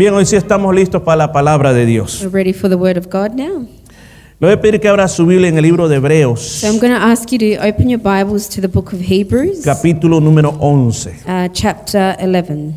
Bien, 0.05 0.13
hoy 0.13 0.27
sí 0.27 0.37
estamos 0.37 0.75
listos 0.75 1.01
para 1.01 1.17
la 1.17 1.33
palabra 1.33 1.73
de 1.73 1.87
Dios. 1.87 2.21
We're 2.21 2.29
ready 2.31 2.53
for 2.53 2.69
the 2.69 2.77
word 2.77 2.99
of 2.99 3.07
God 3.07 3.31
now. 3.39 3.67
Le 4.39 4.49
voy 4.49 4.53
a 4.53 4.61
pedir 4.61 4.79
que 4.79 4.87
abra 4.87 5.09
su 5.09 5.25
Biblia 5.25 5.49
en 5.49 5.57
el 5.57 5.63
libro 5.63 5.89
de 5.89 5.97
Hebreos, 5.97 6.41
So 6.43 6.67
I'm 6.67 6.79
going 6.79 6.93
to 6.93 7.01
ask 7.03 7.33
you 7.33 7.39
to 7.39 7.67
open 7.67 7.89
your 7.89 8.03
Bibles 8.03 8.47
to 8.51 8.61
the 8.61 8.69
book 8.69 8.93
of 8.93 9.01
Hebrews, 9.01 9.65
capítulo 9.65 10.21
número 10.21 10.59
11. 10.61 11.23
uh, 11.27 11.49
chapter 11.55 12.19
11. 12.21 12.75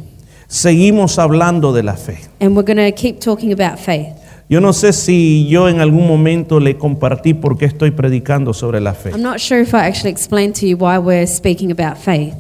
Seguimos 0.48 1.20
hablando 1.20 1.74
de 1.74 1.84
la 1.84 1.98
fe. 1.98 2.18
And 2.40 2.56
we're 2.56 2.64
going 2.64 2.78
to 2.78 2.96
keep 2.96 3.20
talking 3.20 3.52
about 3.52 3.78
faith. 3.78 4.16
Yo 4.48 4.62
no 4.62 4.72
sé 4.72 4.94
si 4.94 5.50
yo 5.50 5.68
en 5.68 5.82
algún 5.82 6.08
momento 6.08 6.62
le 6.62 6.78
compartí 6.78 7.34
por 7.34 7.58
qué 7.58 7.66
estoy 7.66 7.92
predicando 7.92 8.54
sobre 8.54 8.80
la 8.80 8.94
fe. 8.94 9.10
I'm 9.10 9.22
not 9.22 9.42
sure 9.42 9.60
if 9.60 9.74
I 9.74 9.80
actually 9.80 10.12
explained 10.12 10.56
to 10.62 10.66
you 10.66 10.78
why 10.78 10.98
we're 10.98 11.28
speaking 11.28 11.74
about 11.74 11.98
faith. 11.98 12.36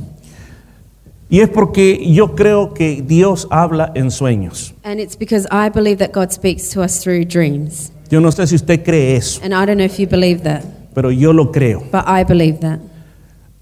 Y 1.30 1.41
es 1.41 1.49
porque 1.49 1.99
yo 2.13 2.36
creo 2.36 2.73
que 2.73 3.03
Dios 3.05 3.47
habla 3.51 3.91
en 3.95 4.11
sueños. 4.11 4.73
And 4.84 4.99
it's 4.99 5.17
because 5.17 5.45
I 5.51 5.69
believe 5.69 5.97
that 5.97 6.11
God 6.13 6.32
speaks 6.32 6.69
to 6.69 6.82
us 6.82 7.01
through 7.01 7.25
dreams. 7.25 7.91
Yo 8.09 8.21
no 8.21 8.32
sé 8.32 8.47
si 8.47 8.55
usted 8.55 8.84
cree 8.86 9.17
eso, 9.17 9.41
And 9.43 9.53
I 9.53 9.65
don't 9.65 9.75
know 9.78 9.86
if 9.86 9.97
you 9.99 10.07
believe 10.07 10.43
that, 10.43 10.63
pero 10.93 11.09
yo 11.11 11.34
lo 11.34 11.51
creo. 11.51 11.84
but 11.91 12.05
I 12.07 12.23
believe 12.23 12.59
that. 12.61 12.80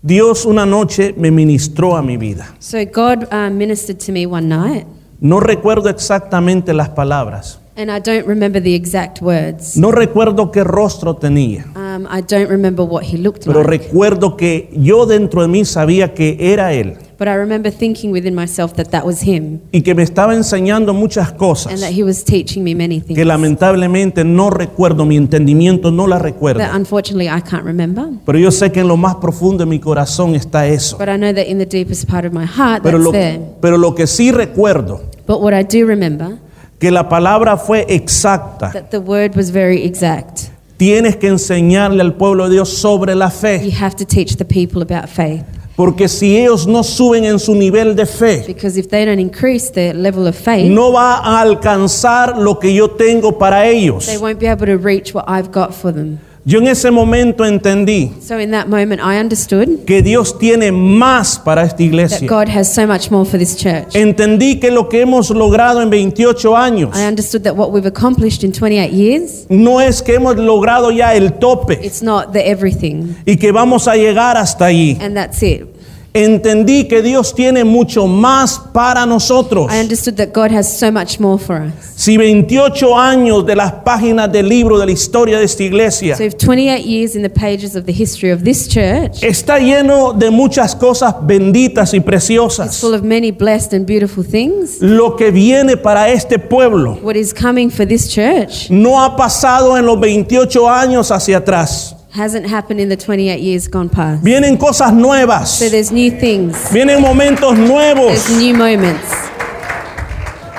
Dios 0.04 0.46
una 0.46 0.68
noche 0.68 1.16
me 1.18 1.32
ministró 1.32 1.96
a 1.98 2.04
mi 2.04 2.18
vida. 2.18 2.54
So 2.60 2.78
God 2.86 3.28
uh, 3.32 3.50
ministered 3.50 3.98
to 4.06 4.12
me 4.12 4.28
one 4.28 4.48
night, 4.48 4.86
No 5.20 5.40
recuerdo 5.40 5.90
exactamente 5.90 6.74
las 6.74 6.90
palabras. 6.90 7.60
and 7.76 7.90
I 7.92 8.00
don't 8.00 8.28
remember 8.28 8.62
the 8.62 8.76
exact 8.76 9.22
words. 9.22 9.76
No 9.76 9.92
recuerdo 9.92 10.52
qué 10.52 10.64
rostro 10.64 11.16
tenía. 11.16 11.66
Um, 11.76 12.06
I 12.08 12.22
don't 12.22 12.50
remember 12.50 12.86
what 12.86 13.04
he 13.04 13.18
looked 13.18 13.46
Pero 13.46 13.64
like. 13.64 13.70
recuerdo 13.88 14.38
que 14.38 14.70
yo 14.74 15.08
dentro 15.08 15.42
de 15.42 15.48
mí 15.48 15.66
sabía 15.66 16.14
que 16.14 16.38
era 16.40 16.72
Él 16.74 16.98
But 17.18 17.30
I 17.30 17.36
remember 17.38 17.72
thinking 17.72 18.12
within 18.12 18.36
myself 18.36 18.74
that 18.76 18.90
that 18.92 19.06
was 19.06 19.22
him 19.22 19.62
y 19.72 19.82
que 19.82 19.96
me 19.96 20.04
estaba 20.04 20.36
enseñando 20.36 20.94
muchas 20.94 21.30
and 21.30 21.38
cosas 21.38 21.80
that 21.80 21.92
he 21.94 22.04
was 22.04 22.24
teaching 22.26 22.62
me 22.64 22.76
many 22.76 23.00
things 23.00 23.16
que 23.16 23.24
lamentablemente 23.26 24.24
no 24.26 24.50
recuerdo, 24.50 25.06
mi 25.06 25.16
entendimiento 25.16 25.92
no 25.92 26.08
la 26.08 26.18
that 26.18 26.24
recuerda. 26.26 26.76
unfortunately 26.76 27.28
I 27.30 27.42
can't 27.42 27.64
remember. 27.64 28.10
Pero 28.26 28.38
yo 28.38 28.52
sé 28.52 28.72
que 28.72 28.82
en 28.82 28.88
lo 28.90 28.98
más 28.98 29.16
profundo 29.16 29.64
de 29.64 29.70
mi 29.70 29.80
corazón 29.80 30.36
está 30.36 30.68
eso. 30.68 30.98
But 30.98 31.08
I 31.08 31.18
know 31.18 31.34
that 31.34 31.48
in 31.48 31.58
the 31.58 31.66
deepest 31.66 32.06
part 32.10 32.26
of 32.26 32.34
my 32.34 32.46
heart 32.46 32.84
Pero 32.84 32.98
that's 32.98 33.06
lo, 33.06 33.12
there. 33.12 33.40
pero 33.62 33.78
lo 33.78 33.96
que 33.96 34.08
sí 34.08 34.32
recuerdo, 34.32 35.02
But 35.26 35.42
what 35.42 35.54
I 35.54 35.64
do 35.64 35.86
remember 35.88 36.38
que 36.80 36.92
la 36.92 37.08
palabra 37.08 37.56
fue 37.58 37.86
exacta. 37.88 38.72
that 38.74 38.90
the 38.92 39.00
word 39.00 39.36
was 39.38 39.50
very 39.52 39.84
exact. 39.86 40.50
Tienes 40.78 41.16
que 41.16 41.30
enseñarle 41.30 42.02
al 42.02 42.16
pueblo 42.16 42.50
de 42.50 42.56
Dios 42.56 42.68
sobre 42.70 43.16
la 43.16 43.30
You 43.30 43.32
fe. 43.40 43.72
have 43.80 43.96
to 43.96 44.04
teach 44.06 44.36
the 44.36 44.44
people 44.44 44.82
about 44.82 45.08
faith 45.10 45.46
Porque 45.76 46.08
si 46.08 46.38
ellos 46.38 46.66
no 46.66 46.84
suben 46.84 47.26
en 47.26 47.38
su 47.38 47.54
nivel 47.54 47.96
de 47.96 48.06
fe, 48.06 48.44
because 48.48 48.80
if 48.80 48.88
they 48.88 49.06
don't 49.06 49.20
increase 49.20 49.70
their 49.72 49.94
level 49.94 50.26
of 50.26 50.36
faith, 50.36 50.72
no 50.72 50.94
va 50.94 51.16
a 51.18 51.42
alcanzar 51.42 52.38
lo 52.38 52.60
que 52.60 52.74
yo 52.74 52.92
tengo 52.92 53.38
para 53.38 53.68
ellos. 53.68 54.06
they 54.06 54.18
won't 54.18 54.40
be 54.40 54.48
able 54.48 54.66
to 54.66 54.78
reach 54.78 55.14
what 55.14 55.26
I've 55.28 55.52
got 55.52 55.74
for 55.74 55.92
them. 55.92 56.20
Yo 56.48 56.60
en 56.60 56.68
ese 56.68 56.92
momento 56.92 57.44
entendí 57.44 58.12
So 58.22 58.40
in 58.40 58.52
that 58.52 58.68
moment, 58.68 59.02
I 59.02 59.20
understood 59.20 59.84
que 59.88 60.04
Dios 60.04 60.38
tiene 60.38 60.72
más 60.72 61.40
para 61.40 61.64
esta 61.64 61.78
that 61.78 61.84
iglesia. 61.84 62.28
God 62.28 62.48
has 62.50 62.72
so 62.72 62.86
much 62.86 63.10
more 63.10 63.26
for 63.28 63.40
this 63.40 63.58
church. 63.58 63.96
Entendí 63.96 64.60
que 64.60 64.70
lo 64.70 64.88
que 64.88 65.02
hemos 65.02 65.32
logrado 65.32 65.82
en 65.82 65.90
28 65.90 66.56
años 66.56 66.96
I 66.96 67.08
understood 67.08 67.42
that 67.42 67.56
what 67.56 67.72
we've 67.72 67.88
accomplished 67.88 68.44
in 68.44 68.52
28 68.52 68.92
years, 68.92 69.48
no 69.50 69.82
es 69.82 70.04
que 70.04 70.14
hemos 70.14 70.36
logrado 70.38 70.92
ya 70.92 71.16
el 71.16 71.34
tope 71.40 71.80
it's 71.84 72.04
not 72.04 72.32
the 72.32 72.48
everything, 72.48 73.16
y 73.26 73.38
que 73.38 73.52
vamos 73.52 73.88
a 73.88 73.96
llegar 73.96 74.38
hasta 74.38 74.66
allí. 74.66 75.00
and 75.02 75.16
that's 75.16 75.42
it. 75.42 75.75
Entendí 76.18 76.88
que 76.88 77.02
Dios 77.02 77.36
tiene 77.36 77.66
mucho 77.66 78.08
más 78.08 78.58
para 78.72 79.06
nosotros. 79.06 79.70
I 79.70 79.82
understood 79.82 80.16
that 80.16 80.30
God 80.34 80.50
has 80.50 80.80
so 80.80 80.90
much 80.90 81.20
more 81.20 81.38
for 81.38 81.58
us. 81.58 81.74
Si 81.98 82.16
28 82.16 82.98
años 82.98 83.46
de 83.46 83.54
las 83.54 83.74
páginas 83.84 84.32
del 84.32 84.48
libro 84.48 84.80
de 84.80 84.86
la 84.86 84.94
historia 84.94 85.40
de 85.40 85.44
esta 85.44 85.64
iglesia 85.64 86.16
So 86.16 86.24
if 86.24 86.38
28 86.38 86.86
years 86.86 87.18
in 87.18 87.22
the 87.22 87.30
pages 87.30 87.76
of 87.76 87.84
the 87.86 87.92
history 87.92 88.32
of 88.32 88.44
this 88.44 88.70
church, 88.70 89.24
está 89.24 89.60
lleno 89.60 90.14
de 90.14 90.32
muchas 90.32 90.74
cosas 90.74 91.16
benditas 91.22 91.94
y 91.94 91.98
it's 91.98 92.06
preciosas, 92.06 92.80
full 92.80 92.94
of 92.94 93.04
many 93.04 93.32
blessed 93.32 93.74
and 93.74 93.86
beautiful 93.86 94.24
things, 94.24 94.82
lo 94.82 95.18
que 95.18 95.32
viene 95.32 95.76
para 95.76 96.10
este 96.10 96.40
pueblo 96.40 96.98
what 97.02 97.16
is 97.16 97.34
coming 97.34 97.70
for 97.70 97.86
this 97.86 98.08
church 98.08 98.70
no 98.70 99.04
ha 99.04 99.18
pasado 99.18 99.78
en 99.78 99.86
los 99.86 100.00
28 100.00 100.70
años 100.70 101.12
hacia 101.12 101.40
atrás. 101.40 101.95
Hasn't 102.16 102.48
happened 102.48 102.80
in 102.80 102.88
the 102.90 102.96
28 102.96 103.42
years 103.42 103.68
gone 103.68 103.90
past. 103.90 104.24
Vienen 104.24 104.58
cosas 104.58 104.92
nuevas, 104.94 105.60
So 105.60 105.70
there's 105.70 105.92
new 105.92 106.10
things, 106.12 106.56
vienen 106.72 107.02
momentos 107.02 107.58
nuevos. 107.58 108.26
There's 108.26 108.40
new 108.40 108.54
moments, 108.56 109.25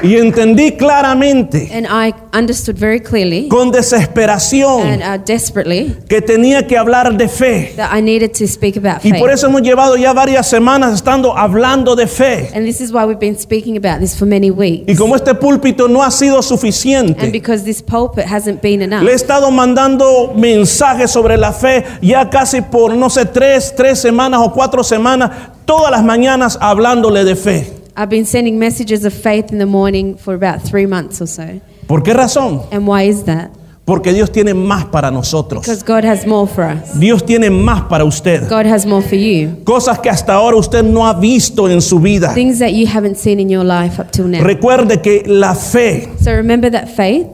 Y 0.07 0.17
entendí 0.17 0.73
claramente, 0.77 1.71
And 1.75 1.87
I 1.87 2.15
understood 2.37 2.77
very 2.79 3.01
clearly 3.01 3.49
con 3.49 3.71
desesperación, 3.73 4.83
and 4.83 5.03
uh, 5.03 5.25
desperately 5.25 5.97
que 6.09 6.21
tenía 6.23 6.67
que 6.67 6.77
hablar 6.77 7.17
de 7.17 7.29
fe. 7.29 7.73
that 7.77 7.91
I 7.93 8.01
needed 8.01 8.33
to 8.39 8.47
speak 8.47 8.77
about 8.77 9.05
Y 9.05 9.11
faith. 9.11 9.21
por 9.21 9.31
eso 9.31 9.47
hemos 9.49 9.63
llevado 9.63 9.97
ya 9.97 10.13
varias 10.13 10.49
semanas 10.49 10.95
estando 10.95 11.37
hablando 11.37 11.97
de 11.97 12.07
fe. 12.07 12.51
and 12.55 12.65
this 12.65 12.81
is 12.81 12.93
why 12.93 13.05
we've 13.05 13.19
been 13.19 13.39
speaking 13.39 13.77
about 13.77 14.01
this 14.01 14.15
for 14.17 14.27
many 14.27 14.51
weeks. 14.51 14.85
Y 14.89 14.95
como 14.97 15.17
este 15.17 15.35
púlpito 15.35 15.89
no 15.89 16.03
ha 16.03 16.11
sido 16.11 16.37
And 16.37 16.45
suficiente, 16.45 17.31
because 17.31 17.65
this 17.65 17.83
pulpit 17.83 18.27
hasn't 18.27 18.61
been 18.63 18.83
enough, 18.83 19.03
le 19.03 19.13
he 19.13 19.15
estado 19.15 19.51
mandando 19.51 20.33
mensajes 20.37 21.11
sobre 21.11 21.37
la 21.37 21.53
fe 21.53 21.85
ya 22.01 22.29
casi 22.31 22.61
por, 22.61 22.95
no 22.95 23.11
sé, 23.11 23.25
tres, 23.27 23.75
tres 23.77 23.99
semanas 24.01 24.41
o 24.43 24.53
cuatro 24.53 24.85
semanas, 24.85 25.31
todas 25.65 25.91
las 25.91 26.05
mañanas 26.05 26.59
hablándole 26.61 27.25
de 27.25 27.35
fe. 27.37 27.73
I've 27.97 28.11
been 28.11 28.27
sending 28.27 28.59
messages 28.59 29.07
of 29.07 29.15
faith 29.15 29.51
in 29.51 29.59
the 29.59 29.67
morning 29.67 30.19
for 30.19 30.35
about 30.35 30.61
three 30.63 30.85
months 30.87 31.23
or 31.23 31.27
so. 31.27 31.61
¿Por 31.87 32.03
qué 32.03 32.13
razón? 32.13 32.67
And 32.71 32.87
why 32.87 33.05
is 33.09 33.25
that? 33.25 33.51
Porque 33.87 34.13
Dios 34.13 34.31
tiene 34.31 34.53
más 34.53 34.85
para 34.87 35.11
nosotros. 35.11 35.63
Because 35.63 35.83
God 35.83 36.05
has 36.05 36.27
more 36.27 36.47
for 36.47 36.65
us. 36.65 36.99
Dios 36.99 37.25
tiene 37.25 37.51
más 37.51 37.89
para 37.89 38.05
usted. 38.05 38.49
God 38.51 38.67
has 38.67 38.85
more 38.85 39.01
for 39.01 39.15
you. 39.17 39.63
Cosas 39.65 39.99
que 40.01 40.11
hasta 40.11 40.35
ahora 40.35 40.57
usted 40.57 40.83
no 40.83 41.07
ha 41.07 41.15
visto 41.15 41.71
en 41.71 41.81
su 41.81 41.99
vida. 42.01 42.35
Things 42.35 42.59
that 42.59 42.73
you 42.73 42.87
haven't 42.87 43.17
seen 43.17 43.41
in 43.41 43.49
your 43.49 43.65
life 43.65 43.99
up 43.99 44.11
till 44.11 44.27
now. 44.27 44.43
Recuerde 44.43 45.01
que 45.01 45.23
la 45.27 45.55
fe 45.55 46.13
So 46.21 46.33
remember 46.33 46.71
that 46.71 46.89
faith 46.89 47.29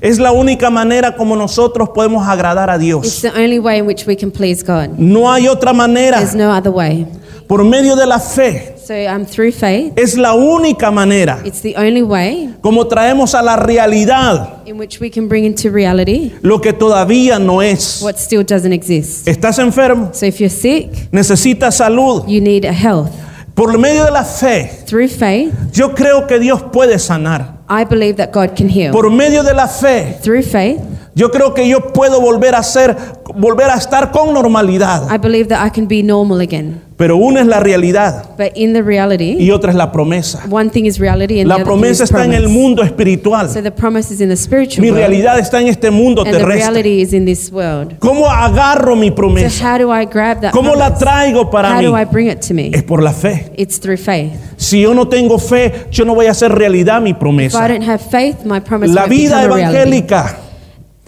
es 0.00 0.18
la 0.18 0.30
única 0.30 0.68
manera 0.70 1.16
como 1.16 1.34
nosotros 1.34 1.88
podemos 1.88 2.28
agradar 2.28 2.68
a 2.68 2.78
Dios. 2.78 3.22
the 3.22 3.30
only 3.30 3.58
way 3.58 3.78
in 3.78 3.86
which 3.86 4.06
we 4.06 4.14
can 4.14 4.30
please 4.30 4.62
God. 4.62 4.98
No 4.98 5.32
hay 5.32 5.48
otra 5.48 5.72
manera. 5.72 6.18
There's 6.18 6.36
no 6.36 6.52
other 6.52 6.70
way. 6.70 7.06
Por 7.48 7.64
medio 7.64 7.96
de 7.96 8.06
la 8.06 8.20
fe 8.20 8.73
So 8.86 8.94
um, 9.08 9.24
through 9.24 9.52
faith, 9.52 9.94
es 9.96 10.16
la 10.16 10.34
única 10.34 10.90
manera 10.90 11.40
it's 11.44 11.62
the 11.62 11.74
only 11.76 12.02
way 12.02 12.54
como 12.60 12.86
traemos 12.86 13.34
a 13.34 13.42
la 13.42 13.56
realidad 13.56 14.62
in 14.66 14.76
which 14.78 15.00
we 15.00 15.08
can 15.10 15.26
bring 15.26 15.44
into 15.44 15.70
reality 15.70 16.32
lo 16.42 16.60
que 16.60 16.72
todavía 16.74 17.38
no 17.38 17.62
es. 17.62 18.02
what 18.02 18.16
still 18.16 18.44
doesn't 18.44 18.72
exist. 18.74 19.26
¿Estás 19.26 19.58
enfermo? 19.58 20.10
So 20.12 20.26
if 20.26 20.38
you're 20.38 20.50
sick, 20.50 20.90
¿Necesitas 21.12 21.76
salud? 21.78 22.24
you 22.28 22.40
need 22.42 22.64
a 22.66 22.72
health. 22.72 23.10
Por 23.54 23.78
medio 23.78 24.04
de 24.04 24.10
la 24.10 24.24
fe, 24.24 24.70
Through 24.86 25.08
faith, 25.08 25.52
yo 25.72 25.94
creo 25.94 26.26
que 26.26 26.38
Dios 26.38 26.60
puede 26.72 26.98
sanar. 26.98 27.54
I 27.68 27.84
believe 27.84 28.16
that 28.16 28.32
God 28.32 28.54
can 28.56 28.68
heal. 28.68 28.92
Por 28.92 29.10
medio 29.10 29.42
de 29.42 29.54
la 29.54 29.66
fe, 29.68 30.18
Through 30.22 30.42
faith, 30.42 30.80
yo 31.14 31.30
creo 31.30 31.54
que 31.54 31.68
yo 31.68 31.92
puedo 31.92 32.20
volver 32.20 32.54
a 32.54 32.62
ser, 32.62 32.96
volver 33.36 33.70
a 33.70 33.76
estar 33.76 34.10
con 34.10 34.32
normalidad. 34.34 35.08
I 35.14 35.18
believe 35.18 35.48
that 35.48 35.64
I 35.66 35.70
can 35.70 35.86
be 35.86 36.02
normal 36.02 36.40
again. 36.40 36.80
Pero 36.96 37.16
una 37.16 37.40
es 37.40 37.46
la 37.48 37.58
realidad 37.58 38.36
But 38.38 38.52
in 38.56 38.72
the 38.72 38.80
reality, 38.80 39.36
y 39.36 39.50
otra 39.50 39.70
es 39.70 39.76
la 39.76 39.90
promesa. 39.90 40.44
one 40.48 40.70
thing 40.70 40.84
is 40.86 41.00
reality 41.00 41.40
and 41.40 41.48
La 41.48 41.56
the 41.56 41.62
other 41.62 41.64
thing 41.72 41.80
promesa 41.80 42.04
is 42.04 42.10
está 42.10 42.24
en 42.24 42.32
el 42.34 42.42
promise. 42.44 42.60
mundo 42.60 42.82
espiritual. 42.84 43.48
So 43.48 43.60
the 43.62 43.72
promise 43.72 44.12
is 44.14 44.20
in 44.20 44.28
the 44.28 44.36
spiritual 44.36 44.80
Mi 44.80 44.90
world, 44.92 44.98
realidad 45.00 45.38
está 45.40 45.60
en 45.60 45.66
este 45.66 45.90
mundo 45.90 46.22
and 46.22 46.30
the 46.32 46.38
terrestre. 46.38 46.70
reality 46.72 47.00
is 47.02 47.12
in 47.12 47.24
this 47.24 47.50
world. 47.50 47.98
¿Cómo 47.98 48.30
agarro 48.30 48.94
mi 48.94 49.08
So 49.08 49.14
promesa? 49.16 49.72
how 49.72 49.78
do 49.78 49.90
I 49.92 50.04
grab 50.04 50.40
that 50.42 50.52
¿Cómo 50.52 50.76
la 50.76 50.90
promise? 50.96 51.04
traigo 51.04 51.50
para 51.50 51.70
How 51.74 51.80
mí? 51.80 51.86
do 51.86 51.96
I 51.96 52.04
bring 52.04 52.28
it 52.30 52.40
to 52.46 52.54
me? 52.54 52.70
Es 52.72 52.84
por 52.84 53.02
la 53.02 53.12
fe. 53.12 53.50
It's 53.56 53.80
through 53.80 53.98
faith. 53.98 54.30
Si 54.56 54.80
yo 54.80 54.94
no 54.94 55.08
tengo 55.08 55.38
fe, 55.40 55.86
yo 55.90 56.04
no 56.04 56.14
voy 56.14 56.26
a 56.26 56.30
hacer 56.30 56.52
realidad 56.52 57.00
mi 57.02 57.10
If 57.10 57.16
I 57.16 57.18
promesa. 57.18 57.66
don't 57.68 57.82
have 57.88 58.02
faith, 58.08 58.44
my 58.44 58.60
promise 58.60 58.92
La 58.94 59.06
vida 59.06 59.42
become 59.42 59.52
a 59.52 59.56
reality. 59.70 60.02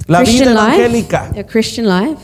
La 0.06 0.22
vida 0.22 0.50
evangélica 0.52 1.28
life, 1.30 1.40
a 1.40 1.44
Christian 1.46 1.86
life, 1.86 2.16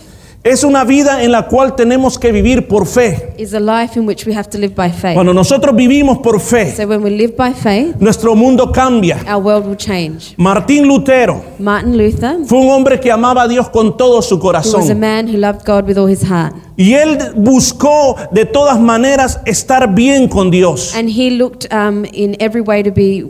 es 0.45 0.65
una 0.65 0.85
vida 0.85 1.23
en 1.23 1.31
la 1.31 1.47
cual 1.47 1.77
tenemos 1.77 2.19
que 2.19 2.33
vivir 2.33 2.67
por 2.67 2.85
fe. 2.85 3.33
is 3.39 3.55
a 3.55 3.61
life 3.61 3.97
in 3.97 4.09
which 4.09 4.27
we 4.27 4.35
have 4.35 4.49
to 4.51 4.59
live 4.59 4.75
by 4.75 4.91
faith. 4.91 5.15
Cuando 5.15 5.33
nosotros 5.33 5.75
vivimos 5.77 6.19
por 6.19 6.41
fe, 6.41 6.75
So 6.77 6.85
when 6.87 7.03
we 7.03 7.11
live 7.11 7.37
by 7.37 7.53
faith, 7.53 7.95
nuestro 8.01 8.35
mundo 8.35 8.73
cambia. 8.73 9.19
our 9.29 9.41
world 9.41 9.67
will 9.67 9.77
change. 9.77 10.35
Martín 10.37 10.87
Lutero 10.89 11.41
Martin 11.61 11.97
Luther 11.97 12.39
fue 12.45 12.59
un 12.59 12.71
hombre 12.71 12.99
que 12.99 13.13
amaba 13.13 13.43
a 13.43 13.49
Dios 13.49 13.69
con 13.69 13.97
todo 13.97 14.21
su 14.21 14.35
he 14.35 14.39
was 14.39 14.41
a 14.41 14.43
corazón. 14.43 14.99
man 15.01 15.29
who 15.29 15.37
loved 15.37 15.65
God 15.65 15.87
with 15.87 15.97
all 15.97 16.09
his 16.11 16.25
heart. 16.25 16.55
Y 16.77 16.95
él 16.95 17.19
buscó 17.37 18.17
de 18.33 18.45
todas 18.45 18.81
maneras 18.81 19.39
estar 19.47 19.95
bien 19.95 20.27
con 20.27 20.51
Dios. 20.51 20.93
And 20.97 21.09
he 21.09 21.31
looked 21.31 21.73
um, 21.73 22.05
in 22.13 22.37
every 22.41 22.63
way 22.63 22.83
to 22.83 22.91
be 22.91 23.23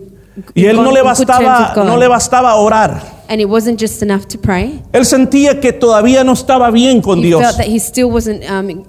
Y 0.54 0.66
él 0.66 0.76
no 0.76 0.90
le 0.92 1.02
bastaba, 1.02 1.72
no 1.76 1.96
le 1.96 2.08
bastaba 2.08 2.54
orar. 2.56 3.02
And 3.28 3.40
it 3.40 3.48
wasn't 3.48 3.80
just 3.80 4.02
enough 4.02 4.26
to 4.28 4.38
pray. 4.38 4.82
Él 4.92 5.04
sentía 5.06 5.60
que 5.60 5.72
todavía 5.72 6.24
no 6.24 6.32
estaba 6.32 6.70
bien 6.70 7.00
con 7.00 7.18
he 7.20 7.22
Dios. 7.26 7.40
felt 7.42 7.56
that 7.56 7.66
he 7.66 7.78
still 7.78 8.10
wasn't 8.10 8.42
um, 8.50 8.84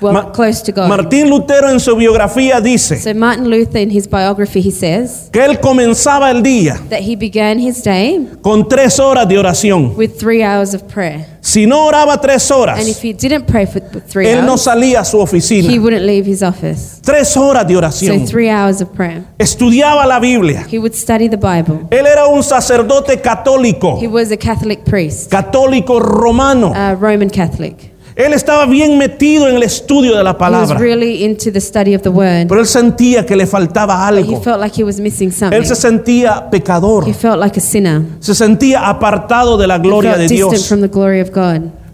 well 0.00 0.12
Ma- 0.12 0.30
close 0.32 0.62
to 0.62 0.72
God. 0.72 0.88
Martín 0.88 1.28
Lutero 1.30 1.70
en 1.70 1.80
su 1.80 1.94
biografía 1.96 2.60
dice 2.60 2.98
so 3.00 3.14
Martin 3.14 3.48
Luther, 3.48 3.78
in 3.80 3.90
his 3.90 4.06
biography, 4.08 4.60
he 4.60 4.70
says 4.70 5.28
que 5.32 5.42
él 5.44 5.58
comenzaba 5.60 6.30
el 6.30 6.42
día 6.42 6.78
that 6.90 7.00
he 7.00 7.16
began 7.16 7.58
his 7.58 7.82
day 7.82 8.26
con 8.42 8.68
tres 8.68 8.98
horas 8.98 9.26
de 9.28 9.38
oración. 9.38 9.94
with 9.96 10.18
three 10.18 10.42
hours 10.42 10.74
of 10.74 10.82
prayer. 10.86 11.26
Si 11.40 11.64
no 11.64 11.86
oraba 11.86 12.20
tres 12.20 12.50
horas, 12.50 12.78
And 12.80 12.88
if 12.88 13.00
he 13.02 13.12
didn't 13.12 13.46
pray 13.46 13.66
for 13.66 13.78
three 13.80 14.26
él 14.26 14.44
no 14.44 14.52
hours, 14.52 14.62
salía 14.62 15.00
a 15.00 15.04
su 15.04 15.18
he 15.18 15.22
oficina. 15.22 15.80
wouldn't 15.80 16.04
leave 16.04 16.26
his 16.28 16.42
office. 16.42 17.00
Tres 17.02 17.36
horas 17.36 17.64
de 17.68 17.74
So 17.74 17.78
oración. 17.78 18.26
three 18.28 18.50
hours 18.50 18.80
of 18.82 18.88
prayer. 18.92 19.22
Estudiaba 19.38 20.04
la 20.06 20.18
Biblia. 20.18 20.66
He 20.68 20.78
would 20.78 20.94
study 20.94 21.28
the 21.28 21.36
Bible. 21.36 21.86
Él 21.90 22.04
era 22.06 22.26
un 22.26 22.42
sacerdote 22.42 23.20
católico, 23.20 23.96
He 24.00 24.08
was 24.08 24.32
a 24.32 24.36
Catholic 24.36 24.84
priest, 24.84 25.30
católico 25.30 26.00
romano. 26.00 26.72
a 26.74 26.94
Roman 26.96 27.30
Catholic. 27.30 27.92
Él 28.16 28.32
estaba 28.32 28.64
bien 28.64 28.96
metido 28.96 29.46
en 29.46 29.56
el 29.56 29.62
estudio 29.62 30.16
de 30.16 30.24
la 30.24 30.30
He 30.30 30.32
was 30.32 30.38
palabra. 30.38 30.78
really 30.78 31.22
into 31.22 31.52
the 31.52 31.60
study 31.60 31.94
of 31.94 32.00
the 32.00 32.08
word. 32.08 32.48
Pero 32.48 32.62
él 32.62 32.66
sentía 32.66 33.26
que 33.26 33.36
le 33.36 33.46
faltaba 33.46 34.06
algo. 34.06 34.40
felt 34.40 34.58
like 34.58 34.74
he 34.74 34.82
was 34.82 34.98
missing 34.98 35.30
something. 35.30 35.54
Él 35.54 35.66
se 35.66 35.74
sentía 35.74 36.48
pecador. 36.50 37.06
He 37.06 37.12
felt 37.12 37.38
like 37.38 37.58
a 37.58 37.62
sinner. 37.62 38.00
Se 38.20 38.34
sentía 38.34 38.88
apartado 38.88 39.58
de 39.58 39.66
la 39.66 39.76
He 39.76 39.80
gloria 39.80 40.16
de 40.16 40.28
Dios. 40.28 40.74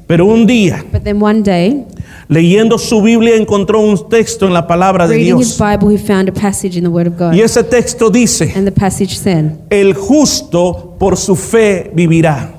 Pero 0.07 0.27
un 0.27 0.47
día, 0.47 0.85
day, 1.43 1.87
leyendo 2.29 2.77
su 2.79 3.01
Biblia, 3.01 3.35
encontró 3.35 3.81
un 3.81 4.09
texto 4.09 4.47
en 4.47 4.53
la 4.53 4.67
palabra 4.67 5.09
de 5.09 5.17
Dios. 5.17 5.59
Bible. 5.59 5.99
Y 7.33 7.41
ese 7.41 7.65
texto 7.65 8.11
dice, 8.11 8.53
And 8.55 8.67
the 8.67 8.73
passage 8.73 9.17
said, 9.17 9.53
el 9.71 9.95
justo 9.95 10.97
por 10.99 11.17
su 11.17 11.35
fe 11.35 11.91
vivirá. 11.95 12.55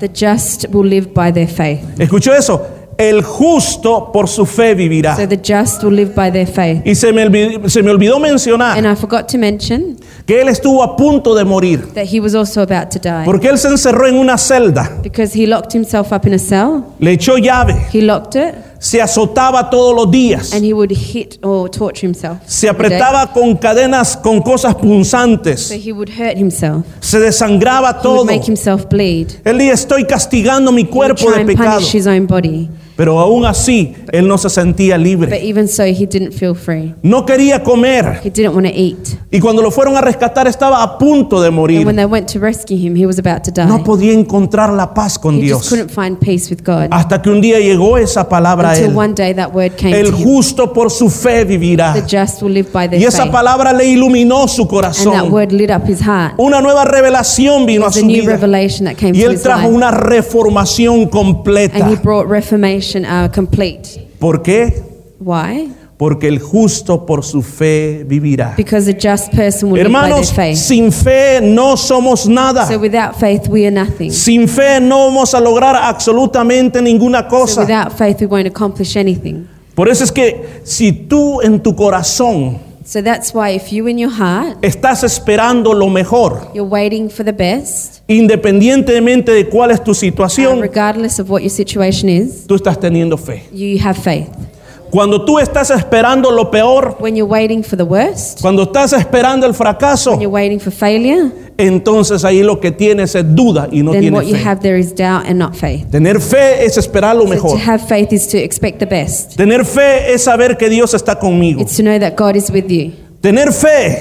¿Escuchó 1.98 2.34
eso? 2.34 2.73
El 2.96 3.22
justo 3.22 4.10
por 4.12 4.28
su 4.28 4.46
fe 4.46 4.74
vivirá. 4.74 5.16
So 5.16 5.26
the 5.28 5.36
just 5.36 5.82
will 5.82 5.94
live 5.94 6.12
by 6.14 6.30
their 6.30 6.46
faith. 6.46 6.82
Y 6.86 6.94
se 6.94 7.12
me, 7.12 7.26
olvi- 7.26 7.68
se 7.68 7.82
me 7.82 7.90
olvidó 7.90 8.20
mencionar 8.20 8.78
And 8.78 8.86
I 8.86 8.94
forgot 8.94 9.26
to 9.32 9.38
mention 9.38 9.96
que 10.26 10.40
él 10.40 10.48
estuvo 10.48 10.82
a 10.82 10.96
punto 10.96 11.34
de 11.34 11.44
morir. 11.44 11.92
that 11.94 12.06
he 12.06 12.20
was 12.20 12.34
also 12.34 12.60
about 12.62 12.90
to 12.90 12.98
die. 13.00 13.24
Porque 13.24 13.48
él 13.48 13.58
se 13.58 13.68
encerró 13.68 14.06
en 14.06 14.16
una 14.16 14.38
celda, 14.38 15.00
Because 15.02 15.34
he 15.36 15.46
locked 15.46 15.72
himself 15.74 16.12
up 16.12 16.26
in 16.26 16.34
a 16.34 16.38
cell, 16.38 16.84
le 17.00 17.12
echó 17.12 17.36
llave, 17.36 17.74
he 17.92 18.00
locked 18.00 18.36
it, 18.36 18.54
se 18.78 19.00
azotaba 19.02 19.70
todos 19.70 19.94
los 19.96 20.10
días, 20.10 20.52
and 20.52 20.64
he 20.64 20.72
would 20.72 20.92
hit 20.92 21.38
or 21.44 21.68
torture 21.68 22.06
himself. 22.06 22.38
se 22.46 22.68
apretaba 22.68 23.32
con 23.32 23.56
cadenas, 23.56 24.16
con 24.16 24.40
cosas 24.40 24.74
punzantes, 24.76 25.60
So 25.68 25.74
he 25.74 25.92
would 25.92 26.10
hurt 26.10 26.36
himself. 26.38 26.84
se 27.00 27.18
desangraba 27.18 27.88
He 27.90 27.92
would 27.94 28.02
todo. 28.02 28.24
make 28.24 28.44
himself 28.46 28.86
bleed. 28.88 29.28
Él 29.44 29.58
dice, 29.58 29.72
estoy 29.72 30.04
castigando 30.06 30.70
mi 30.70 30.82
He 30.82 30.84
would 30.84 30.92
cuerpo 30.94 31.24
try 31.26 31.34
de 31.34 31.40
and 31.40 31.46
pecado. 31.48 31.76
punish 31.80 31.92
his 31.94 32.06
own 32.06 32.26
body. 32.26 32.70
Pero 32.96 33.18
aún 33.18 33.44
así, 33.44 33.92
él 34.12 34.28
no 34.28 34.38
se 34.38 34.48
sentía 34.48 34.96
But 34.96 35.04
libre. 35.04 35.40
even 35.44 35.66
so, 35.66 35.82
he 35.82 36.06
didn't 36.06 36.32
feel 36.32 36.54
free. 36.54 36.94
No 37.02 37.26
quería 37.26 37.62
comer. 37.64 38.20
He 38.22 38.30
didn't 38.30 38.54
want 38.54 38.66
to 38.68 38.72
eat. 38.72 39.18
Y 39.32 39.40
cuando 39.40 39.62
lo 39.62 39.72
fueron 39.72 39.96
a 39.96 40.00
rescatar 40.00 40.46
estaba 40.46 40.80
a 40.80 40.96
punto 40.96 41.40
de 41.40 41.48
And 41.48 41.56
morir. 41.56 41.84
when 41.86 41.96
they 41.96 42.04
went 42.04 42.28
to 42.32 42.38
rescue 42.38 42.76
him, 42.76 42.94
he 42.94 43.04
was 43.04 43.18
about 43.18 43.42
to 43.42 43.50
die. 43.50 43.66
No 43.66 43.82
podía 43.82 44.12
encontrar 44.12 44.72
la 44.72 44.94
paz 44.94 45.18
con 45.18 45.34
He 45.34 45.40
just 45.40 45.46
Dios. 45.48 45.68
couldn't 45.70 45.90
find 45.90 46.16
peace 46.20 46.48
with 46.54 46.62
God. 46.64 46.86
Hasta 46.92 47.20
que 47.20 47.30
un 47.30 47.40
día 47.40 47.58
llegó 47.58 47.98
esa 47.98 48.28
palabra 48.28 48.70
a 48.70 48.72
Until 48.74 48.90
él. 48.92 48.96
one 48.96 49.12
day 49.14 49.34
that 49.34 49.52
word 49.52 49.72
came 49.76 49.98
El 49.98 50.12
to 50.12 50.16
him. 50.16 50.24
justo 50.24 50.72
por 50.72 50.88
su 50.92 51.10
fe 51.10 51.44
vivirá. 51.44 51.94
The 51.94 52.02
just 52.16 52.42
will 52.42 52.52
live 52.52 52.68
by 52.72 52.88
their 52.88 53.00
Y 53.00 53.04
esa 53.06 53.24
faith. 53.24 53.32
palabra 53.32 53.72
le 53.72 53.86
iluminó 53.86 54.46
su 54.46 54.62
And 54.62 54.70
that 54.70 54.74
corazón. 54.76 55.32
word 55.32 55.50
lit 55.50 55.70
up 55.72 55.82
his 55.88 56.00
heart. 56.00 56.34
Una 56.38 56.60
nueva 56.60 56.84
revelación 56.84 57.66
vino 57.66 57.82
a 57.82 57.86
was 57.88 57.96
a 57.96 58.00
su 58.00 58.06
new 58.06 58.20
vida. 58.22 58.32
revelation 58.36 58.84
that 58.86 58.94
came 58.94 59.16
Y 59.18 59.22
to 59.22 59.26
él 59.26 59.32
his 59.34 59.42
trajo 59.42 59.62
life. 59.66 59.74
una 59.74 59.90
reformación 59.90 60.94
And 60.94 61.06
he 61.06 61.10
completa. 61.10 62.00
brought 62.02 62.28
reformation 62.28 62.83
uh, 63.04 63.28
complete. 63.32 64.08
¿Por 64.18 64.42
qué? 64.42 64.82
Why? 65.20 65.72
Porque 65.96 66.26
el 66.26 66.40
justo 66.40 67.06
por 67.06 67.22
su 67.24 67.40
fe 67.40 68.04
vivirá. 68.06 68.54
Because 68.56 68.90
a 68.90 68.92
just 68.94 69.32
person 69.32 69.70
will 69.70 69.80
live 69.82 69.92
by 69.92 70.00
Hermanos, 70.08 70.34
their 70.34 70.48
faith. 70.54 70.58
sin 70.58 70.90
fe 70.90 71.40
no 71.40 71.76
somos 71.76 72.26
nada. 72.26 72.66
So 72.66 72.78
without 72.78 73.14
faith, 73.16 73.48
we 73.48 73.64
are 73.66 73.70
nothing. 73.70 74.10
Sin 74.10 74.48
fe 74.48 74.80
no 74.80 75.06
vamos 75.06 75.34
a 75.34 75.40
lograr 75.40 75.76
absolutamente 75.76 76.82
ninguna 76.82 77.22
So 77.22 77.28
cosa. 77.28 77.60
without 77.62 77.92
faith, 77.92 78.20
we 78.20 78.26
won't 78.26 78.46
accomplish 78.48 78.96
anything. 78.96 79.46
Por 79.76 79.88
eso 79.88 80.02
es 80.04 80.10
que 80.12 80.60
si 80.64 80.92
tú 80.92 81.40
en 81.42 81.60
tu 81.60 81.74
corazón 81.76 82.58
So 82.84 83.00
that's 83.00 83.32
why 83.32 83.50
if 83.50 83.72
you 83.72 83.88
in 83.88 83.98
your 83.98 84.12
heart, 84.12 84.58
estás 84.62 85.02
esperando 85.04 85.72
lo 85.72 85.88
mejor, 85.88 86.50
you're 86.54 86.68
waiting 86.68 87.08
for 87.08 87.24
the 87.24 87.32
best, 87.32 88.02
independientemente 88.06 89.32
de 89.32 89.48
cuál 89.48 89.70
es 89.70 89.82
tu 89.82 89.92
uh, 89.92 89.94
situación, 89.94 90.60
regardless 90.60 91.18
of 91.18 91.30
what 91.30 91.40
your 91.40 91.50
situation 91.50 92.10
is, 92.10 92.46
tú 92.46 92.56
estás 92.56 92.78
teniendo 92.78 93.16
fe. 93.16 93.44
you 93.50 93.78
have 93.82 93.96
faith. 93.96 94.28
Cuando 94.94 95.24
tú 95.24 95.40
estás 95.40 95.70
esperando 95.70 96.30
lo 96.30 96.52
peor, 96.52 96.96
when 97.00 97.16
you're 97.16 97.28
waiting 97.28 97.64
for 97.64 97.76
the 97.76 97.82
worst, 97.82 98.40
cuando 98.40 98.62
estás 98.62 98.92
esperando 98.92 99.44
el 99.44 99.52
fracaso, 99.52 100.12
when 100.12 100.20
you're 100.20 100.32
waiting 100.32 100.60
for 100.60 100.72
failure, 100.72 101.32
entonces 101.58 102.24
ahí 102.24 102.44
lo 102.44 102.60
que 102.60 102.70
tienes 102.70 103.16
es 103.16 103.24
duda 103.34 103.66
y 103.72 103.82
no 103.82 103.90
then 103.90 104.02
tienes 104.02 104.16
what 104.20 104.28
you 104.28 104.36
fe. 104.36 104.44
have 104.48 104.60
there 104.62 104.78
is 104.78 104.94
doubt 104.94 105.26
and 105.26 105.36
not 105.36 105.56
faith. 105.56 105.90
Tener 105.90 106.20
fe 106.20 106.64
es 106.64 106.76
esperar 106.78 107.16
lo 107.16 107.22
So 107.22 107.28
to 107.28 107.34
mejor. 107.34 107.58
have 107.58 107.80
faith 107.88 108.12
is 108.12 108.28
to 108.28 108.38
expect 108.38 108.78
the 108.78 108.86
best. 108.86 109.36
Tener 109.36 109.64
fe 109.64 110.14
es 110.14 110.22
saber 110.22 110.56
que 110.56 110.68
Dios 110.68 110.94
está 110.94 111.18
conmigo. 111.18 111.60
It's 111.60 111.76
to 111.76 111.82
know 111.82 111.98
that 111.98 112.14
God 112.16 112.36
is 112.36 112.48
with 112.52 112.68
you. 112.70 112.92
Tener 113.20 113.52
fe 113.52 113.98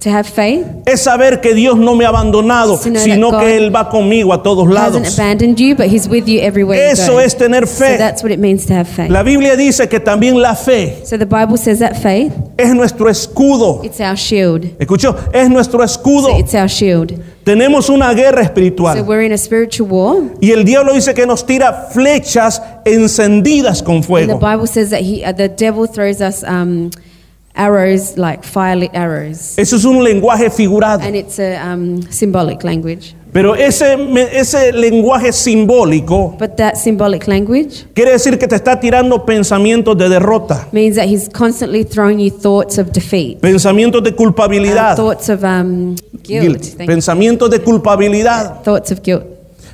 To 0.00 0.10
have 0.10 0.24
faith 0.28 0.66
es 0.84 1.00
saber 1.00 1.40
que 1.40 1.54
Dios 1.54 1.78
no 1.78 1.94
me 1.94 2.04
ha 2.04 2.08
abandonado, 2.10 2.76
To 2.78 2.90
know 2.90 3.00
sino 3.00 3.30
that 3.30 3.40
que 3.40 3.46
God 3.46 3.56
Él 3.56 3.74
va 3.74 3.88
conmigo 3.88 4.34
a 4.34 4.42
todos 4.42 4.68
lados. 4.68 5.16
you, 5.56 5.74
Eso 6.74 7.20
es 7.20 7.34
tener 7.38 7.66
So 7.66 7.84
fe. 7.84 7.96
that's 7.96 8.22
what 8.22 8.30
it 8.30 8.38
means 8.38 8.66
to 8.66 8.74
have 8.74 8.86
faith. 8.86 9.08
La 9.10 9.22
Biblia 9.22 9.56
dice 9.56 9.88
que 9.88 10.00
también 10.00 10.42
la 10.42 10.56
fe 10.56 11.00
So 11.06 11.16
the 11.16 11.24
Bible 11.24 11.56
says 11.56 11.78
that 11.78 11.94
faith, 11.96 12.32
es 12.58 12.74
nuestro 12.74 13.08
escudo. 13.08 13.80
it's 13.82 13.98
our 13.98 14.16
shield. 14.16 14.66
¿Escuchó? 14.78 15.16
Es 15.32 15.48
nuestro 15.48 15.82
escudo. 15.82 16.28
So 16.32 16.38
it's 16.38 16.54
our 16.54 16.68
shield. 16.68 17.14
Tenemos 17.44 17.88
una 17.88 18.12
guerra 18.12 18.42
So 18.42 18.48
espiritual. 18.48 19.02
we're 19.06 19.24
in 19.24 19.32
a 19.32 19.38
spiritual 19.38 19.88
war. 19.88 20.22
Y 20.42 20.50
el 20.52 20.64
diablo 20.66 20.92
dice 20.92 21.14
que 21.14 21.24
nos 21.26 21.46
tira 21.46 21.88
flechas 21.92 22.60
encendidas 22.84 23.82
con 23.82 23.94
And 23.96 24.02
the 24.02 24.06
fuego. 24.06 24.38
Bible 24.38 24.66
says 24.66 24.90
that 24.90 25.00
he, 25.00 25.24
uh, 25.24 25.32
the 25.32 25.48
devil 25.48 25.86
throws 25.86 26.20
us 26.20 26.42
um, 26.44 26.90
arrows, 27.54 28.16
like 28.16 28.44
fire-lit 28.44 28.90
arrows. 28.94 29.58
Eso 29.58 29.76
es 29.76 29.84
un 29.84 30.02
lenguaje 30.02 30.50
figurado. 30.50 31.02
And 31.02 31.14
it's 31.14 31.38
a 31.38 31.56
um, 31.62 32.02
symbolic 32.10 32.64
language. 32.64 33.14
Pero 33.34 33.56
ese, 33.56 33.96
ese 34.32 34.72
lenguaje 34.72 35.32
simbólico 35.32 36.36
But 36.38 36.56
that 36.56 36.76
symbolic 36.76 37.26
language 37.26 37.84
quiere 37.92 38.12
decir 38.12 38.38
que 38.38 38.46
te 38.46 38.54
está 38.54 38.78
tirando 38.78 39.26
pensamientos 39.26 39.98
de 39.98 40.08
derrota, 40.08 40.68
means 40.70 40.94
that 40.94 41.08
he's 41.08 41.28
constantly 41.28 41.82
throwing 41.84 42.20
you 42.20 42.30
thoughts 42.30 42.78
of 42.78 42.92
defeat, 42.92 43.40
pensamientos 43.40 44.04
de 44.04 44.10
uh, 44.10 44.16
culpabilidad, 44.16 44.94
thoughts 44.94 45.28
of 45.28 45.42
um, 45.42 45.96
guilt, 46.22 46.46
guilt, 46.46 46.62
thank 46.76 46.88
pensamientos 46.88 47.50
de 47.50 47.58
culpabilidad, 47.58 48.62
thoughts 48.62 48.92
of 48.92 49.02
guilt, 49.02 49.24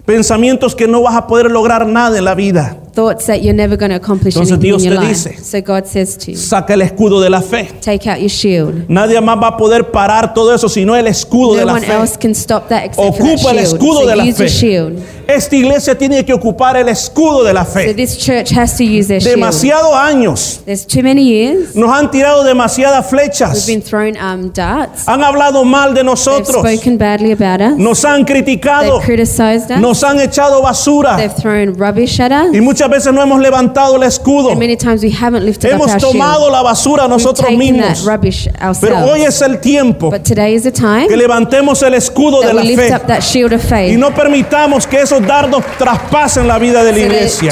pensamientos 0.07 0.75
que 0.75 0.89
no 0.89 1.03
vas 1.03 1.15
a 1.15 1.27
poder 1.27 1.51
lograr 1.51 1.87
nada 1.87 2.17
en 2.17 2.25
la 2.25 2.35
vida. 2.35 2.79
Thoughts 3.01 3.27
that 3.27 3.43
you're 3.43 3.55
never 3.57 3.77
going 3.77 3.91
to 3.91 3.97
accomplish 3.97 4.35
Entonces 4.35 4.53
anything 4.53 4.71
Dios 4.71 4.83
in 4.85 4.91
your 4.93 5.01
te 5.01 5.07
life. 5.09 5.31
dice, 5.31 5.45
so 5.45 5.61
God 5.63 5.87
says 5.87 6.17
to 6.19 6.33
you, 6.33 6.37
Saca 6.37 6.75
el 6.75 6.83
escudo 6.83 7.21
de 7.21 7.31
la 7.31 7.41
fe. 7.41 7.69
take 7.81 8.07
out 8.11 8.19
your 8.21 8.29
shield. 8.29 8.89
Nadie 8.89 9.21
más 9.21 9.39
va 9.43 9.49
a 9.49 9.57
poder 9.57 9.91
parar 9.91 10.35
todo 10.35 10.55
eso 10.55 10.69
sino 10.69 10.95
el 10.97 11.07
escudo 11.07 11.55
de 11.55 11.61
No 11.61 11.67
la 11.67 11.73
one 11.75 11.87
fe. 11.87 11.93
else 11.95 12.17
can 12.19 12.35
stop 12.35 12.69
that 12.69 12.85
except 12.85 12.97
for 13.17 13.27
Ocupa 13.27 13.43
that 13.45 13.57
el 13.57 13.65
shield. 13.67 13.75
escudo 13.75 14.01
so 14.01 14.07
de 14.07 14.17
la 14.17 14.25
use 14.25 14.37
fe. 14.37 14.43
your 14.45 14.51
shield. 14.51 15.03
Esta 15.35 15.55
iglesia 15.57 15.97
tiene 15.97 16.25
que 16.25 16.33
ocupar 16.33 16.77
el 16.77 16.89
escudo 16.89 17.45
de 17.45 17.53
la 17.53 17.65
So 17.65 17.71
fe. 17.73 17.95
this 17.95 18.17
church 18.19 18.51
has 18.53 18.77
to 18.77 18.83
use 18.85 19.07
their. 19.09 19.21
Demasiados 19.23 19.95
años. 19.95 20.61
There's 20.65 20.85
too 20.87 21.03
many 21.03 21.23
years. 21.23 21.75
Nos 21.77 21.91
han 21.91 22.11
tirado 22.11 22.43
demasiadas 22.43 23.05
We've 23.13 23.23
flechas. 23.31 23.67
been 23.67 23.81
thrown 23.83 24.17
um, 24.17 24.51
darts. 24.53 25.07
Han 25.07 25.23
hablado 25.23 25.65
mal 25.65 25.91
de 25.91 26.01
They've 26.01 26.05
nosotros. 26.07 26.57
spoken 26.67 26.99
badly 26.99 27.33
about 27.33 27.61
us. 27.61 27.79
Nos 27.79 28.05
han 28.05 28.25
criticado. 28.25 28.99
They've 28.99 29.05
criticized 29.07 29.71
us. 29.71 29.79
Nos 29.81 30.03
han 30.03 30.19
echado 30.21 30.63
basura. 30.63 31.17
They've 31.17 31.35
thrown 31.35 31.75
rubbish 31.79 32.19
at 32.21 32.33
us. 32.33 32.55
Y 32.55 32.61
muchas 32.61 32.89
veces 32.91 33.13
no 33.13 33.23
hemos 33.23 33.41
levantado 33.41 33.97
el 33.97 34.03
escudo. 34.03 34.51
And 34.51 34.59
many 34.59 34.77
times 34.77 35.03
we 35.03 35.11
haven't 35.13 35.45
lifted 35.45 35.71
Hemos 35.73 35.89
up 35.89 35.95
our 35.95 36.01
tomado 36.01 36.41
shield. 36.41 36.53
la 36.53 36.63
basura 36.63 37.09
nosotros 37.09 37.49
We've 37.49 37.59
taken 37.59 37.77
mismos. 37.77 38.05
that 38.05 38.11
rubbish 38.11 38.49
Pero 38.81 38.99
hoy 39.07 39.23
es 39.23 39.41
el 39.43 39.61
tiempo 39.61 40.11
But 40.11 40.25
today 40.25 40.55
is 40.55 40.65
the 40.65 40.73
time 40.73 41.07
que 41.09 41.17
levantemos 41.17 41.83
el 41.83 41.95
escudo 41.95 42.41
de 42.41 42.53
la 42.53 42.63
lift 42.63 42.81
fe 42.83 42.93
up 42.95 43.07
that 43.07 43.21
shield 43.23 43.53
of 43.53 43.63
y 43.65 43.69
faith. 43.69 43.99
no 43.99 44.13
permitamos 44.15 44.87
que 44.87 45.01
esos 45.21 45.27
dardos 45.27 45.65
traspasen 45.79 46.47
la 46.47 46.59
vida 46.59 46.83
de 46.85 46.93
la 46.93 46.99
iglesia. 46.99 47.51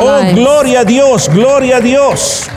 Oh, 0.00 0.34
gloria 0.34 0.80
a 0.80 0.84
Dios, 0.84 1.28
gloria 1.32 1.78
a 1.78 1.80
Dios. 1.80 2.48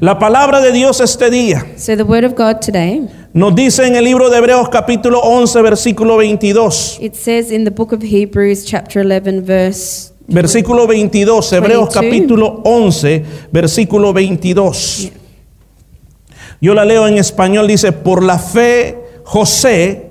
La 0.00 0.18
palabra 0.18 0.60
de 0.60 0.72
Dios 0.72 1.00
este 1.00 1.30
día 1.30 1.64
So 1.78 1.96
the 1.96 2.02
word 2.02 2.24
of 2.24 2.34
God 2.34 2.60
today, 2.60 3.08
nos 3.32 3.54
dice 3.54 3.86
en 3.86 3.96
el 3.96 4.04
libro 4.04 4.28
de 4.28 4.36
Hebreos 4.36 4.68
capítulo 4.68 5.20
11 5.20 5.62
versículo 5.62 6.18
22. 6.18 6.98
it 7.00 7.14
says 7.14 7.50
in 7.50 7.64
the 7.64 7.70
book 7.70 7.92
of 7.92 8.02
Hebrews 8.02 8.66
chapter 8.66 9.02
11 9.02 9.42
verse 9.42 10.12
Versículo 10.28 10.88
22, 10.88 11.52
Hebreos 11.52 11.94
22. 11.94 11.94
capítulo 11.94 12.60
11, 12.64 13.24
versículo 13.52 14.12
22. 14.12 15.12
Yo 16.60 16.74
la 16.74 16.84
leo 16.84 17.06
en 17.06 17.16
español, 17.16 17.68
dice, 17.68 17.92
por 17.92 18.24
la 18.24 18.36
fe 18.36 18.98
José, 19.22 20.05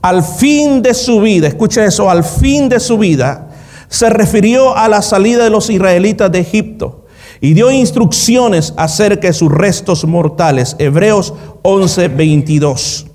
al 0.00 0.22
fin 0.22 0.82
de 0.82 0.94
su 0.94 1.20
vida, 1.20 1.48
escucha 1.48 1.84
eso, 1.84 2.08
al 2.10 2.24
fin 2.24 2.68
de 2.68 2.80
su 2.80 2.98
vida, 2.98 3.48
se 3.88 4.10
refirió 4.10 4.76
a 4.76 4.88
la 4.88 5.02
salida 5.02 5.44
de 5.44 5.50
los 5.50 5.70
israelitas 5.70 6.30
de 6.30 6.40
Egipto 6.40 7.06
y 7.40 7.54
dio 7.54 7.70
instrucciones 7.70 8.74
acerca 8.76 9.28
de 9.28 9.32
sus 9.32 9.50
restos 9.50 10.04
mortales. 10.04 10.76
Hebreos 10.78 11.32
11, 11.62 12.08
22. 12.08 13.06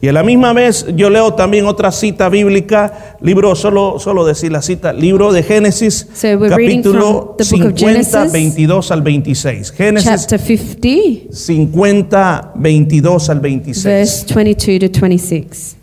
Y 0.00 0.08
a 0.08 0.12
la 0.12 0.22
misma 0.22 0.52
vez 0.52 0.86
yo 0.94 1.08
leo 1.08 1.34
también 1.34 1.66
otra 1.66 1.90
cita 1.90 2.28
bíblica, 2.28 3.16
libro, 3.22 3.56
solo, 3.56 3.98
solo 3.98 4.26
decir 4.26 4.52
la 4.52 4.60
cita, 4.60 4.92
libro 4.92 5.32
de 5.32 5.42
Génesis, 5.42 6.06
So 6.14 6.38
capítulo 6.38 7.34
from 7.34 7.36
the 7.38 7.44
book 7.44 7.72
of 7.72 7.78
50, 7.78 7.86
Genesis, 7.86 8.32
22 8.32 8.90
al 8.90 9.00
26. 9.00 9.72
Génesis 9.72 10.26
chapter 10.26 10.38
50 10.38 11.32
50, 11.34 12.52
22 12.56 13.30
al 13.30 13.40
26. 13.40 13.84
verse 13.84 14.26
22 14.26 14.78
to 14.80 14.88
26. 15.00 15.76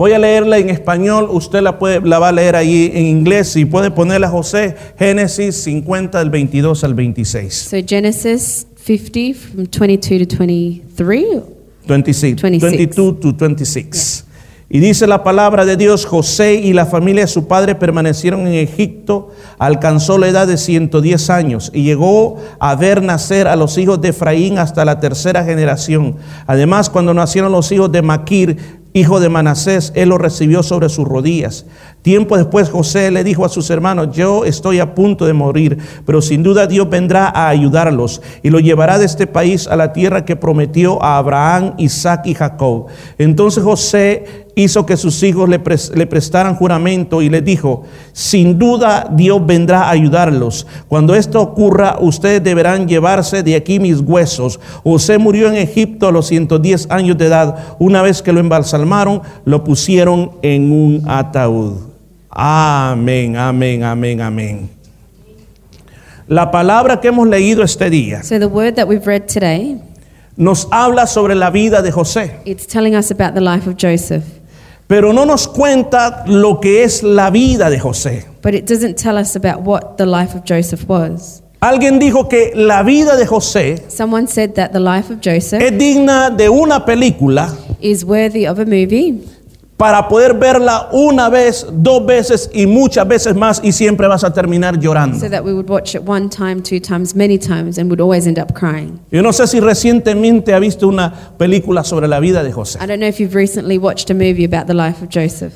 Voy 0.00 0.14
a 0.14 0.18
leerla 0.18 0.56
en 0.56 0.70
español, 0.70 1.28
usted 1.30 1.60
la, 1.60 1.78
puede, 1.78 2.00
la 2.00 2.18
va 2.18 2.28
a 2.28 2.32
leer 2.32 2.56
ahí 2.56 2.90
en 2.94 3.04
inglés 3.04 3.54
y 3.56 3.66
puede 3.66 3.90
ponerla 3.90 4.30
José, 4.30 4.74
Génesis 4.98 5.56
50 5.56 6.18
del 6.20 6.30
22 6.30 6.84
al 6.84 6.94
26. 6.94 7.54
So 7.54 7.76
Genesis 7.86 8.66
50 8.82 9.38
from 9.38 9.66
22 9.66 10.26
to 10.26 10.36
23. 10.36 11.42
26, 11.86 12.40
26. 12.40 12.62
22 12.62 13.20
to 13.20 13.32
26. 13.34 14.24
Y 14.72 14.78
dice 14.78 15.06
la 15.08 15.24
palabra 15.24 15.66
de 15.66 15.76
Dios, 15.76 16.06
José 16.06 16.54
y 16.54 16.72
la 16.72 16.86
familia 16.86 17.24
de 17.24 17.28
su 17.28 17.48
padre 17.48 17.74
permanecieron 17.74 18.46
en 18.46 18.54
Egipto, 18.54 19.30
alcanzó 19.58 20.16
la 20.16 20.28
edad 20.28 20.46
de 20.46 20.56
110 20.56 21.28
años 21.28 21.72
y 21.74 21.82
llegó 21.82 22.36
a 22.60 22.76
ver 22.76 23.02
nacer 23.02 23.48
a 23.48 23.56
los 23.56 23.76
hijos 23.76 24.00
de 24.00 24.10
Efraín 24.10 24.58
hasta 24.58 24.84
la 24.84 25.00
tercera 25.00 25.44
generación. 25.44 26.16
Además, 26.46 26.88
cuando 26.88 27.12
nacieron 27.12 27.50
los 27.50 27.72
hijos 27.72 27.90
de 27.90 28.00
Maquir, 28.00 28.79
hijo 28.92 29.20
de 29.20 29.28
Manasés, 29.28 29.92
él 29.94 30.08
los 30.08 30.20
recibió 30.20 30.62
sobre 30.62 30.88
sus 30.88 31.06
rodillas. 31.06 31.66
Tiempo 32.02 32.36
después 32.36 32.70
José 32.70 33.10
le 33.10 33.24
dijo 33.24 33.44
a 33.44 33.48
sus 33.48 33.70
hermanos, 33.70 34.08
yo 34.12 34.44
estoy 34.44 34.80
a 34.80 34.94
punto 34.94 35.26
de 35.26 35.32
morir, 35.32 35.78
pero 36.06 36.22
sin 36.22 36.42
duda 36.42 36.66
Dios 36.66 36.88
vendrá 36.88 37.26
a 37.28 37.48
ayudarlos 37.48 38.22
y 38.42 38.50
lo 38.50 38.58
llevará 38.58 38.98
de 38.98 39.06
este 39.06 39.26
país 39.26 39.66
a 39.68 39.76
la 39.76 39.92
tierra 39.92 40.24
que 40.24 40.36
prometió 40.36 41.02
a 41.02 41.18
Abraham, 41.18 41.74
Isaac 41.78 42.22
y 42.26 42.34
Jacob. 42.34 42.86
Entonces 43.18 43.62
José 43.62 44.46
hizo 44.60 44.86
que 44.86 44.96
sus 44.96 45.22
hijos 45.22 45.48
le, 45.48 45.62
pres- 45.62 45.92
le 45.94 46.06
prestaran 46.06 46.54
juramento 46.54 47.20
y 47.22 47.28
les 47.28 47.44
dijo, 47.44 47.82
sin 48.12 48.58
duda 48.58 49.08
Dios 49.12 49.44
vendrá 49.44 49.82
a 49.84 49.90
ayudarlos. 49.90 50.66
Cuando 50.88 51.14
esto 51.14 51.40
ocurra, 51.40 51.96
ustedes 52.00 52.42
deberán 52.44 52.86
llevarse 52.86 53.42
de 53.42 53.56
aquí 53.56 53.80
mis 53.80 54.00
huesos. 54.00 54.60
José 54.84 55.18
murió 55.18 55.48
en 55.48 55.56
Egipto 55.56 56.08
a 56.08 56.12
los 56.12 56.26
110 56.28 56.90
años 56.90 57.18
de 57.18 57.26
edad. 57.26 57.76
Una 57.78 58.02
vez 58.02 58.22
que 58.22 58.32
lo 58.32 58.40
embalsamaron, 58.40 59.22
lo 59.44 59.64
pusieron 59.64 60.32
en 60.42 60.70
un 60.70 61.02
ataúd. 61.08 61.74
Amén, 62.30 63.36
amén, 63.36 63.82
amén, 63.82 64.20
amén. 64.20 64.70
La 66.28 66.50
palabra 66.50 67.00
que 67.00 67.08
hemos 67.08 67.26
leído 67.26 67.64
este 67.64 67.90
día 67.90 68.22
So 68.22 68.38
the 68.38 68.46
word 68.46 68.74
that 68.76 68.86
we've 68.86 69.04
read 69.04 69.22
today, 69.26 69.80
nos 70.36 70.68
habla 70.70 71.06
sobre 71.08 71.34
la 71.34 71.50
vida 71.50 71.82
de 71.82 71.90
José, 71.90 72.36
it's 72.44 72.66
telling 72.66 72.94
us 72.94 73.10
about 73.10 73.34
the 73.34 73.40
life 73.40 73.68
of 73.68 73.74
Joseph, 73.76 74.22
pero 74.90 75.12
no 75.12 75.24
nos 75.24 75.46
cuenta 75.46 76.24
lo 76.26 76.58
que 76.58 76.82
es 76.82 77.04
la 77.04 77.30
vida 77.30 77.70
de 77.70 77.78
José. 77.78 78.26
but 78.42 78.54
it 78.54 78.66
doesn't 78.66 78.96
tell 78.96 79.16
us 79.16 79.36
about 79.36 79.62
what 79.62 79.96
the 79.96 80.04
life 80.04 80.36
of 80.36 80.42
Joseph 80.44 80.84
was. 80.88 81.44
Alguien 81.60 82.00
dijo 82.00 82.28
que 82.28 82.50
la 82.56 82.82
vida 82.82 83.16
de 83.16 83.24
José 83.24 83.84
Someone 83.88 84.26
said 84.26 84.54
that 84.54 84.72
the 84.72 84.80
life 84.80 85.12
of 85.12 85.20
Joseph 85.20 85.62
es 85.62 85.78
digna 85.78 86.30
de 86.30 86.48
una 86.48 86.84
película 86.84 87.54
is 87.80 88.04
worthy 88.04 88.46
of 88.48 88.58
a 88.58 88.64
movie 88.64 89.20
para 89.80 90.06
poder 90.06 90.34
verla 90.34 90.90
una 90.92 91.30
vez, 91.30 91.66
dos 91.72 92.04
veces 92.04 92.50
y 92.52 92.66
muchas 92.66 93.08
veces 93.08 93.34
más 93.34 93.62
y 93.64 93.72
siempre 93.72 94.06
vas 94.06 94.22
a 94.22 94.30
terminar 94.30 94.78
llorando. 94.78 95.18
so 95.18 95.30
that 95.30 95.42
we 95.42 95.54
would 95.54 95.70
watch 95.70 95.94
it 95.94 96.02
one 96.06 96.28
time, 96.28 96.60
two 96.62 96.78
times, 96.78 97.14
many 97.14 97.38
times, 97.38 97.78
and 97.78 97.88
would 97.88 97.98
always 97.98 98.26
end 98.26 98.38
up 98.38 98.52
crying. 98.52 99.00
Yo 99.10 99.22
no 99.22 99.32
sé 99.32 99.46
si 99.46 99.58
recientemente 99.58 100.52
ha 100.52 100.58
visto 100.58 100.86
una 100.86 101.32
película 101.38 101.82
sobre 101.82 102.08
la 102.08 102.20
vida 102.20 102.42
de 102.42 102.52
José. 102.52 102.78
I 102.78 102.86
don't 102.86 103.00
know 103.00 103.08
if 103.08 103.18
you've 103.20 103.34
recently 103.34 103.78
watched 103.78 104.10
a 104.10 104.14
movie 104.14 104.44
about 104.44 104.66
the 104.66 104.74
life 104.74 105.02
of 105.02 105.08
Joseph. 105.08 105.54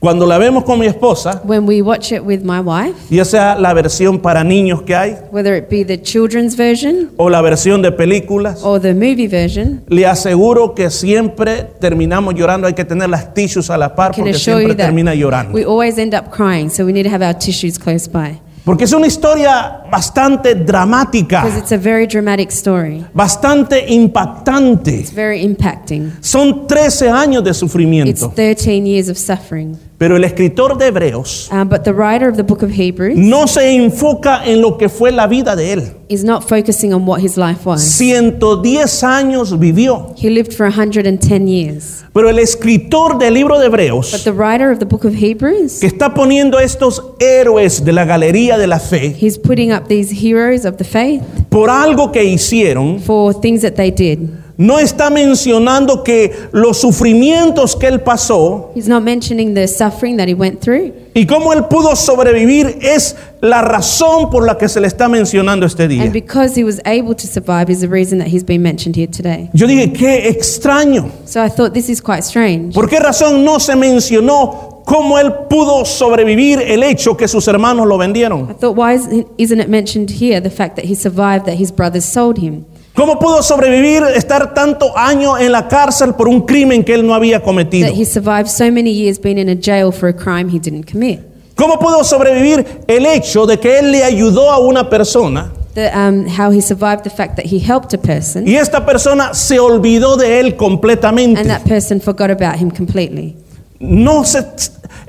Cuando 0.00 0.26
la 0.26 0.38
vemos 0.38 0.62
con 0.62 0.78
mi 0.78 0.86
esposa, 0.86 1.42
When 1.44 1.66
we 1.66 1.82
watch 1.82 2.12
it 2.12 2.22
with 2.22 2.42
my 2.44 2.60
wife, 2.60 2.94
ya 3.10 3.24
sea 3.24 3.58
la 3.58 3.74
versión 3.74 4.20
para 4.20 4.44
niños 4.44 4.82
que 4.82 4.94
hay 4.94 5.16
whether 5.32 5.56
it 5.56 5.68
be 5.68 5.84
the 5.84 6.00
children's 6.00 6.56
version 6.56 7.10
o 7.16 7.28
la 7.28 7.42
versión 7.42 7.82
de 7.82 7.90
películas, 7.90 8.60
or 8.62 8.80
the 8.80 8.94
movie 8.94 9.26
version, 9.26 9.82
le 9.88 10.06
aseguro 10.06 10.72
que 10.72 10.88
siempre 10.90 11.64
terminamos 11.80 12.36
llorando. 12.36 12.68
Hay 12.68 12.74
que 12.74 12.84
tener 12.84 13.10
las 13.10 13.34
tissues 13.34 13.70
a 13.70 13.76
la 13.76 13.92
par 13.96 14.12
porque 14.14 14.34
siempre 14.34 14.76
termina 14.76 15.14
llorando. 15.16 15.52
we 15.52 15.64
always 15.64 15.98
end 15.98 16.14
up 16.14 16.30
crying, 16.30 16.70
so 16.70 16.84
we 16.84 16.92
need 16.92 17.04
to 17.04 17.10
have 17.10 17.26
our 17.26 17.36
tissues 17.36 17.76
close 17.76 18.08
by. 18.08 18.40
Porque 18.64 18.84
es 18.84 18.92
una 18.92 19.06
historia 19.06 19.82
bastante 19.90 20.54
dramática, 20.54 21.44
it's 21.58 21.72
a 21.72 21.76
very 21.76 22.06
dramatic 22.06 22.50
story. 22.50 23.04
bastante 23.12 23.84
impactante. 23.92 25.00
It's 25.00 25.12
very 25.12 25.42
impacting. 25.42 26.12
Son 26.20 26.68
13 26.68 27.08
años 27.08 27.42
de 27.42 27.50
It's 27.50 27.58
sufrimiento. 27.58 28.30
13 28.30 28.86
years 28.86 29.08
of 29.08 29.16
suffering. 29.16 29.76
Pero 29.98 30.16
el 30.16 30.22
escritor 30.22 30.78
de 30.78 30.86
Hebreos 30.86 31.48
Um, 31.50 31.68
but 31.68 31.82
the 31.82 31.92
writer 31.92 32.28
of 32.28 32.36
the 32.36 32.44
book 32.44 32.62
of 32.62 32.70
Hebrews 32.70 33.16
no 33.16 33.48
se 33.48 33.74
enfoca 33.74 34.44
en 34.44 34.60
lo 34.60 34.78
que 34.78 34.88
fue 34.88 35.10
la 35.10 35.26
vida 35.26 35.56
de 35.56 35.72
él. 35.72 35.82
is 36.08 36.22
not 36.24 36.48
focusing 36.48 36.94
on 36.94 37.04
what 37.04 37.20
his 37.20 37.36
life 37.36 37.66
was. 37.66 37.82
110 37.82 39.02
años 39.02 39.58
vivió. 39.58 40.14
He 40.16 40.30
lived 40.30 40.52
for 40.54 40.66
110 40.66 41.48
years. 41.48 42.04
Pero 42.14 42.30
el 42.30 42.38
escritor 42.38 43.18
del 43.18 43.34
libro 43.34 43.58
de 43.58 43.66
Hebreos, 43.66 44.12
But 44.12 44.22
the 44.22 44.32
writer 44.32 44.70
of 44.70 44.78
the 44.78 44.86
book 44.86 45.04
of 45.04 45.14
Hebrews, 45.14 45.80
que 45.80 45.86
está 45.88 46.14
poniendo 46.14 46.58
estos 46.60 47.02
héroes 47.18 47.84
de 47.84 47.92
la 47.92 48.04
galería 48.04 48.56
de 48.56 48.66
la 48.66 48.78
fe 48.78 49.16
he's 49.18 49.36
putting 49.38 49.72
up 49.72 49.88
these 49.88 50.12
heroes 50.12 50.64
of 50.64 50.76
the 50.76 50.84
faith 50.84 51.22
por 51.50 51.70
algo 51.70 52.12
que 52.12 52.22
hicieron, 52.24 53.00
for 53.00 53.34
things 53.34 53.62
that 53.62 53.72
they 53.72 53.90
did. 53.90 54.30
No 54.58 54.78
está 54.78 55.08
mencionando 55.08 56.02
que 56.02 56.32
los 56.52 56.78
sufrimientos 56.78 57.76
que 57.76 57.86
él 57.86 58.00
pasó 58.00 58.72
He's 58.74 58.88
not 58.88 59.02
mentioning 59.02 59.54
the 59.54 59.66
suffering 59.68 60.16
that 60.18 60.28
he 60.28 60.34
went 60.34 60.60
through 60.60 60.92
y 61.14 61.26
cómo 61.26 61.52
él 61.52 61.64
pudo 61.66 61.96
sobrevivir 61.96 62.78
es 62.80 63.16
la 63.40 63.62
razón 63.62 64.30
por 64.30 64.44
la 64.44 64.58
que 64.58 64.68
se 64.68 64.80
le 64.80 64.88
está 64.88 65.08
mencionando 65.08 65.64
este 65.64 65.88
día. 65.88 66.02
and 66.02 66.12
because 66.12 66.54
he 66.58 66.64
was 66.64 66.80
able 66.84 67.14
to 67.14 67.26
survive 67.26 67.70
is 67.70 67.80
the 67.80 67.88
reason 67.88 68.18
that 68.18 68.28
he's 68.28 68.44
been 68.44 68.62
mentioned 68.62 68.96
here 68.96 69.08
today. 69.08 69.48
Yo 69.54 69.66
dije, 69.66 69.92
qué 69.92 70.28
extraño. 70.28 71.10
So 71.24 71.40
I 71.42 71.48
thought 71.48 71.72
this 71.72 71.88
is 71.88 72.00
quite 72.00 72.24
strange. 72.24 72.74
¿Por 72.74 72.88
qué 72.88 72.98
razón 73.00 73.44
no 73.44 73.58
se 73.58 73.74
mencionó 73.76 74.82
cómo 74.84 75.18
él 75.18 75.32
pudo 75.50 75.84
sobrevivir 75.84 76.60
el 76.60 76.82
hecho 76.82 77.16
que 77.16 77.28
sus 77.28 77.46
hermanos 77.48 77.86
lo 77.86 77.98
vendieron? 77.98 78.48
I 78.50 78.54
thought 78.54 78.76
why 78.76 78.94
is, 78.94 79.06
isn't 79.38 79.60
it 79.60 79.68
mentioned 79.68 80.10
here 80.10 80.40
the 80.40 80.50
fact 80.50 80.76
that 80.76 80.84
he 80.84 80.94
survived 80.94 81.46
that 81.46 81.56
his 81.58 81.70
brothers 81.72 82.04
sold 82.04 82.38
him? 82.38 82.64
¿Cómo 82.98 83.16
pudo 83.20 83.44
sobrevivir 83.44 84.02
estar 84.16 84.52
tanto 84.54 84.98
año 84.98 85.38
en 85.38 85.52
la 85.52 85.68
cárcel 85.68 86.14
por 86.14 86.26
un 86.26 86.40
crimen 86.40 86.82
que 86.82 86.94
él 86.94 87.06
no 87.06 87.14
había 87.14 87.40
cometido? 87.40 87.86
That 87.86 87.96
he 87.96 88.04
survived 88.04 88.48
so 88.48 88.72
many 88.72 88.90
years 88.92 89.20
being 89.20 89.38
in 89.38 89.48
a 89.48 89.54
jail 89.54 89.92
for 89.92 90.08
a 90.08 90.12
crime 90.12 90.50
he 90.50 90.58
didn't 90.58 90.90
commit. 90.90 91.20
¿Cómo 91.54 91.78
pudo 91.78 92.02
sobrevivir 92.02 92.66
el 92.88 93.06
hecho 93.06 93.46
de 93.46 93.60
que 93.60 93.78
él 93.78 93.92
le 93.92 94.02
ayudó 94.02 94.50
a 94.50 94.58
una 94.58 94.90
persona 94.90 95.52
The, 95.74 95.92
um, 95.94 96.26
how 96.26 96.50
he 96.50 96.60
survived 96.60 97.04
the 97.04 97.10
fact 97.10 97.36
that 97.36 97.46
he 97.46 97.60
helped 97.60 97.94
a 97.94 97.98
person 97.98 98.48
y 98.48 98.56
esta 98.56 98.84
persona 98.84 99.32
se 99.32 99.60
olvidó 99.60 100.16
de 100.16 100.40
él 100.40 100.56
completamente? 100.56 101.40
and 101.40 101.48
that 101.48 101.62
person 101.68 102.00
forgot 102.00 102.32
about 102.32 102.56
him 102.56 102.68
completely. 102.68 103.36
No 103.78 104.24
se, 104.24 104.40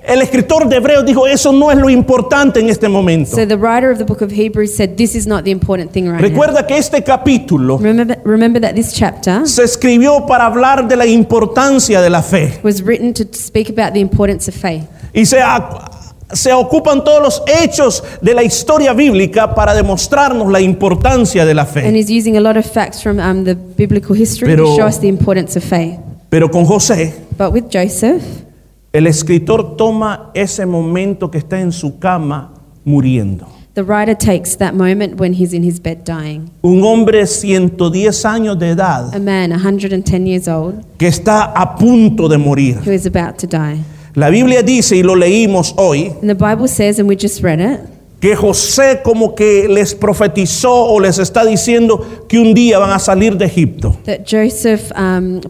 el 0.08 0.22
escritor 0.22 0.68
de 0.70 0.78
Hebreos 0.78 1.06
dijo, 1.06 1.28
eso 1.28 1.52
no 1.52 1.72
es 1.72 1.78
lo 1.78 1.90
importante 1.90 2.60
en 2.60 2.70
este 2.70 2.88
momento. 2.88 3.36
So 3.36 3.46
the 3.48 3.56
writer 3.58 3.92
of 3.92 3.98
the 3.98 4.06
book 4.06 4.22
of 4.22 4.32
Hebrews 4.32 4.76
said 4.76 4.96
this 4.96 5.16
is 5.16 5.28
not 5.28 5.44
the 5.44 5.52
important 5.52 5.92
thing 5.92 6.06
right 6.10 6.22
Recuerda 6.22 6.66
que 6.66 6.78
este 6.78 7.04
capítulo 7.04 7.78
now. 7.78 7.84
Remember, 7.84 8.20
remember 8.24 8.62
that 8.62 8.74
this 8.76 8.94
chapter 8.94 9.48
se 9.48 9.64
escribió 9.64 10.26
para 10.26 10.46
hablar 10.46 10.88
de 10.88 10.96
la 10.96 11.06
importancia 11.06 12.02
de 12.02 12.10
la 12.10 12.22
fe 12.22 12.60
was 12.64 12.82
written 12.82 13.14
to 13.14 13.24
speak 13.34 13.70
about 13.70 13.94
the 13.94 14.00
importance 14.00 14.50
of 14.50 14.56
faith. 14.56 14.84
y 15.14 15.26
se, 15.26 15.38
se 16.32 16.54
ocupan 16.54 17.04
todos 17.04 17.22
los 17.22 17.44
hechos 17.62 18.04
de 18.22 18.34
la 18.34 18.44
historia 18.44 18.94
bíblica 18.94 19.54
para 19.54 19.74
demostrarnos 19.74 20.52
la 20.52 20.62
importancia 20.62 21.46
de 21.46 21.54
la 21.54 21.64
And 21.64 21.72
fe. 21.72 21.92
he's 21.98 22.10
using 22.10 22.38
a 22.38 22.42
lot 22.42 22.56
of 22.58 22.66
facts 22.66 23.02
from 23.02 23.20
um, 23.20 23.44
the 23.44 23.56
biblical 23.56 24.16
history 24.16 24.48
Pero- 24.50 24.66
to 24.66 24.76
show 24.78 24.88
us 24.88 25.00
the 25.00 25.08
importance 25.08 25.58
of 25.58 25.64
faith. 25.64 25.98
Pero 26.30 26.50
con 26.50 26.64
José, 26.66 27.14
But 27.38 27.52
with 27.54 27.66
Joseph, 27.72 28.22
el 28.94 29.08
escritor 29.08 29.76
toma 29.78 30.32
ese 30.34 30.66
momento 30.66 31.30
que 31.30 31.38
está 31.38 31.60
en 31.62 31.72
su 31.72 32.00
cama 32.00 32.54
muriendo. 32.86 33.48
the 33.76 33.84
writer 33.84 34.16
takes 34.16 34.58
that 34.58 34.74
moment 34.74 35.20
when 35.20 35.32
he's 35.34 35.54
in 35.54 35.64
his 35.64 35.80
bed 35.80 36.04
dying. 36.04 36.50
Un 36.64 36.82
hombre 36.84 37.26
110 37.26 38.26
años 38.26 38.58
de 38.60 38.72
edad 38.72 39.14
A 39.16 39.20
man 39.20 39.52
110 39.52 40.26
years 40.26 40.48
old 40.48 40.84
que 40.98 41.08
está 41.08 41.44
a 41.56 41.76
punto 41.78 42.28
de 42.28 42.38
morir. 42.38 42.78
who 42.86 42.92
is 42.92 43.06
about 43.06 43.38
to 43.38 43.48
die. 43.48 43.78
La 44.16 44.30
Biblia 44.32 44.64
dice, 44.64 44.96
y 44.98 45.04
lo 45.04 45.16
leímos 45.16 45.74
hoy, 45.78 46.08
And 46.22 46.30
the 46.30 46.36
Bible 46.36 46.68
says, 46.68 47.00
and 47.00 47.08
we 47.08 47.16
just 47.16 47.42
read 47.44 47.60
it, 47.62 47.80
que 48.20 48.36
José 48.36 49.02
como 49.04 49.34
que 49.34 49.68
les 49.70 49.96
profetizó 49.96 50.86
o 50.86 51.00
les 51.00 51.20
está 51.20 51.46
diciendo 51.46 52.26
que 52.28 52.40
un 52.40 52.54
día 52.54 52.80
van 52.80 52.92
a 52.92 53.00
salir 53.00 53.38
de 53.38 53.46
Egipto. 53.46 53.96
that 54.06 54.20
Joseph 54.26 54.92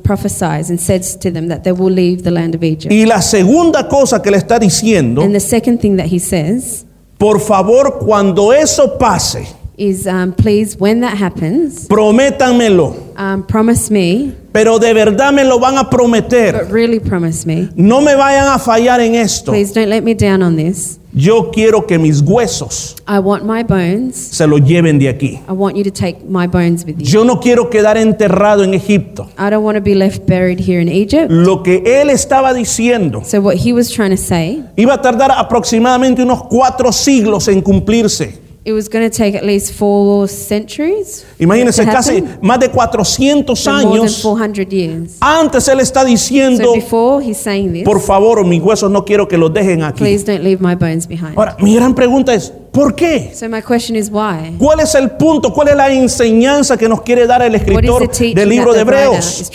prophesies 0.03 0.69
and 0.69 0.79
says 0.79 1.17
to 1.17 1.31
them 1.31 1.47
that 1.47 1.63
they 1.63 1.71
will 1.71 1.93
leave 1.93 2.23
the 2.23 2.31
land 2.31 2.55
of 2.55 2.63
Egypt. 2.63 2.91
Y 2.93 3.05
la 3.05 3.21
segunda 3.21 3.87
cosa 3.87 4.21
que 4.21 4.31
le 4.31 4.37
está 4.37 4.59
diciendo, 4.59 5.21
And 5.21 5.33
the 5.33 5.39
second 5.39 5.79
thing 5.79 5.97
that 5.97 6.07
he 6.07 6.19
says 6.19 6.85
por 7.19 7.41
favor, 7.41 7.99
cuando 7.99 8.53
eso 8.53 8.97
pase, 8.97 9.45
is, 9.79 10.05
um, 10.05 10.33
please, 10.33 10.75
when 10.77 10.99
that 11.01 11.17
happens, 11.17 11.87
prométanmelo, 11.87 12.95
um, 13.17 13.43
promise 13.43 13.89
me, 13.89 14.33
pero 14.51 14.77
de 14.79 14.93
verdad 14.93 15.33
me 15.33 15.43
lo 15.43 15.59
van 15.59 15.77
a 15.77 15.89
prometer. 15.89 16.51
but 16.53 16.71
really 16.71 16.99
promise 16.99 17.45
me. 17.45 17.69
No 17.75 18.01
me 18.01 18.13
vayan 18.13 18.53
a 18.53 18.59
fallar 18.59 18.99
en 18.99 19.15
esto. 19.15 19.51
Please 19.51 19.71
don't 19.73 19.89
let 19.89 20.03
me 20.03 20.13
down 20.13 20.41
on 20.43 20.55
this. 20.55 20.97
Yo 21.11 21.49
quiero 21.51 21.87
que 21.87 21.97
mis 21.97 22.21
huesos 22.21 22.95
I 23.07 23.17
want 23.17 23.43
my 23.43 23.63
bones. 23.63 24.15
se 24.15 24.45
los 24.45 24.61
lleven 24.61 24.99
de 24.99 25.09
aquí. 25.09 25.41
I 25.49 25.53
want 25.53 25.75
you 25.75 25.83
to 25.83 25.89
take 25.89 26.23
my 26.29 26.45
bones 26.45 26.85
with 26.85 26.99
you. 26.99 27.05
Yo 27.05 27.23
no 27.23 27.39
quiero 27.39 27.69
quedar 27.71 27.97
enterrado 27.97 28.63
en 28.63 28.75
Egipto. 28.75 29.27
I 29.39 29.49
don't 29.49 29.63
want 29.63 29.75
to 29.75 29.81
be 29.81 29.95
left 29.95 30.27
buried 30.27 30.59
here 30.59 30.79
in 30.79 30.87
Egypt. 30.87 31.31
Lo 31.31 31.63
que 31.63 31.81
él 31.83 32.11
estaba 32.11 32.53
diciendo 32.53 33.23
So 33.25 33.41
what 33.41 33.55
he 33.57 33.73
was 33.73 33.89
trying 33.91 34.11
to 34.11 34.17
say, 34.17 34.63
iba 34.75 34.93
a 34.93 35.01
tardar 35.01 35.31
aproximadamente 35.31 36.21
unos 36.21 36.43
cuatro 36.43 36.91
siglos 36.91 37.47
en 37.47 37.61
cumplirse. 37.61 38.48
It 38.69 38.73
was 38.73 38.87
going 38.87 39.09
to 39.09 39.15
take 39.15 39.35
at 39.35 39.43
least 39.43 39.73
four 39.73 40.27
centuries. 40.27 41.25
Imagínense, 41.39 41.77
to 41.83 41.85
casi 41.91 42.15
happen. 42.21 42.39
más 42.41 42.59
de 42.59 42.69
400 42.69 43.55
So 43.55 43.71
more 43.71 43.81
than 43.81 44.01
años 44.01 44.21
400 44.21 44.71
years. 44.71 45.17
antes 45.19 45.67
él 45.67 45.79
está 45.79 46.01
So 46.01 46.07
diciendo, 46.07 46.73
before 46.73 47.21
he's 47.23 47.37
saying 47.37 47.73
this, 47.73 47.83
por 47.83 47.99
favor, 47.99 48.45
mis 48.45 48.61
huesos 48.61 48.91
no 48.91 49.03
quiero 49.03 49.27
que 49.27 49.37
los 49.37 49.51
dejen 49.53 49.83
aquí. 49.83 49.97
please 49.99 50.23
don't 50.23 50.43
leave 50.43 50.61
my 50.61 50.75
bones 50.75 51.07
behind. 51.07 51.37
Ahora, 51.37 51.57
mi 51.59 51.75
gran 51.75 51.93
pregunta 51.95 52.33
es, 52.33 52.53
¿por 52.71 52.95
qué? 52.95 53.31
So 53.33 53.47
my 53.49 53.61
question 53.61 53.95
is 53.95 54.09
why? 54.09 54.55
¿Cuál 54.57 54.79
es 54.79 54.95
el 54.95 55.11
punto? 55.11 55.51
¿Cuál 55.53 55.69
es 55.69 55.75
la 55.75 55.91
enseñanza 55.91 56.77
que 56.77 56.87
nos 56.87 57.01
quiere 57.01 57.27
dar 57.27 57.41
el 57.41 57.55
escritor 57.55 58.09
del 58.33 58.49
libro 58.49 58.73
de 58.73 58.81
Hebreos? 58.81 59.51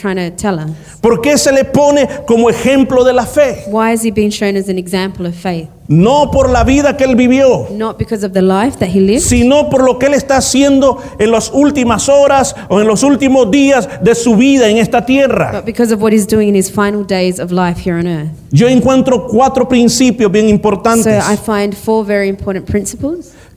¿Por 1.00 1.20
qué 1.20 1.36
se 1.36 1.52
le 1.52 1.64
pone 1.64 2.08
como 2.26 2.48
ejemplo 2.48 3.04
de 3.04 3.12
la 3.12 3.26
fe? 3.26 3.64
Why 3.68 3.92
is 3.92 4.02
he 4.02 4.10
being 4.10 4.30
shown 4.30 4.56
as 4.56 4.68
an 4.68 4.78
example 4.78 5.26
of 5.26 5.34
faith? 5.34 5.68
No 5.86 6.30
por 6.30 6.48
la 6.48 6.64
vida 6.64 6.96
que 6.96 7.04
él 7.04 7.14
vivió, 7.14 7.68
Not 7.70 7.98
because 7.98 8.24
of 8.24 8.32
the 8.32 8.40
life 8.40 8.78
that 8.78 8.88
he 8.88 9.00
lived, 9.00 9.20
sino 9.20 9.68
por 9.68 9.84
lo 9.84 9.98
que 9.98 10.06
él 10.06 10.14
está 10.14 10.38
haciendo 10.38 10.96
en 11.18 11.30
las 11.30 11.50
últimas 11.52 12.08
horas 12.08 12.56
o 12.70 12.80
en 12.80 12.86
los 12.86 13.02
últimos 13.02 13.50
días 13.50 13.86
de 14.02 14.14
su 14.14 14.34
vida 14.34 14.70
en 14.70 14.78
esta 14.78 15.04
tierra. 15.04 15.52
but 15.52 15.66
because 15.66 15.92
of 15.92 16.00
what 16.00 16.10
he's 16.10 16.26
doing 16.26 16.48
in 16.48 16.54
his 16.54 16.70
final 16.70 17.04
days 17.04 17.38
of 17.38 17.52
life 17.52 17.78
here 17.78 17.98
on 17.98 18.06
earth. 18.06 18.30
Yo 18.50 18.66
encuentro 18.66 19.26
cuatro 19.26 19.68
principios 19.68 20.32
bien 20.32 20.46
So 20.46 20.50
importantes 20.54 21.22
I 21.28 21.36
find 21.36 21.74
four 21.74 22.02
very 22.02 22.28
important 22.30 22.64
principles 22.64 23.03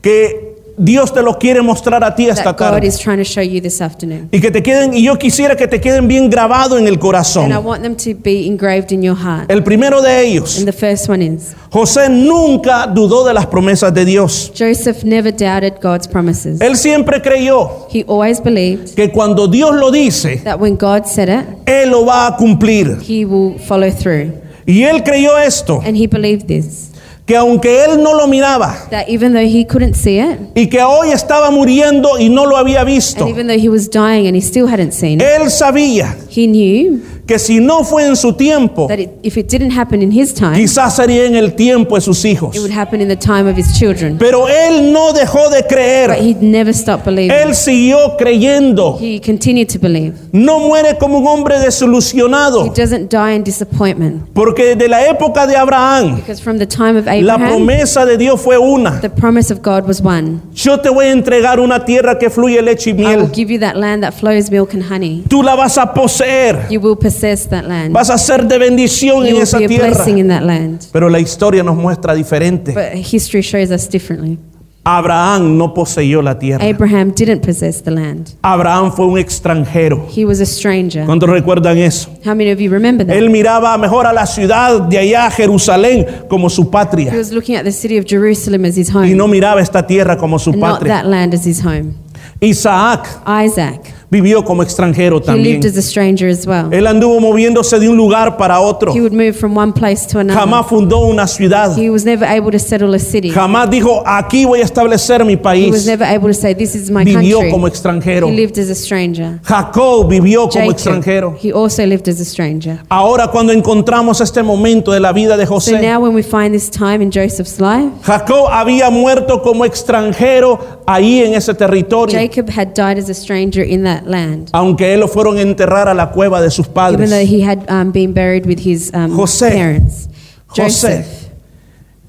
que 0.02 0.58
Dios 0.80 1.12
te 1.12 1.22
lo 1.22 1.36
quiere 1.38 1.60
mostrar 1.60 2.04
a 2.04 2.14
ti 2.14 2.28
esta 2.28 2.54
tarde. 2.54 2.86
is 2.86 2.96
trying 3.00 3.18
to 3.18 3.24
show 3.24 3.42
you 3.42 3.60
this 3.60 3.80
afternoon. 3.80 4.28
Y 4.30 4.40
que 4.40 4.52
te 4.52 4.62
queden, 4.62 4.94
y 4.94 5.02
yo 5.02 5.18
quisiera 5.18 5.56
que 5.56 5.66
te 5.66 5.80
queden 5.80 6.06
bien 6.06 6.30
grabados 6.30 6.78
en 6.78 6.86
el 6.86 6.92
And 6.94 6.98
I 6.98 7.00
corazón. 7.00 7.64
want 7.64 7.82
them 7.82 7.96
to 7.96 8.14
be 8.22 8.46
engraved 8.46 8.92
in 8.92 9.02
your 9.02 9.16
heart. 9.16 9.50
El 9.50 9.64
primero 9.64 10.00
de 10.00 10.24
ellos, 10.24 10.56
And 10.56 10.66
the 10.66 10.72
first 10.72 11.08
one 11.08 11.20
is 11.20 11.56
José 11.70 12.08
nunca 12.08 12.86
dudó 12.86 13.24
de 13.26 13.34
las 13.34 13.46
promesas 13.46 13.92
de 13.92 14.04
Dios. 14.04 14.52
Joseph 14.56 15.02
never 15.02 15.32
doubted 15.32 15.80
God's 15.82 16.06
promises. 16.06 16.60
Él 16.60 16.76
siempre 16.76 17.20
creyó 17.20 17.88
He 17.92 18.04
always 18.06 18.40
believed 18.40 18.94
que 18.94 19.10
cuando 19.10 19.48
Dios 19.48 19.74
lo 19.74 19.90
dice, 19.90 20.36
that 20.44 20.60
when 20.60 20.76
God 20.76 21.06
said 21.06 21.28
it, 21.28 21.44
Él 21.66 21.90
lo 21.90 22.04
va 22.06 22.28
a 22.28 22.36
cumplir. 22.36 23.00
he 23.02 23.24
will 23.24 23.58
follow 23.58 23.90
through. 23.90 24.30
Y 24.64 24.84
él 24.84 25.02
creyó 25.02 25.36
esto, 25.38 25.80
And 25.84 25.96
he 25.96 26.06
believed 26.06 26.46
this 26.46 26.87
que 27.28 27.36
aunque 27.36 27.84
él 27.84 28.02
no 28.02 28.14
lo 28.14 28.26
miraba 28.26 28.88
that 28.90 29.06
even 29.06 29.34
though 29.34 29.46
he 29.46 29.62
couldn't 29.66 29.94
see 29.94 30.18
it, 30.18 30.38
y 30.56 30.66
que 30.66 30.82
hoy 30.82 31.10
estaba 31.10 31.50
muriendo 31.50 32.18
y 32.18 32.30
no 32.30 32.46
lo 32.46 32.56
había 32.56 32.84
visto, 32.84 33.24
and 33.24 33.30
even 33.30 33.46
though 33.46 33.62
he 33.62 33.68
was 33.68 33.90
dying 33.90 34.26
and 34.26 34.34
he 34.34 34.40
still 34.40 34.66
hadn't 34.66 34.92
seen 34.92 35.20
it, 35.20 35.26
él 35.26 35.50
sabía 35.50 36.16
he 36.34 36.46
knew 36.46 37.02
que 37.28 37.38
si 37.38 37.60
no 37.60 37.84
fue 37.84 38.06
en 38.06 38.16
su 38.16 38.32
tiempo, 38.32 38.86
that 38.88 38.98
it, 38.98 39.10
if 39.22 39.36
it 39.36 39.48
didn't 39.48 39.70
happen 39.78 40.02
in 40.02 40.10
his 40.10 40.32
time, 40.34 40.54
quizás 40.56 40.96
sería 40.96 41.26
en 41.26 41.36
el 41.36 41.52
tiempo 41.54 41.94
de 41.94 42.00
sus 42.00 42.24
hijos. 42.24 42.56
it 42.56 42.60
would 42.60 42.72
happen 42.76 43.00
in 43.02 43.06
the 43.08 43.14
time 43.16 43.46
of 43.48 43.56
his 43.56 43.78
children. 43.78 44.16
Pero 44.18 44.48
él 44.48 44.90
no 44.92 45.12
dejó 45.12 45.50
de 45.50 45.60
But 45.60 45.68
creer, 45.68 46.10
he 46.18 46.34
never 46.40 46.72
stopped 46.74 47.04
believing. 47.04 47.30
él 47.30 47.54
siguió 47.54 48.16
creyendo. 48.16 48.96
He 48.98 49.20
continued 49.20 49.68
to 49.68 49.78
believe. 49.78 50.14
No 50.32 50.58
muere 50.60 50.96
como 50.98 51.18
un 51.18 51.26
hombre 51.26 51.56
He 51.58 51.66
desilusionado, 51.66 52.72
doesn't 52.74 53.10
die 53.10 53.34
in 53.36 53.44
disappointment. 53.44 54.22
porque 54.32 54.74
desde 54.74 54.88
la 54.88 55.06
época 55.06 55.46
de 55.46 55.54
Abraham, 55.56 56.16
Because 56.16 56.40
from 56.42 56.58
the 56.58 56.66
time 56.66 56.96
of 56.98 57.04
la 57.04 57.12
Abraham, 57.34 57.48
promesa 57.48 58.06
de 58.06 58.16
Dios 58.16 58.40
fue 58.40 58.56
una. 58.58 59.00
the 59.02 59.10
promise 59.10 59.52
of 59.52 59.60
God 59.62 59.86
was 59.86 60.00
one. 60.00 60.40
Yo 60.54 60.80
te 60.80 60.88
voy 60.88 61.04
a 61.06 61.10
entregar 61.12 61.60
una 61.60 61.84
tierra 61.84 62.18
que 62.18 62.30
fluye 62.30 62.62
leche 62.62 62.88
y 62.90 62.92
I 62.94 62.96
will 62.96 63.16
miel. 63.24 63.30
give 63.34 63.52
you 63.52 63.60
that 63.60 63.76
land 63.76 64.02
that 64.02 64.12
flows 64.14 64.50
milk 64.50 64.72
and 64.72 64.82
honey. 64.82 65.24
Tú 65.28 65.42
la 65.42 65.54
vas 65.54 65.76
a 65.76 65.92
poseer. 65.92 66.66
You 66.70 66.80
will 66.80 66.96
possess 66.96 67.17
that 67.20 67.64
land. 67.66 67.92
Vas 67.92 68.10
a 68.10 68.18
ser 68.18 68.46
de 68.46 68.58
bendición 68.58 69.22
You 69.22 69.26
en 69.28 69.34
will 69.34 69.42
esa 69.42 69.58
be 69.58 69.64
a 69.64 69.68
tierra. 69.68 69.86
blessing 69.88 70.18
in 70.18 70.28
that 70.28 70.42
land. 70.42 70.80
Pero 70.92 71.08
la 71.08 71.18
historia 71.20 71.62
nos 71.62 71.76
muestra 71.76 72.14
diferente. 72.14 72.72
But 72.72 72.94
history 73.12 73.42
shows 73.42 73.70
us 73.70 73.88
differently. 73.88 74.38
Abraham 74.84 75.58
no 75.58 75.74
poseyó 75.74 76.22
la 76.22 76.38
tierra. 76.38 76.64
Abraham 76.64 77.12
didn't 77.14 77.44
possess 77.44 77.82
the 77.82 77.90
land. 77.90 78.30
Abraham 78.42 78.90
fue 78.90 79.04
un 79.04 79.18
extranjero. 79.18 80.06
He 80.08 80.24
was 80.24 80.40
a 80.40 80.46
stranger. 80.46 81.04
¿Cuántos 81.04 81.28
recuerdan 81.28 81.76
eso? 81.76 82.08
How 82.24 82.34
many 82.34 82.50
of 82.50 82.58
you 82.58 82.70
remember 82.70 83.06
that? 83.06 83.14
Él 83.14 83.28
miraba 83.28 83.76
mejor 83.76 84.06
a 84.06 84.14
la 84.14 84.24
ciudad 84.24 84.80
de 84.88 84.96
allá, 84.96 85.30
Jerusalén, 85.30 86.06
como 86.30 86.48
su 86.48 86.62
He 86.62 86.66
patria. 86.70 87.12
was 87.14 87.32
looking 87.32 87.54
at 87.56 87.64
the 87.64 87.72
city 87.72 87.98
of 87.98 88.06
Jerusalem 88.06 88.64
as 88.64 88.76
his 88.78 88.88
home. 88.88 89.06
Y 89.10 89.14
no 89.14 89.28
miraba 89.28 89.60
esta 89.60 89.86
tierra 89.86 90.16
como 90.16 90.38
su 90.38 90.52
and 90.52 90.60
not 90.60 90.78
patria. 90.78 90.94
that 90.94 91.06
land 91.06 91.34
as 91.34 91.44
his 91.44 91.60
home. 91.62 91.92
Isaac 92.40 93.06
Isaac. 93.26 93.92
Vivió 94.10 94.44
como 94.44 94.62
extranjero 94.62 95.18
He 95.18 95.20
también. 95.26 95.60
lived 95.60 95.66
as 95.66 95.76
a 95.76 95.82
stranger 95.82 96.28
as 96.30 96.46
well. 96.46 96.68
Él 96.72 96.86
anduvo 96.86 97.20
moviéndose 97.20 97.78
de 97.78 97.88
un 97.88 97.96
lugar 97.96 98.36
para 98.36 98.60
otro. 98.60 98.92
He 98.94 99.00
would 99.00 99.12
move 99.12 99.32
from 99.34 99.56
one 99.56 99.72
place 99.72 100.06
to 100.08 100.18
another. 100.20 100.40
Jamás 100.40 100.66
fundó 100.66 101.00
una 101.00 101.26
ciudad. 101.26 101.76
He 101.76 101.90
was 101.90 102.04
never 102.04 102.26
able 102.26 102.50
to 102.50 102.58
settle 102.58 102.94
a 102.94 102.98
city. 102.98 103.30
Jamás 103.30 103.68
dijo, 103.70 104.02
aquí 104.06 104.44
voy 104.44 104.60
a 104.60 104.64
establecer 104.64 105.24
mi 105.24 105.32
He 105.32 105.36
was 105.36 105.42
país. 105.42 105.86
never 105.86 106.04
able 106.06 106.28
to 106.28 106.34
say, 106.34 106.54
This 106.54 106.74
is 106.74 106.90
my 106.90 107.04
Vivió 107.04 107.36
country. 107.38 107.50
como 107.50 107.66
extranjero. 107.68 108.28
He 108.28 108.34
lived 108.36 108.58
as 108.58 108.70
a 108.70 108.74
stranger. 108.74 109.40
Jacob 109.44 110.08
vivió 110.08 110.48
como 110.48 110.52
Jacob, 110.52 110.70
extranjero. 110.72 111.36
he 111.42 111.52
also 111.52 111.84
lived 111.84 112.08
as 112.08 112.20
a 112.20 112.24
stranger. 112.24 112.78
Ahora 112.88 113.28
cuando 113.28 113.52
encontramos 113.52 114.20
este 114.20 114.42
momento 114.42 114.92
de 114.92 115.00
la 115.00 115.12
vida 115.12 115.36
de 115.36 115.44
So 115.46 115.54
José, 115.54 115.80
now, 115.82 116.00
when 116.00 116.14
we 116.14 116.22
find 116.22 116.52
this 116.54 116.70
time 116.70 117.02
in 117.02 117.10
Joseph's 117.10 117.60
life, 117.60 117.90
Jacob 118.04 118.46
había 118.50 118.90
muerto 118.90 119.42
como 119.42 119.64
extranjero 119.64 120.58
ahí 120.86 121.20
en 121.22 121.34
ese 121.34 121.54
territorio, 121.54 122.18
Jacob 122.18 122.48
had 122.50 122.74
died 122.74 122.98
as 122.98 123.08
a 123.10 123.14
stranger 123.14 123.62
in 123.62 123.82
that 123.84 123.97
land. 124.06 124.48
aunque 124.52 124.94
él 124.94 125.00
lo 125.00 125.08
fueron 125.08 125.36
a 125.38 125.42
enterrar 125.42 125.88
a 125.88 125.94
la 125.94 126.10
cueva 126.10 126.40
de 126.40 126.50
sus 126.50 126.66
Even 126.66 126.74
padres. 126.74 127.10
though 127.10 127.26
he 127.26 127.40
had 127.42 127.64
um, 127.70 127.90
been 127.92 128.12
buried 128.12 128.46
with 128.46 128.58
his 128.60 128.90
um, 128.94 129.10
José. 129.16 129.50
parents. 129.50 130.08
José, 130.48 130.62
Joseph, 130.64 131.28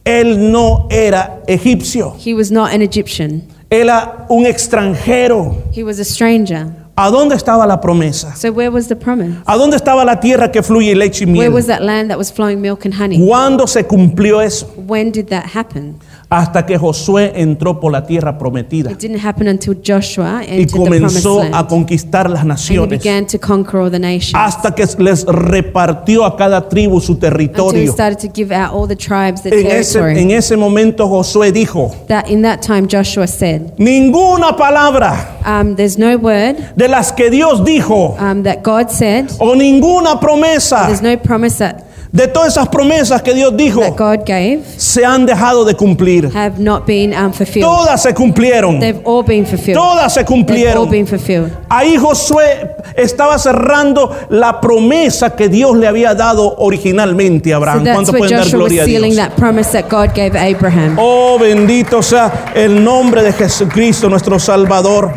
él 0.06 0.52
no 0.52 0.88
era 0.90 1.41
egipcio, 1.48 2.16
he 2.18 2.34
was 2.34 2.52
not 2.52 2.74
an 2.74 2.82
Egyptian. 2.82 3.44
era 3.70 4.26
un 4.30 4.45
extranjero. 4.45 5.56
He 5.72 5.84
was 5.84 5.99
a 5.99 6.06
stranger. 6.06 6.68
¿A 6.95 7.10
dónde 7.11 7.36
estaba 7.36 7.66
la 7.66 7.80
promesa? 7.80 8.36
So 8.36 8.52
where 8.52 8.70
was 8.70 8.88
the 8.90 8.95
promise? 8.95 9.38
¿A 9.45 9.56
dónde 9.56 9.78
estaba 9.78 10.03
la 10.03 10.20
tierra 10.20 10.52
que 10.52 10.61
fluye 10.61 10.94
leche 10.95 11.24
y 11.24 11.28
Where 11.28 11.49
miel? 11.49 11.53
was 11.53 11.68
that 11.68 11.82
land 11.82 12.10
that 12.10 12.18
was 12.18 12.30
flowing 12.30 12.60
milk 12.61 12.84
and 12.84 12.94
honey? 12.94 13.26
¿Cuándo 13.26 13.68
se 13.68 13.86
cumplió 13.86 14.41
eso? 14.41 14.66
When 14.76 15.11
did 15.11 15.28
that 15.30 15.45
happen? 15.56 15.95
Hasta 16.31 16.64
que 16.64 16.77
Josué 16.77 17.31
entró 17.41 17.80
por 17.80 17.91
la 17.91 18.06
tierra 18.06 18.38
prometida 18.38 18.91
It 18.91 18.99
didn't 18.99 19.26
happen 19.26 19.47
until 19.47 19.76
Joshua 19.84 20.43
y 20.43 20.61
entered 20.61 20.68
the 20.68 20.76
promised 20.76 21.23
comenzó 21.23 21.41
a 21.51 21.68
conquistar 21.68 22.30
las 22.30 22.41
And 22.41 22.51
he 22.51 22.53
naciones. 22.53 22.99
began 23.03 23.26
to 23.26 23.39
conquer 23.39 23.80
all 23.80 23.89
the 23.89 23.97
nations. 23.97 24.35
Hasta 24.35 24.76
que 24.76 24.85
les 24.99 25.26
repartió 25.26 26.23
a 26.26 26.38
cada 26.38 26.69
tribu 26.69 27.01
su 27.01 27.14
Until 27.14 27.27
he 27.30 27.30
territorio. 27.31 27.91
started 27.93 28.19
to 28.19 28.30
give 28.31 28.51
out 28.53 28.73
all 28.76 28.88
the 28.88 28.95
tribes 28.95 29.41
the 29.41 29.49
En 29.49 29.65
ese, 29.72 29.93
territory. 29.93 30.22
en 30.22 30.30
ese 30.31 30.56
momento 30.56 31.07
Josué 31.07 31.51
dijo, 31.51 31.91
that 32.07 32.30
in 32.30 32.43
that 32.43 32.61
time 32.61 32.88
Joshua 32.88 33.26
said, 33.26 33.73
ninguna 33.80 34.56
palabra 34.56 35.39
um, 35.45 35.76
"There's 35.76 35.97
no 35.97 36.15
word 36.18 36.57
de 36.76 36.88
las 36.88 37.11
que 37.11 37.31
Dios 37.31 37.64
dijo 37.65 38.15
um, 38.19 38.43
that 38.43 38.61
God 38.64 38.89
said. 38.91 39.31
o 39.39 39.56
ninguna 39.56 40.19
promesa 40.19 40.85
There's 40.85 41.01
no 41.01 41.18
promise 41.18 41.57
that 41.57 41.89
de 42.11 42.27
todas 42.27 42.53
esas 42.53 42.68
promesas 42.69 43.22
que 43.22 43.36
Dios 43.36 43.56
dijo 43.56 43.81
that 43.81 43.95
God 43.95 44.26
gave 44.26 44.61
se 44.77 45.06
han 45.06 45.27
dejado 45.27 45.64
de 45.64 45.76
cumplir. 45.76 46.26
have 46.36 46.60
not 46.60 46.88
been 46.88 47.14
um. 47.14 47.31
Todas 47.61 48.02
se 48.02 48.14
cumplieron. 48.15 48.80
They've 48.80 49.02
all 49.06 49.23
been 49.23 49.45
fulfilled. 49.45 49.76
Todas 49.80 50.14
se 50.14 50.22
They've 50.22 50.30
all 50.31 50.38
cumplieron. 50.38 50.90
been 50.90 51.06
fulfilled. 51.06 51.52
Ahí 51.69 51.98
Josué 51.98 52.76
estaba 52.95 53.38
cerrando 53.38 54.11
la 54.30 54.60
promesa 54.60 55.36
que 55.36 55.49
Dios 55.49 55.77
le 55.77 55.88
había 55.88 56.15
dado 56.15 56.56
originalmente 56.57 57.53
a 57.53 57.57
So 57.57 57.57
Abraham. 57.57 57.84
that's 57.84 57.95
¿Cuánto 57.95 58.11
pueden 58.14 58.30
dar 58.38 58.44
Joshua 58.45 58.60
was 58.60 58.69
gloria 58.73 58.81
a 58.81 58.86
Dios? 58.86 59.15
that 59.15 59.36
promise 59.36 59.72
that 59.72 59.88
God 59.90 60.15
gave 60.15 60.36
Abraham. 60.36 60.95
Oh, 60.99 61.38
bendito 61.40 62.02
sea 62.02 62.52
el 62.56 62.84
nombre 62.84 63.22
de 63.22 63.34
Jesucristo, 63.34 64.10
nuestro 64.10 64.40
Salvador. 64.40 65.14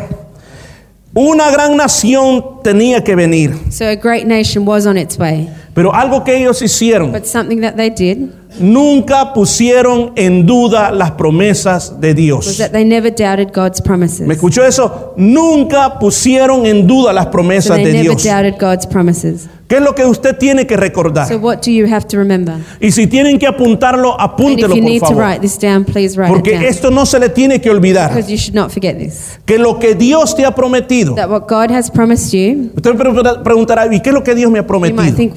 Una 1.15 1.51
gran 1.51 1.77
nación 1.77 2.61
tenía 2.63 3.03
que 3.03 3.15
venir, 3.15 3.55
So 3.69 3.85
a 3.85 3.95
great 3.95 4.25
nation 4.25 4.65
was 4.65 4.85
on 4.87 4.97
its 4.97 5.17
way. 5.17 5.47
Pero 5.73 5.93
algo 5.93 6.23
que 6.23 6.37
ellos 6.37 6.61
hicieron, 6.61 7.11
But 7.11 7.25
something 7.25 7.61
that 7.61 7.73
they 7.75 7.89
did 7.89 8.29
nunca 8.59 9.33
pusieron 9.33 10.11
en 10.15 10.45
duda 10.45 10.91
las 10.91 11.11
promesas 11.11 11.99
de 11.99 12.13
Dios. 12.13 12.57
that 12.57 12.71
they 12.71 12.85
never 12.85 13.11
doubted 13.13 13.49
God's 13.53 13.81
promises. 13.81 14.27
¿Me 14.27 14.33
escuchó 14.33 14.63
eso? 14.65 15.13
Nunca 15.17 15.99
pusieron 15.99 16.65
en 16.65 16.87
duda 16.87 17.13
las 17.13 17.25
So 17.25 17.31
promesas 17.31 17.75
they 17.77 17.85
de 17.85 17.91
never 17.93 18.09
Dios. 18.17 18.23
doubted 18.23 18.55
God's 18.59 18.85
promises. 18.85 19.47
¿Qué 19.67 19.77
es 19.77 19.81
lo 19.81 19.95
que 19.95 20.05
usted 20.05 20.37
tiene 20.37 20.67
que 20.67 20.77
recordar? 20.77 21.27
So 21.27 21.37
what 21.37 21.61
do 21.65 21.71
you 21.71 21.87
have 21.87 22.05
to 22.09 22.17
remember? 22.17 22.57
Y 22.79 22.91
si 22.91 23.07
tienen 23.07 23.39
que 23.39 23.47
apuntarlo, 23.47 24.19
apúntelo 24.19 24.75
por 24.75 24.99
favor. 24.99 25.17
write 25.17 25.41
this 25.41 25.57
down, 25.57 25.83
please 25.83 26.15
write 26.15 26.29
it 26.29 26.33
Porque 26.35 26.67
esto 26.67 26.91
no 26.91 27.05
se 27.05 27.17
le 27.17 27.29
tiene 27.29 27.59
que 27.59 27.69
olvidar. 27.69 28.09
Because 28.13 28.29
you 28.31 28.37
should 28.37 28.53
not 28.55 28.71
forget 28.71 28.97
this. 28.99 29.39
Que 29.45 29.57
lo 29.57 29.79
que 29.79 29.95
Dios 29.95 30.35
te 30.35 30.45
ha 30.45 30.53
prometido. 30.53 31.15
That 31.15 31.29
what 31.29 31.47
God 31.47 31.71
has 31.71 31.89
promised 31.89 32.33
you, 32.33 32.71
Usted 32.75 32.95
preguntará, 33.43 33.87
¿y 33.91 33.99
qué 34.01 34.09
es 34.09 34.13
lo 34.13 34.23
que 34.23 34.35
Dios 34.35 34.51
me 34.51 34.59
ha 34.59 34.67
prometido? 34.67 35.03
think, 35.15 35.33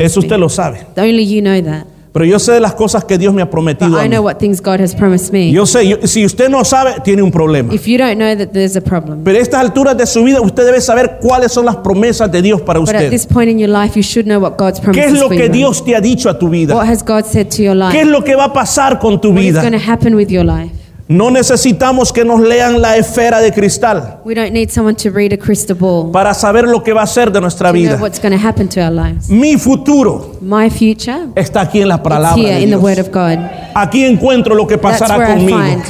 Eso 0.00 0.20
usted 0.20 0.36
me? 0.36 0.38
lo 0.38 0.48
sabe. 0.48 0.80
Only 0.96 1.26
you 1.26 1.40
know 1.40 1.62
that. 1.62 1.93
Pero 2.14 2.26
yo 2.26 2.38
sé 2.38 2.52
de 2.52 2.60
las 2.60 2.74
cosas 2.74 3.04
que 3.04 3.18
Dios 3.18 3.34
me 3.34 3.42
ha 3.42 3.50
prometido. 3.50 3.98
A 3.98 4.04
I 4.06 4.08
mí. 4.08 4.14
know 4.14 4.24
what 4.24 4.36
things 4.36 4.62
God 4.62 4.80
has 4.80 4.94
promised 4.94 5.32
me. 5.32 5.50
Yo 5.50 5.66
sé, 5.66 5.84
yo- 5.88 5.96
si 6.06 6.24
usted 6.24 6.48
no 6.48 6.64
sabe, 6.64 6.92
tiene 7.02 7.22
un 7.22 7.32
problema. 7.32 7.74
If 7.74 7.86
you 7.88 7.98
don't 7.98 8.14
know 8.14 8.36
that 8.36 8.52
there's 8.52 8.76
a 8.76 8.80
problem. 8.80 9.24
Pero 9.24 9.36
a 9.36 9.42
estas 9.42 9.60
alturas 9.60 9.96
de 9.96 10.06
su 10.06 10.22
vida, 10.22 10.40
usted 10.40 10.64
debe 10.64 10.80
saber 10.80 11.18
cuáles 11.20 11.50
son 11.50 11.64
las 11.64 11.74
promesas 11.74 12.30
de 12.30 12.40
Dios 12.40 12.60
para 12.60 12.78
But 12.78 12.90
at 12.90 12.94
usted. 12.94 13.10
this 13.10 13.26
point 13.26 13.50
in 13.50 13.58
your 13.58 13.68
life, 13.68 13.96
you 13.98 14.02
should 14.04 14.26
know 14.26 14.38
what 14.40 14.52
God's 14.56 14.78
¿Qué 14.78 14.84
promises 14.84 15.12
es 15.14 15.18
lo 15.20 15.26
for 15.26 15.36
que 15.36 15.46
you. 15.48 15.52
Dios 15.52 15.84
te 15.84 15.96
ha 15.96 16.00
dicho 16.00 16.30
a 16.30 16.38
tu 16.38 16.48
vida? 16.48 16.76
What 16.76 16.86
has 16.86 17.02
God 17.04 17.24
said 17.24 17.48
to 17.48 17.62
your 17.64 17.74
life? 17.74 17.90
¿Qué 17.90 18.02
es 18.02 18.06
lo 18.06 18.22
que 18.22 18.36
va 18.36 18.44
a 18.44 18.52
pasar 18.52 19.00
con 19.00 19.20
tu 19.20 19.30
What 19.30 19.40
is 19.40 19.46
vida? 19.46 19.62
going 19.68 19.72
to 19.72 19.90
happen 19.90 20.14
with 20.14 20.28
your 20.28 20.44
life? 20.44 20.70
No 21.06 21.30
necesitamos 21.30 22.12
que 22.14 22.24
nos 22.24 22.40
lean 22.40 22.80
la 22.80 22.96
esfera 22.96 23.40
de 23.40 23.52
cristal 23.52 24.20
We 24.24 24.34
don't 24.34 24.52
need 24.52 24.70
someone 24.70 24.96
to 25.02 25.10
read 25.10 25.34
a 25.34 25.36
crystal 25.38 25.76
ball 25.76 26.10
para 26.10 26.32
saber 26.32 26.64
lo 26.66 26.82
que 26.82 26.94
va 26.94 27.02
a 27.02 27.06
ser 27.06 27.30
de 27.30 27.42
nuestra 27.42 27.68
to 27.68 27.74
know 27.74 27.82
vida. 27.82 27.98
what's 28.00 28.18
going 28.18 28.32
to 28.32 28.38
happen 28.42 28.68
to 28.68 28.80
our 28.80 28.90
lives. 28.90 29.28
Mi 29.28 29.58
futuro 29.58 30.36
My 30.40 30.70
future 30.70 31.26
está 31.34 31.60
aquí 31.60 31.82
en 31.82 31.88
la 31.88 31.96
is 31.96 32.00
palabra 32.00 32.42
here 32.42 32.54
de 32.54 32.62
in 32.62 32.70
the 32.70 32.76
Dios. 32.78 32.82
Word 32.82 32.98
of 33.00 33.08
God. 33.12 33.38
Aquí 33.74 34.04
encuentro 34.04 34.54
lo 34.54 34.66
que 34.66 34.78
pasará 34.78 35.18
where 35.18 35.30
I 35.32 35.36
conmigo. 35.36 35.58
find. 35.58 35.82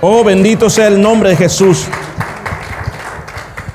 Oh, 0.00 0.24
bendito 0.24 0.70
sea 0.70 0.88
el 0.88 1.00
nombre 1.02 1.28
de 1.30 1.36
Jesús. 1.36 1.84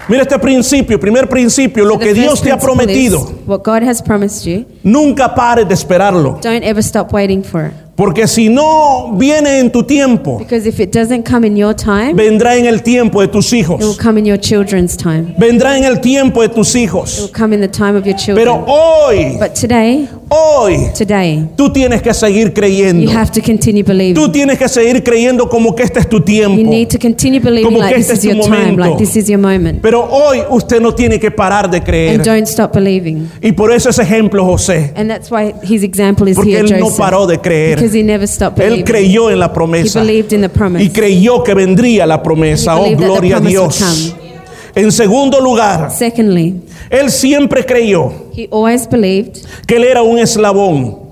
Mira 0.10 0.24
este 0.24 0.40
principio, 0.40 1.00
primer 1.00 1.28
principio, 1.30 1.84
lo 1.86 1.98
The 2.00 2.06
que 2.06 2.14
Dios 2.14 2.30
first 2.32 2.44
te 2.46 2.52
ha 2.52 2.58
principle 2.58 2.86
prometido, 2.86 3.18
is 3.20 3.46
What 3.48 3.62
God 3.64 3.84
has 3.88 4.02
promised 4.02 4.46
you, 4.48 4.66
nunca 4.82 5.36
pares 5.36 5.68
de 5.68 5.74
esperarlo, 5.74 6.40
don't 6.42 6.64
ever 6.64 6.82
stop 6.82 7.12
waiting 7.14 7.44
for 7.44 7.66
it. 7.68 7.74
Porque 7.98 8.28
si 8.28 8.48
no 8.48 9.14
viene 9.18 9.58
en 9.60 9.72
tu 9.72 9.82
tiempo, 9.84 10.38
Because 10.38 10.68
if 10.70 10.80
it 10.80 10.94
doesn't 10.94 11.24
come 11.28 11.48
in 11.48 11.56
your 11.58 11.74
time, 11.76 12.14
vendrá 12.14 12.56
en 12.56 12.68
el 12.68 12.84
tiempo 12.84 13.22
de 13.22 13.28
tus 13.28 13.52
it 13.52 13.68
will 13.68 13.80
hijos. 13.80 13.98
come 13.98 14.20
in 14.20 14.26
your 14.28 14.38
children's 14.40 14.96
time. 14.96 15.34
Vendrá 15.40 15.76
en 15.76 15.84
el 15.84 16.00
tiempo 16.00 16.44
de 16.44 16.50
tus 16.50 16.70
It 16.76 16.76
will 16.76 16.84
hijos. 16.84 17.32
come 17.36 17.54
in 17.56 17.62
the 17.62 17.68
time 17.68 17.96
of 17.98 18.06
your 18.06 18.16
children. 18.16 18.46
Pero 18.46 18.64
hoy, 18.68 19.36
But 19.40 19.56
today, 19.56 20.08
hoy, 20.30 20.78
today, 20.96 21.50
tú 21.56 21.74
tienes 21.74 22.04
que 22.04 22.14
seguir 22.14 22.50
you 22.50 22.54
creyendo. 22.54 23.12
have 23.12 23.32
to 23.32 23.42
continue 23.42 23.82
believing. 23.84 24.14
Tú 24.14 24.32
tienes 24.32 24.60
que 24.60 24.70
seguir 24.70 25.02
creyendo 25.04 25.50
como 25.50 25.74
que 25.76 25.82
este 25.82 26.00
es 26.00 26.08
tu 26.08 26.18
You 26.20 26.24
tiempo. 26.24 26.70
need 26.70 26.90
to 26.90 27.00
continue 27.00 27.40
believing 27.40 27.64
Como 27.66 27.80
like 27.80 27.96
que 27.96 28.02
this 28.04 28.12
este 28.12 28.28
is 28.28 28.32
es 28.32 28.36
your 28.38 28.46
tu 28.46 28.52
time, 28.52 28.72
momento. 28.74 28.82
like 28.84 28.98
this 29.04 29.16
is 29.16 29.28
your 29.28 29.40
moment. 29.40 29.82
Pero 29.82 30.04
hoy 30.08 30.44
usted 30.52 30.80
no 30.82 30.94
tiene 30.94 31.20
que 31.20 31.32
parar 31.32 31.68
de 31.68 31.82
creer. 31.82 32.16
And 32.20 32.24
don't 32.24 32.48
stop 32.48 32.74
believing. 32.76 33.28
Y 33.42 33.54
por 33.54 33.72
eso 33.72 33.90
ese 33.90 34.04
ejemplo 34.04 34.46
José. 34.46 34.94
And 34.96 35.10
that's 35.10 35.32
why 35.32 35.56
his 35.64 35.82
example 35.82 36.30
is 36.30 36.36
Porque 36.36 36.52
here, 36.52 36.60
él 36.68 36.80
no 36.80 36.86
Joseph. 36.86 37.00
paró 37.00 37.26
de 37.26 37.40
creer. 37.40 37.87
Because 37.88 37.98
he 37.98 38.04
never 38.04 38.28
stopped 38.28 38.60
Él 38.60 38.70
believing. 38.70 38.86
creyó 38.86 39.30
en 39.32 39.40
la 39.40 39.46
He 39.48 39.54
promesa. 39.54 40.02
believed 40.02 40.34
in 40.34 40.42
the 40.42 40.50
promise. 40.50 40.84
Y 40.84 40.90
creyó 40.90 41.44
que 41.44 41.54
vendría 41.54 42.06
la 42.06 42.22
promesa. 42.22 42.76
He 42.86 42.94
Oh, 42.96 42.98
gloria 42.98 43.38
a 43.38 43.40
Dios. 43.40 44.14
En 44.76 44.92
segundo 44.92 45.40
lugar, 45.42 45.90
Secondly, 45.92 46.54
él 46.92 47.10
siempre 47.10 47.66
creyó 47.66 48.12
he 48.36 48.48
always 48.52 48.88
believed, 48.88 49.38
que 49.66 49.78
él 49.78 49.84
era 49.86 50.04
un 50.04 50.20
eslabón. 50.20 51.07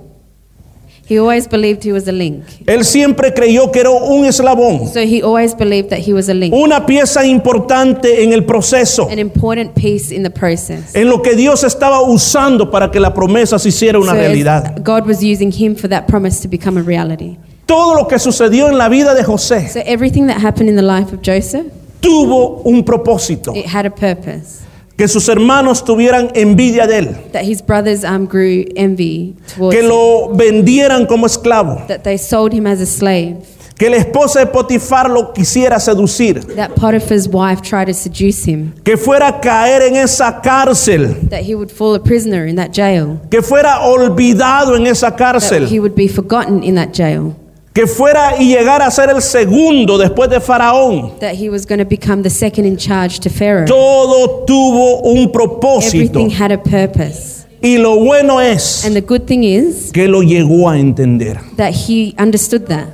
He 1.08 1.20
always 1.20 1.48
believed 1.48 1.84
he 1.84 1.92
was 1.92 2.08
a 2.08 2.12
link. 2.12 2.44
Él 2.66 2.84
siempre 2.84 3.34
creyó 3.34 3.72
que 3.72 3.82
era 3.82 3.92
un 3.92 4.26
eslabón. 4.26 4.88
So 4.92 5.02
he 5.02 5.22
always 5.22 5.54
believed 5.56 5.90
that 5.90 6.00
he 6.00 6.14
was 6.14 6.30
a 6.30 6.34
link. 6.34 6.54
Una 6.54 6.86
pieza 6.86 7.26
importante 7.26 8.24
en 8.24 8.34
el 8.34 8.44
proceso. 8.46 9.08
An 9.10 9.20
important 9.20 9.76
piece 9.76 10.12
in 10.14 10.24
the 10.24 10.30
process. 10.32 10.96
En 10.96 11.10
lo 11.10 11.22
que 11.22 11.36
Dios 11.36 11.64
estaba 11.64 12.02
usando 12.02 12.72
para 12.72 12.90
que 12.90 13.00
la 13.00 13.14
promesa 13.14 13.60
se 13.60 13.70
hiciera 13.70 14.00
una 14.00 14.12
So 14.14 14.18
realidad. 14.18 14.82
God 14.84 15.08
was 15.08 15.24
using 15.24 15.52
him 15.52 15.76
for 15.76 15.88
that 15.90 16.08
promise 16.08 16.42
to 16.42 16.48
become 16.48 16.80
a 16.80 16.84
reality. 16.84 17.38
Todo 17.66 17.96
lo 17.96 18.08
que 18.08 18.20
sucedió 18.20 18.68
en 18.70 18.78
la 18.78 18.90
vida 18.90 19.14
de 19.16 19.24
José 19.24 19.70
So 19.70 19.80
everything 19.86 20.28
that 20.28 20.38
happened 20.44 20.70
in 20.70 20.76
the 20.76 20.82
life 20.84 21.14
of 21.14 21.22
Joseph, 21.24 21.66
tuvo 22.00 22.62
un 22.66 22.84
propósito. 22.84 23.56
it 23.56 23.66
had 23.66 23.86
a 23.86 23.90
purpose. 23.92 24.65
Que 24.98 25.08
sus 25.10 25.28
hermanos 25.28 25.84
tuvieran 25.84 26.30
envidia 26.36 26.88
de 26.88 26.98
él. 27.00 27.16
That 27.34 27.44
his 27.44 27.62
brothers 27.62 28.04
um, 28.06 28.26
grew 28.28 28.64
envy 28.78 29.36
towards 29.54 29.76
Que 29.76 29.84
him. 29.84 29.90
lo 29.90 30.30
vendieran 30.36 31.06
como 31.06 31.26
esclavo. 31.26 31.86
That 31.88 32.04
they 32.04 32.18
sold 32.18 32.54
him 32.54 32.66
as 32.66 32.80
a 32.80 32.86
slave. 32.86 33.38
Que 33.78 33.90
la 33.90 33.98
esposa 33.98 34.40
de 34.40 34.46
Potifar 34.46 35.10
lo 35.10 35.34
quisiera 35.34 35.82
seducir. 35.82 36.40
That 36.56 36.76
Potiphar's 36.76 37.28
wife 37.28 37.62
tried 37.62 37.88
to 37.88 37.94
seduce 37.94 38.46
him. 38.50 38.72
Que 38.86 38.96
fuera 38.96 39.28
a 39.28 39.42
caer 39.42 39.82
en 39.82 39.98
esa 39.98 40.40
cárcel. 40.42 41.28
That 41.30 41.42
he 41.44 41.56
would 41.56 41.70
fall 41.70 41.94
a 41.94 42.00
prisoner 42.00 42.46
in 42.48 42.56
that 42.56 42.72
jail. 42.72 43.20
Que 43.30 43.42
fuera 43.42 43.82
olvidado 43.82 44.78
en 44.78 44.88
esa 44.88 45.10
That 45.12 45.18
cárcel. 45.18 45.68
he 45.68 45.82
would 45.82 45.94
be 45.94 46.08
forgotten 46.08 46.64
in 46.64 46.76
that 46.76 46.94
jail. 46.94 47.36
Que 47.76 47.88
fuera 47.88 48.42
y 48.42 48.48
llegara 48.56 48.86
a 48.88 48.92
ser 48.92 49.10
el 49.10 49.22
segundo 49.22 49.98
después 49.98 50.30
de 50.30 50.40
Faraón. 50.40 51.20
that 51.20 51.36
he 51.36 51.50
was 51.50 51.66
going 51.68 51.78
to 51.78 51.86
become 51.86 52.24
the 52.24 52.30
second 52.30 52.66
in 52.66 52.78
charge 52.78 53.20
to 53.20 53.30
Pharaoh. 53.30 53.66
Todo 53.66 54.46
tuvo 54.46 55.02
un 55.02 55.30
propósito. 55.30 56.20
Everything 56.20 56.30
had 56.30 56.54
a 56.54 56.58
purpose. 56.58 57.46
Y 57.62 57.78
lo 57.78 57.98
bueno 57.98 58.40
es 58.40 58.86
And 58.86 58.96
the 58.96 59.02
good 59.02 59.26
thing 59.26 59.44
is 59.44 59.92
que 59.92 60.08
lo 60.08 60.22
llegó 60.22 60.70
a 60.70 60.80
entender. 60.80 61.38
that 61.58 61.74
he 61.74 62.16
understood 62.18 62.68
that. 62.68 62.88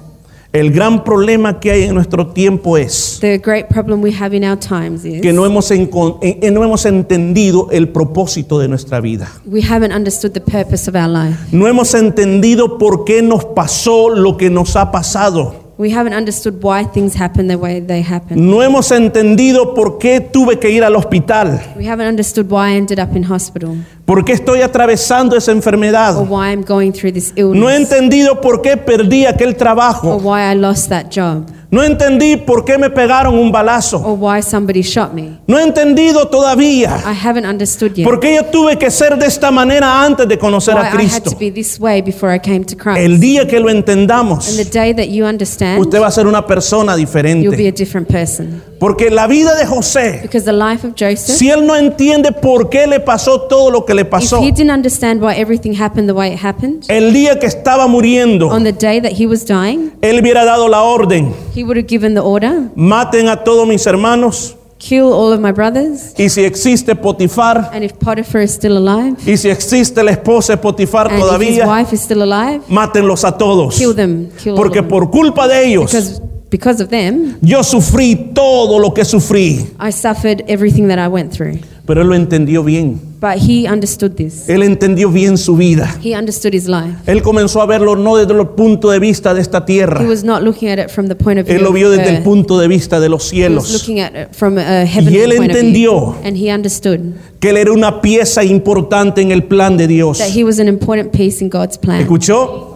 El 0.53 0.71
gran 0.71 1.05
problema 1.05 1.61
que 1.61 1.71
hay 1.71 1.83
en 1.83 1.93
nuestro 1.95 2.27
tiempo 2.27 2.75
es 2.77 3.19
The 3.21 3.37
great 3.37 3.67
problem 3.69 4.01
we 4.03 4.11
have 4.13 4.35
in 4.35 4.43
our 4.43 4.57
times 4.59 5.05
is 5.05 5.21
que 5.21 5.31
no 5.31 5.45
hemos, 5.45 5.71
encon- 5.71 6.17
eh, 6.21 6.39
eh, 6.41 6.51
no 6.51 6.61
hemos 6.63 6.85
entendido 6.85 7.69
el 7.71 7.87
propósito 7.87 8.59
de 8.59 8.67
nuestra 8.67 8.99
vida. 8.99 9.31
we 9.45 9.61
haven't 9.61 9.93
understood 9.95 10.31
the 10.33 10.41
purpose 10.41 10.89
of 10.89 10.95
our 10.95 11.07
life. 11.07 11.37
No 11.53 11.67
hemos 11.69 11.93
entendido 11.93 12.77
por 12.77 13.05
qué 13.05 13.21
nos 13.21 13.45
pasó 13.45 14.09
lo 14.09 14.35
que 14.35 14.49
nos 14.49 14.75
ha 14.75 14.91
pasado. 14.91 15.55
We 15.81 15.89
haven't 15.89 16.13
understood 16.13 16.61
why 16.61 16.83
things 16.85 17.15
happen 17.15 17.47
the 17.47 17.55
way 17.55 17.81
they 17.81 18.03
happen. 18.03 18.47
No 18.51 18.61
hemos 18.61 18.91
entendido 18.91 19.73
por 19.73 19.97
qué 19.97 20.21
tuve 20.21 20.59
que 20.59 20.69
ir 20.69 20.83
al 20.83 20.95
hospital. 20.95 21.59
We 21.75 21.87
haven't 21.89 22.07
understood 22.07 22.51
why 22.51 22.73
I 22.73 22.77
ended 22.77 22.99
up 22.99 23.15
in 23.15 23.23
hospital 23.23 23.75
¿Por 24.05 24.23
qué 24.23 24.33
estoy 24.33 24.61
atravesando 24.61 25.35
esa 25.35 25.51
enfermedad? 25.51 26.15
or 26.17 26.27
why 26.27 26.51
I'm 26.51 26.61
going 26.63 26.91
through 26.91 27.13
this 27.13 27.33
illness 27.35 27.59
No 27.59 27.67
he 27.67 27.75
entendido 27.77 28.41
por 28.41 28.61
qué 28.61 28.77
perdí 28.77 29.25
aquel 29.25 29.49
or 29.49 29.55
trabajo. 29.57 30.17
why 30.19 30.51
I 30.51 30.55
lost 30.55 30.89
that 30.89 31.07
job 31.09 31.47
No 31.71 31.81
entendí 31.81 32.35
por 32.35 32.65
qué 32.65 32.77
me 32.77 32.89
pegaron 32.89 33.33
un 33.33 33.49
balazo. 33.49 33.97
or 34.03 34.17
why 34.19 34.41
somebody 34.41 34.81
shot 34.81 35.13
me. 35.13 35.39
No 35.47 35.57
he 35.57 35.63
entendido 35.63 36.27
todavía 36.27 36.97
I 37.05 37.27
haven't 37.27 37.45
understood 37.47 37.93
yet 37.93 38.03
por 38.03 38.19
qué 38.19 38.35
yo 38.35 38.43
tuve 38.43 38.77
que 38.77 38.91
ser 38.91 39.17
de 39.17 39.25
esta 39.25 39.51
manera 39.51 40.03
antes 40.03 40.27
de 40.27 40.37
conocer 40.37 40.75
why 40.75 40.81
a 40.81 40.83
I 40.83 40.87
had 40.89 40.95
Cristo. 40.97 41.29
to 41.31 41.37
be 41.37 41.49
this 41.49 41.79
way 41.79 42.01
before 42.01 42.35
I 42.35 42.39
came 42.39 42.65
to 42.65 42.75
Christ. 42.75 42.99
El 42.99 43.21
día 43.21 43.47
que 43.47 43.57
lo 43.59 43.69
and 43.69 43.77
entendamos, 43.77 44.57
the 44.57 44.65
day 44.65 44.93
that 44.93 45.07
you 45.07 45.25
understand, 45.25 45.79
usted 45.79 46.01
va 46.01 46.07
a 46.07 46.11
ser 46.11 46.27
una 46.27 46.45
persona 46.45 46.97
you'll 46.97 47.05
be 47.05 47.05
diferente. 47.05 47.67
a 47.67 47.71
different 47.71 48.09
person. 48.09 48.61
Porque 48.81 49.11
la 49.11 49.27
vida 49.27 49.53
de 49.53 49.67
José, 49.67 50.21
Because 50.23 50.43
the 50.43 50.51
life 50.51 50.83
of 50.87 50.95
Joseph, 50.99 51.35
si 51.37 51.51
él 51.51 51.67
no 51.67 51.75
entiende 51.75 52.31
por 52.31 52.67
qué 52.67 52.87
le 52.87 52.99
pasó 52.99 53.41
todo 53.41 53.69
lo 53.69 53.85
que 53.85 53.93
le 53.93 54.01
if 54.01 54.07
pasó, 54.09 54.39
he 54.41 54.51
didn't 54.51 54.71
understand 54.71 55.21
why 55.21 55.35
everything 55.39 55.79
happened 55.79 56.07
the 56.09 56.15
way 56.15 56.33
it 56.33 56.43
happened, 56.43 56.83
el 56.87 57.13
día 57.13 57.37
que 57.39 57.45
estaba 57.45 57.85
muriendo, 57.85 58.47
on 58.47 58.63
the 58.63 58.71
day 58.73 58.99
that 58.99 59.11
he 59.11 59.27
was 59.27 59.45
dying, 59.45 59.91
él 60.01 60.19
hubiera 60.19 60.43
dado 60.45 60.67
la 60.67 60.81
orden, 60.81 61.31
he 61.55 61.63
would 61.63 61.77
have 61.77 61.85
given 61.87 62.15
the 62.15 62.21
order, 62.21 62.71
maten 62.73 63.27
a 63.27 63.43
todos 63.43 63.67
mis 63.67 63.85
hermanos, 63.85 64.55
kill 64.79 65.13
all 65.13 65.31
of 65.31 65.39
my 65.39 65.51
brothers, 65.51 66.15
y 66.17 66.27
si 66.29 66.43
existe 66.43 66.95
Potifar, 66.95 67.69
and 67.71 67.83
if 67.83 67.93
Potiphar 67.99 68.41
is 68.41 68.49
still 68.51 68.77
alive, 68.77 69.15
y 69.27 69.37
si 69.37 69.49
existe 69.51 70.01
la 70.03 70.09
esposa 70.09 70.53
de 70.53 70.57
Potifar 70.57 71.05
and 71.05 71.17
if 71.17 71.21
his 71.21 71.27
todavía, 71.27 71.67
wife 71.67 71.93
is 71.93 72.01
still 72.01 72.23
alive, 72.23 72.61
mátenlos 72.67 73.23
a 73.25 73.37
todos. 73.37 73.77
kill 73.77 73.93
them, 73.93 74.31
kill 74.41 74.55
Porque 74.55 74.81
por 74.81 75.11
culpa 75.11 75.47
de 75.47 75.67
ellos, 75.67 76.19
Because, 76.51 76.83
of 76.83 76.89
them, 76.89 77.37
yo 77.41 77.63
sufrí 77.63 78.33
todo 78.33 78.77
lo 78.77 78.93
que 78.93 79.05
sufrí. 79.05 79.67
I 79.79 79.91
suffered 79.91 80.43
everything 80.47 80.89
that 80.89 80.99
I 80.99 81.07
went 81.07 81.31
through. 81.31 81.59
Pero 81.85 82.01
él 82.01 82.07
lo 82.09 82.15
entendió 82.15 82.61
bien. 82.63 82.99
But 83.21 83.37
he 83.37 83.67
understood 83.67 84.15
this. 84.15 84.49
Él 84.49 84.61
entendió 84.63 85.09
bien 85.11 85.37
su 85.37 85.55
vida. 85.55 85.97
He 86.03 86.13
understood 86.15 86.53
his 86.53 86.67
life. 86.67 86.95
Él 87.05 87.21
comenzó 87.21 87.61
a 87.61 87.65
verlo 87.65 87.95
no 87.95 88.17
desde 88.17 88.33
el 88.33 88.47
punto 88.49 88.89
de 88.91 88.99
vista 88.99 89.33
de 89.33 89.41
esta 89.41 89.65
tierra. 89.65 90.01
He 90.03 90.07
was 90.07 90.23
not 90.23 90.41
looking 90.41 90.69
at 90.69 90.77
it 90.79 90.89
from 90.89 91.07
the 91.07 91.15
point 91.15 91.39
of 91.39 91.45
view 91.45 91.55
Él 91.55 91.63
lo 91.63 91.69
of 91.69 91.75
vio 91.75 91.89
desde 91.89 92.17
el 92.17 92.23
punto 92.23 92.59
de 92.59 92.67
vista 92.67 92.99
de 92.99 93.09
los 93.09 93.31
He 93.31 93.47
was 93.47 93.69
cielos. 93.69 93.73
looking 93.73 93.99
at 94.01 94.11
it 94.15 94.35
from 94.35 94.57
a 94.57 94.85
heavenly 94.85 95.19
Y 95.19 95.21
él 95.21 95.37
point 95.37 95.51
of 95.51 95.57
entendió 95.57 95.91
view. 96.13 96.27
And 96.27 96.35
he 96.35 96.53
understood 96.53 96.99
que 97.39 97.51
él 97.51 97.57
era 97.57 97.71
una 97.71 98.01
pieza 98.01 98.43
importante 98.43 99.21
en 99.21 99.31
el 99.31 99.43
plan 99.43 99.77
de 99.77 99.87
Dios. 99.87 100.17
that 100.17 100.35
he 100.35 100.43
was 100.43 100.59
an 100.59 100.67
important 100.67 101.11
piece 101.11 101.41
in 101.43 101.49
God's 101.49 101.77
plan. 101.77 102.01
¿Escuchó? 102.01 102.70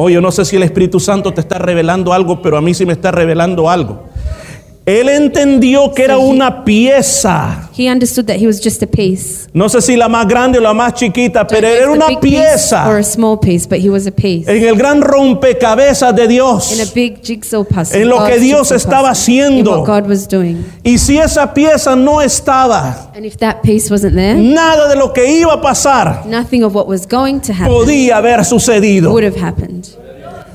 Oye, 0.00 0.14
yo 0.14 0.20
no 0.20 0.30
sé 0.30 0.44
si 0.44 0.54
el 0.54 0.62
Espíritu 0.62 1.00
Santo 1.00 1.34
te 1.34 1.40
está 1.40 1.58
revelando 1.58 2.12
algo, 2.12 2.40
pero 2.40 2.56
a 2.56 2.60
mí 2.60 2.72
sí 2.72 2.86
me 2.86 2.92
está 2.92 3.10
revelando 3.10 3.68
algo. 3.68 4.04
Él 4.88 5.10
entendió 5.10 5.92
que 5.92 6.04
era 6.04 6.16
una 6.16 6.64
pieza. 6.64 7.68
He 7.76 7.90
understood 7.92 8.24
that 8.26 8.36
he 8.38 8.46
was 8.46 8.58
just 8.58 8.82
a 8.82 8.86
piece. 8.86 9.46
No 9.52 9.68
sé 9.68 9.82
si 9.82 9.96
la 9.96 10.08
más 10.08 10.26
grande 10.26 10.56
o 10.58 10.62
la 10.62 10.72
más 10.72 10.94
chiquita, 10.94 11.46
pero 11.46 11.68
Don't 11.68 11.78
era 11.82 11.90
una 11.92 12.18
pieza 12.18 12.88
or 12.88 12.96
a 12.98 13.02
small 13.02 13.38
piece, 13.38 13.66
but 13.68 13.80
he 13.84 13.90
was 13.90 14.06
a 14.06 14.10
piece. 14.10 14.48
en 14.50 14.66
el 14.66 14.76
gran 14.76 15.02
rompecabezas 15.02 16.14
de 16.16 16.22
In 16.22 16.26
a 16.26 16.32
Dios. 16.32 16.92
big 16.94 17.20
jigsaw 17.22 17.64
puzzle. 17.66 18.00
En 18.00 18.08
lo 18.08 18.24
que 18.24 18.38
Dios 18.38 18.72
estaba 18.72 19.10
puzzle, 19.10 19.34
in 19.34 19.42
haciendo. 19.44 19.80
what 19.82 19.86
God 20.02 20.08
was 20.08 20.26
doing. 20.26 20.64
Y 20.82 20.96
si 20.96 21.18
esa 21.18 21.52
pieza 21.52 21.94
no 21.94 22.22
estaba, 22.22 23.10
And 23.14 23.26
if 23.26 23.36
that 23.40 23.56
piece 23.62 23.90
wasn't 23.90 24.14
there, 24.14 24.36
nada 24.40 24.88
de 24.88 24.96
lo 24.96 25.12
que 25.12 25.30
iba 25.40 25.52
a 25.52 25.60
pasar 25.60 26.24
nothing 26.24 26.62
of 26.64 26.74
what 26.74 26.86
was 26.88 27.06
going 27.06 27.40
to 27.40 27.52
happen 27.52 27.68
podía 27.74 28.16
haber 28.16 28.42
sucedido. 28.42 29.10
would 29.12 29.24
have 29.24 29.36
happened. 29.38 29.86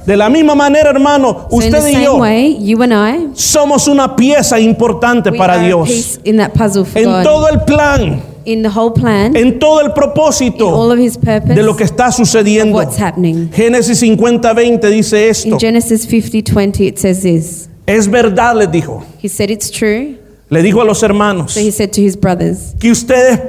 De 0.05 0.17
la 0.17 0.29
misma 0.29 0.55
manera, 0.55 0.89
hermano, 0.89 1.47
So 1.49 1.57
usted 1.57 1.87
y 1.87 2.03
yo 2.03 2.17
way, 2.17 2.57
I, 2.59 3.29
somos 3.33 3.87
una 3.87 4.15
pieza 4.15 4.59
importante 4.59 5.31
para 5.31 5.59
Dios. 5.59 6.19
En 6.23 7.23
todo 7.23 7.47
el 7.49 7.61
plan, 7.61 8.21
in 8.45 8.61
the 8.61 8.69
whole 8.69 8.91
plan, 8.93 9.35
en 9.35 9.59
todo 9.59 9.79
el 9.79 9.85
in 9.85 9.91
all 9.91 9.95
propósito 9.95 10.69
of 10.69 10.99
His 10.99 11.17
purpose, 11.17 11.55
de 11.55 11.63
lo 11.63 11.75
que 11.75 11.83
está 11.83 12.11
sucediendo. 12.11 12.77
what's. 12.77 12.97
Génesis 12.97 14.01
50:20 14.01 14.89
dice 14.89 15.29
esto. 15.29 15.49
In 15.49 15.59
Genesis 15.59 16.07
50:20, 16.07 16.87
it 16.87 16.97
says 16.97 17.21
this. 17.21 17.69
Es 17.85 18.09
verdad, 18.09 18.55
dijo. 18.69 19.03
He 19.21 19.29
said 19.29 19.49
it's 19.49 19.71
true. 19.71 20.17
Le 20.49 20.61
dijo 20.61 20.81
a 20.81 20.85
los 20.85 21.01
hermanos 21.01 21.53
So 21.53 21.59
he 21.59 21.71
said 21.71 21.91
to 21.91 22.01
his 22.01 22.15
brothers 22.15 22.75
que 22.79 22.91
ustedes 22.91 23.39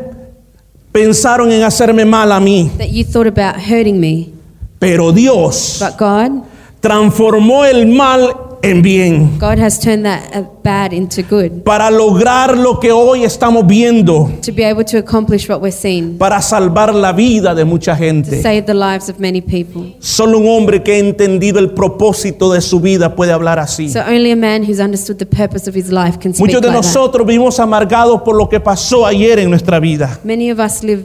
pensaron 0.93 1.51
en 1.52 1.62
hacerme 1.62 2.05
mal 2.05 2.32
a 2.32 2.40
mí, 2.40 2.70
that 2.78 2.90
you 2.90 3.05
thought 3.05 3.26
about 3.26 3.60
hurting 3.60 4.01
me, 4.01 4.31
pero 4.85 5.12
Dios 5.12 5.78
but 5.81 5.98
God, 5.98 6.43
transformó 6.81 7.65
el 7.65 7.86
mal 7.86 8.36
en 8.62 8.81
bien 8.81 9.39
God 9.39 9.59
has 9.59 9.78
turned 9.78 10.05
that 10.05 10.23
uh, 10.35 10.43
bad 10.62 10.93
into 10.94 11.23
good 11.23 11.62
para 11.65 11.90
lograr 11.90 12.56
lo 12.56 12.81
que 12.81 12.90
hoy 12.93 13.24
estamos 13.24 13.66
viendo, 13.66 14.31
to 14.40 14.52
be 14.52 14.65
able 14.65 14.85
to 14.85 14.97
accomplish 14.97 15.48
what 15.48 15.61
we're 15.61 15.70
seeing, 15.70 16.16
para 16.16 16.40
salvar 16.40 16.94
la 16.94 17.12
vida 17.12 17.55
de 17.55 17.65
mucha 17.66 17.93
to 17.94 17.98
gente. 17.98 18.40
save 18.43 18.62
the 18.62 18.73
lives 18.73 19.11
of 19.11 19.19
many 19.19 19.43
people. 19.43 19.94
Solo 20.01 20.39
un 20.39 20.47
hombre 20.48 20.82
que 20.82 20.93
ha 20.93 20.98
entendido 20.98 21.59
el 21.59 21.73
propósito 21.73 22.52
de 22.52 22.62
su 22.62 22.81
vida 22.81 23.15
puede 23.15 23.32
hablar 23.32 23.59
así. 23.59 23.90
So 23.90 24.01
only 24.01 24.31
a 24.31 24.36
man 24.36 24.62
who's 24.62 24.81
understood 24.81 25.19
the 25.19 25.27
purpose 25.27 25.69
of 25.69 25.77
his 25.77 25.90
life 25.90 26.19
can 26.19 26.32
speak 26.32 26.40
Muchos 26.47 26.62
de 26.62 26.69
like 26.69 26.81
that. 26.81 26.86
nosotros 26.86 27.27
vivimos 27.27 27.61
amargados 27.61 28.23
por 28.23 28.35
lo 28.35 28.48
que 28.48 28.61
pasó 28.61 29.05
ayer 29.05 29.39
en 29.40 29.51
nuestra 29.51 29.78
vida. 29.78 30.19
Many 30.24 30.51
of 30.51 30.59
us 30.59 30.82
live 30.82 31.05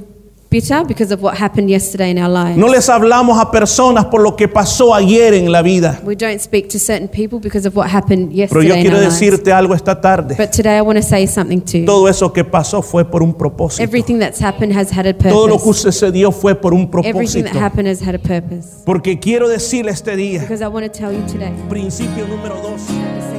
bitter 0.49 0.83
because 0.83 1.13
of 1.13 1.21
what 1.21 1.37
happened 1.37 1.69
yesterday 1.69 2.09
in 2.09 2.17
our 2.17 2.29
lives. 2.29 2.57
No 2.57 2.67
les 2.67 2.89
hablamos 2.89 3.39
a 3.39 3.51
personas 3.51 4.05
por 4.05 4.21
lo 4.21 4.35
que 4.35 4.47
pasó 4.47 4.93
ayer 4.95 5.33
en 5.33 5.51
la 5.51 5.61
vida. 5.61 6.01
We 6.03 6.15
don't 6.15 6.39
speak 6.39 6.69
to 6.69 6.79
certain 6.79 7.07
people 7.07 7.39
because 7.39 7.67
of 7.67 7.75
what 7.75 7.89
happened 7.89 8.31
yesterday. 8.31 8.47
Pero 8.49 8.61
yesterday 8.61 8.67
yo 8.69 8.75
in 8.75 8.81
quiero 8.81 8.97
our 8.97 9.03
lives. 9.03 9.19
decirte 9.19 9.53
algo 9.53 9.75
esta 9.75 10.01
tarde. 10.01 10.35
But 10.37 10.51
today 10.51 10.77
I 10.77 10.81
want 10.81 10.97
to 10.97 11.03
say 11.03 11.27
something 11.27 11.61
to 11.61 11.77
you. 11.79 11.85
Todo 11.85 12.07
eso 12.07 12.33
que 12.33 12.43
pasó 12.43 12.81
fue 12.81 13.05
por 13.05 13.21
un 13.21 13.33
propósito. 13.33 13.83
Everything 13.83 14.19
that's 14.19 14.41
happened 14.41 14.75
has 14.75 14.91
had 14.91 15.05
a 15.05 15.13
purpose. 15.13 15.31
Todo 15.31 15.47
lo 15.47 15.57
que 15.57 15.73
sucedió 15.73 16.31
fue 16.31 16.55
por 16.55 16.73
un 16.73 16.89
propósito. 16.89 17.17
Everything 17.17 17.43
that 17.43 17.55
happened 17.55 17.87
has 17.87 18.01
had 18.01 18.15
a 18.15 18.19
purpose. 18.19 18.83
Porque 18.85 19.19
quiero 19.19 19.47
decirle 19.47 19.91
este 19.91 20.15
día, 20.15 20.41
Because 20.41 20.63
I 20.63 20.67
want 20.67 20.85
to 20.85 20.91
tell 20.91 21.11
you 21.13 21.21
today. 21.27 21.53
principio 21.69 22.25
número 22.27 22.55
2. 22.61 23.38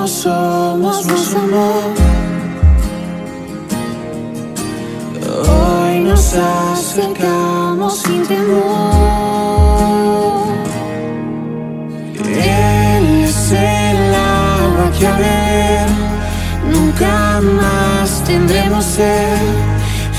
como 0.00 0.08
somos 0.08 1.06
nos 1.06 1.34
amó. 1.34 1.72
Hoy 5.46 6.00
nos 6.00 6.34
acercamos 6.34 7.98
sin 7.98 8.26
temor. 8.26 8.54
Él 12.24 13.24
es 13.24 13.52
el 13.52 14.14
agua 14.14 14.90
que 14.98 15.06
a 15.06 15.16
beber 15.16 15.88
nunca 16.72 17.42
más 17.42 18.24
tendremos 18.24 18.84
sed. 18.84 19.36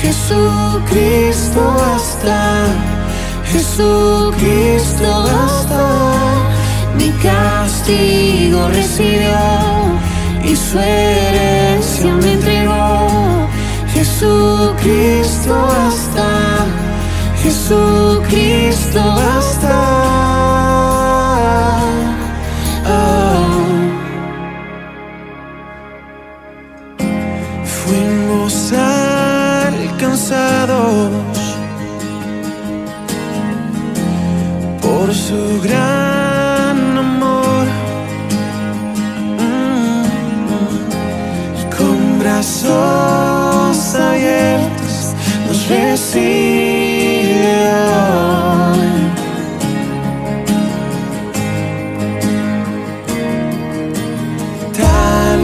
Jesucristo 0.00 1.60
basta, 1.76 2.66
Jesucristo 3.50 5.24
basta. 5.24 6.22
Mi 6.96 7.10
castigo 7.22 8.68
recibió 8.68 9.61
su 10.72 10.78
herencia 10.78 12.14
me 12.14 12.32
entregó. 12.32 13.48
Jesucristo 13.92 15.52
basta, 15.68 16.28
Jesucristo 17.42 19.00
basta. 19.04 19.78
Ah. 22.86 23.48
Fuimos 27.64 28.72
alcanzados 29.92 30.30
por 34.80 35.14
su 35.14 35.60
gran 35.62 35.91
Tal 46.12 46.20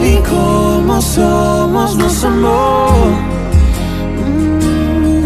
y 0.05 0.17
como 0.29 1.01
somos, 1.01 1.95
nos 1.97 2.23
amó. 2.23 2.87
Mm, 4.27 5.23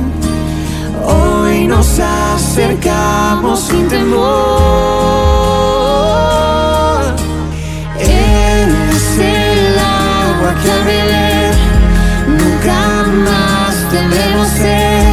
Hoy 1.06 1.68
nos 1.68 2.00
acercamos 2.00 3.60
sin 3.60 3.88
temor. 3.90 4.24
Él 8.00 8.70
es 8.96 9.18
el 9.20 9.78
agua 9.78 10.56
que 10.64 10.72
al 10.72 10.84
beber 10.86 11.54
nunca 12.30 13.04
más 13.26 13.92
debemos 13.92 14.48
ser. 14.48 15.13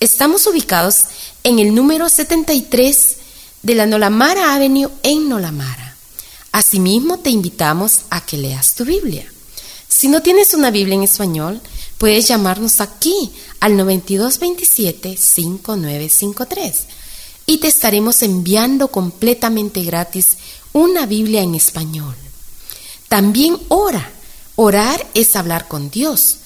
Estamos 0.00 0.46
ubicados 0.46 1.04
en 1.44 1.58
el 1.58 1.74
número 1.74 2.08
73 2.08 3.16
de 3.62 3.74
la 3.74 3.84
Nolamara 3.84 4.54
Avenue 4.54 4.88
en 5.02 5.28
Nolamara. 5.28 5.94
Asimismo, 6.52 7.18
te 7.18 7.28
invitamos 7.28 8.04
a 8.08 8.24
que 8.24 8.38
leas 8.38 8.74
tu 8.74 8.86
Biblia. 8.86 9.30
Si 9.88 10.08
no 10.08 10.22
tienes 10.22 10.54
una 10.54 10.70
Biblia 10.70 10.94
en 10.94 11.02
español, 11.02 11.60
puedes 11.98 12.26
llamarnos 12.26 12.80
aquí 12.80 13.30
al 13.60 13.74
9227-5953 13.74 16.72
y 17.44 17.58
te 17.58 17.68
estaremos 17.68 18.22
enviando 18.22 18.88
completamente 18.88 19.82
gratis 19.82 20.38
una 20.72 21.04
Biblia 21.04 21.42
en 21.42 21.54
español. 21.54 22.16
También 23.10 23.58
ora. 23.68 24.10
Orar 24.56 25.06
es 25.12 25.36
hablar 25.36 25.68
con 25.68 25.90
Dios. 25.90 26.36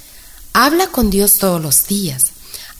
Habla 0.52 0.88
con 0.88 1.10
Dios 1.10 1.34
todos 1.34 1.62
los 1.62 1.86
días. 1.86 2.33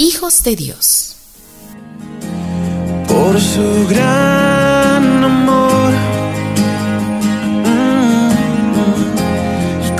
hijos 0.00 0.42
de 0.42 0.56
Dios. 0.56 1.06
por 3.06 3.40
su 3.40 3.86
gran 3.88 5.24
amor. 5.24 5.92
Mm, 7.64 8.30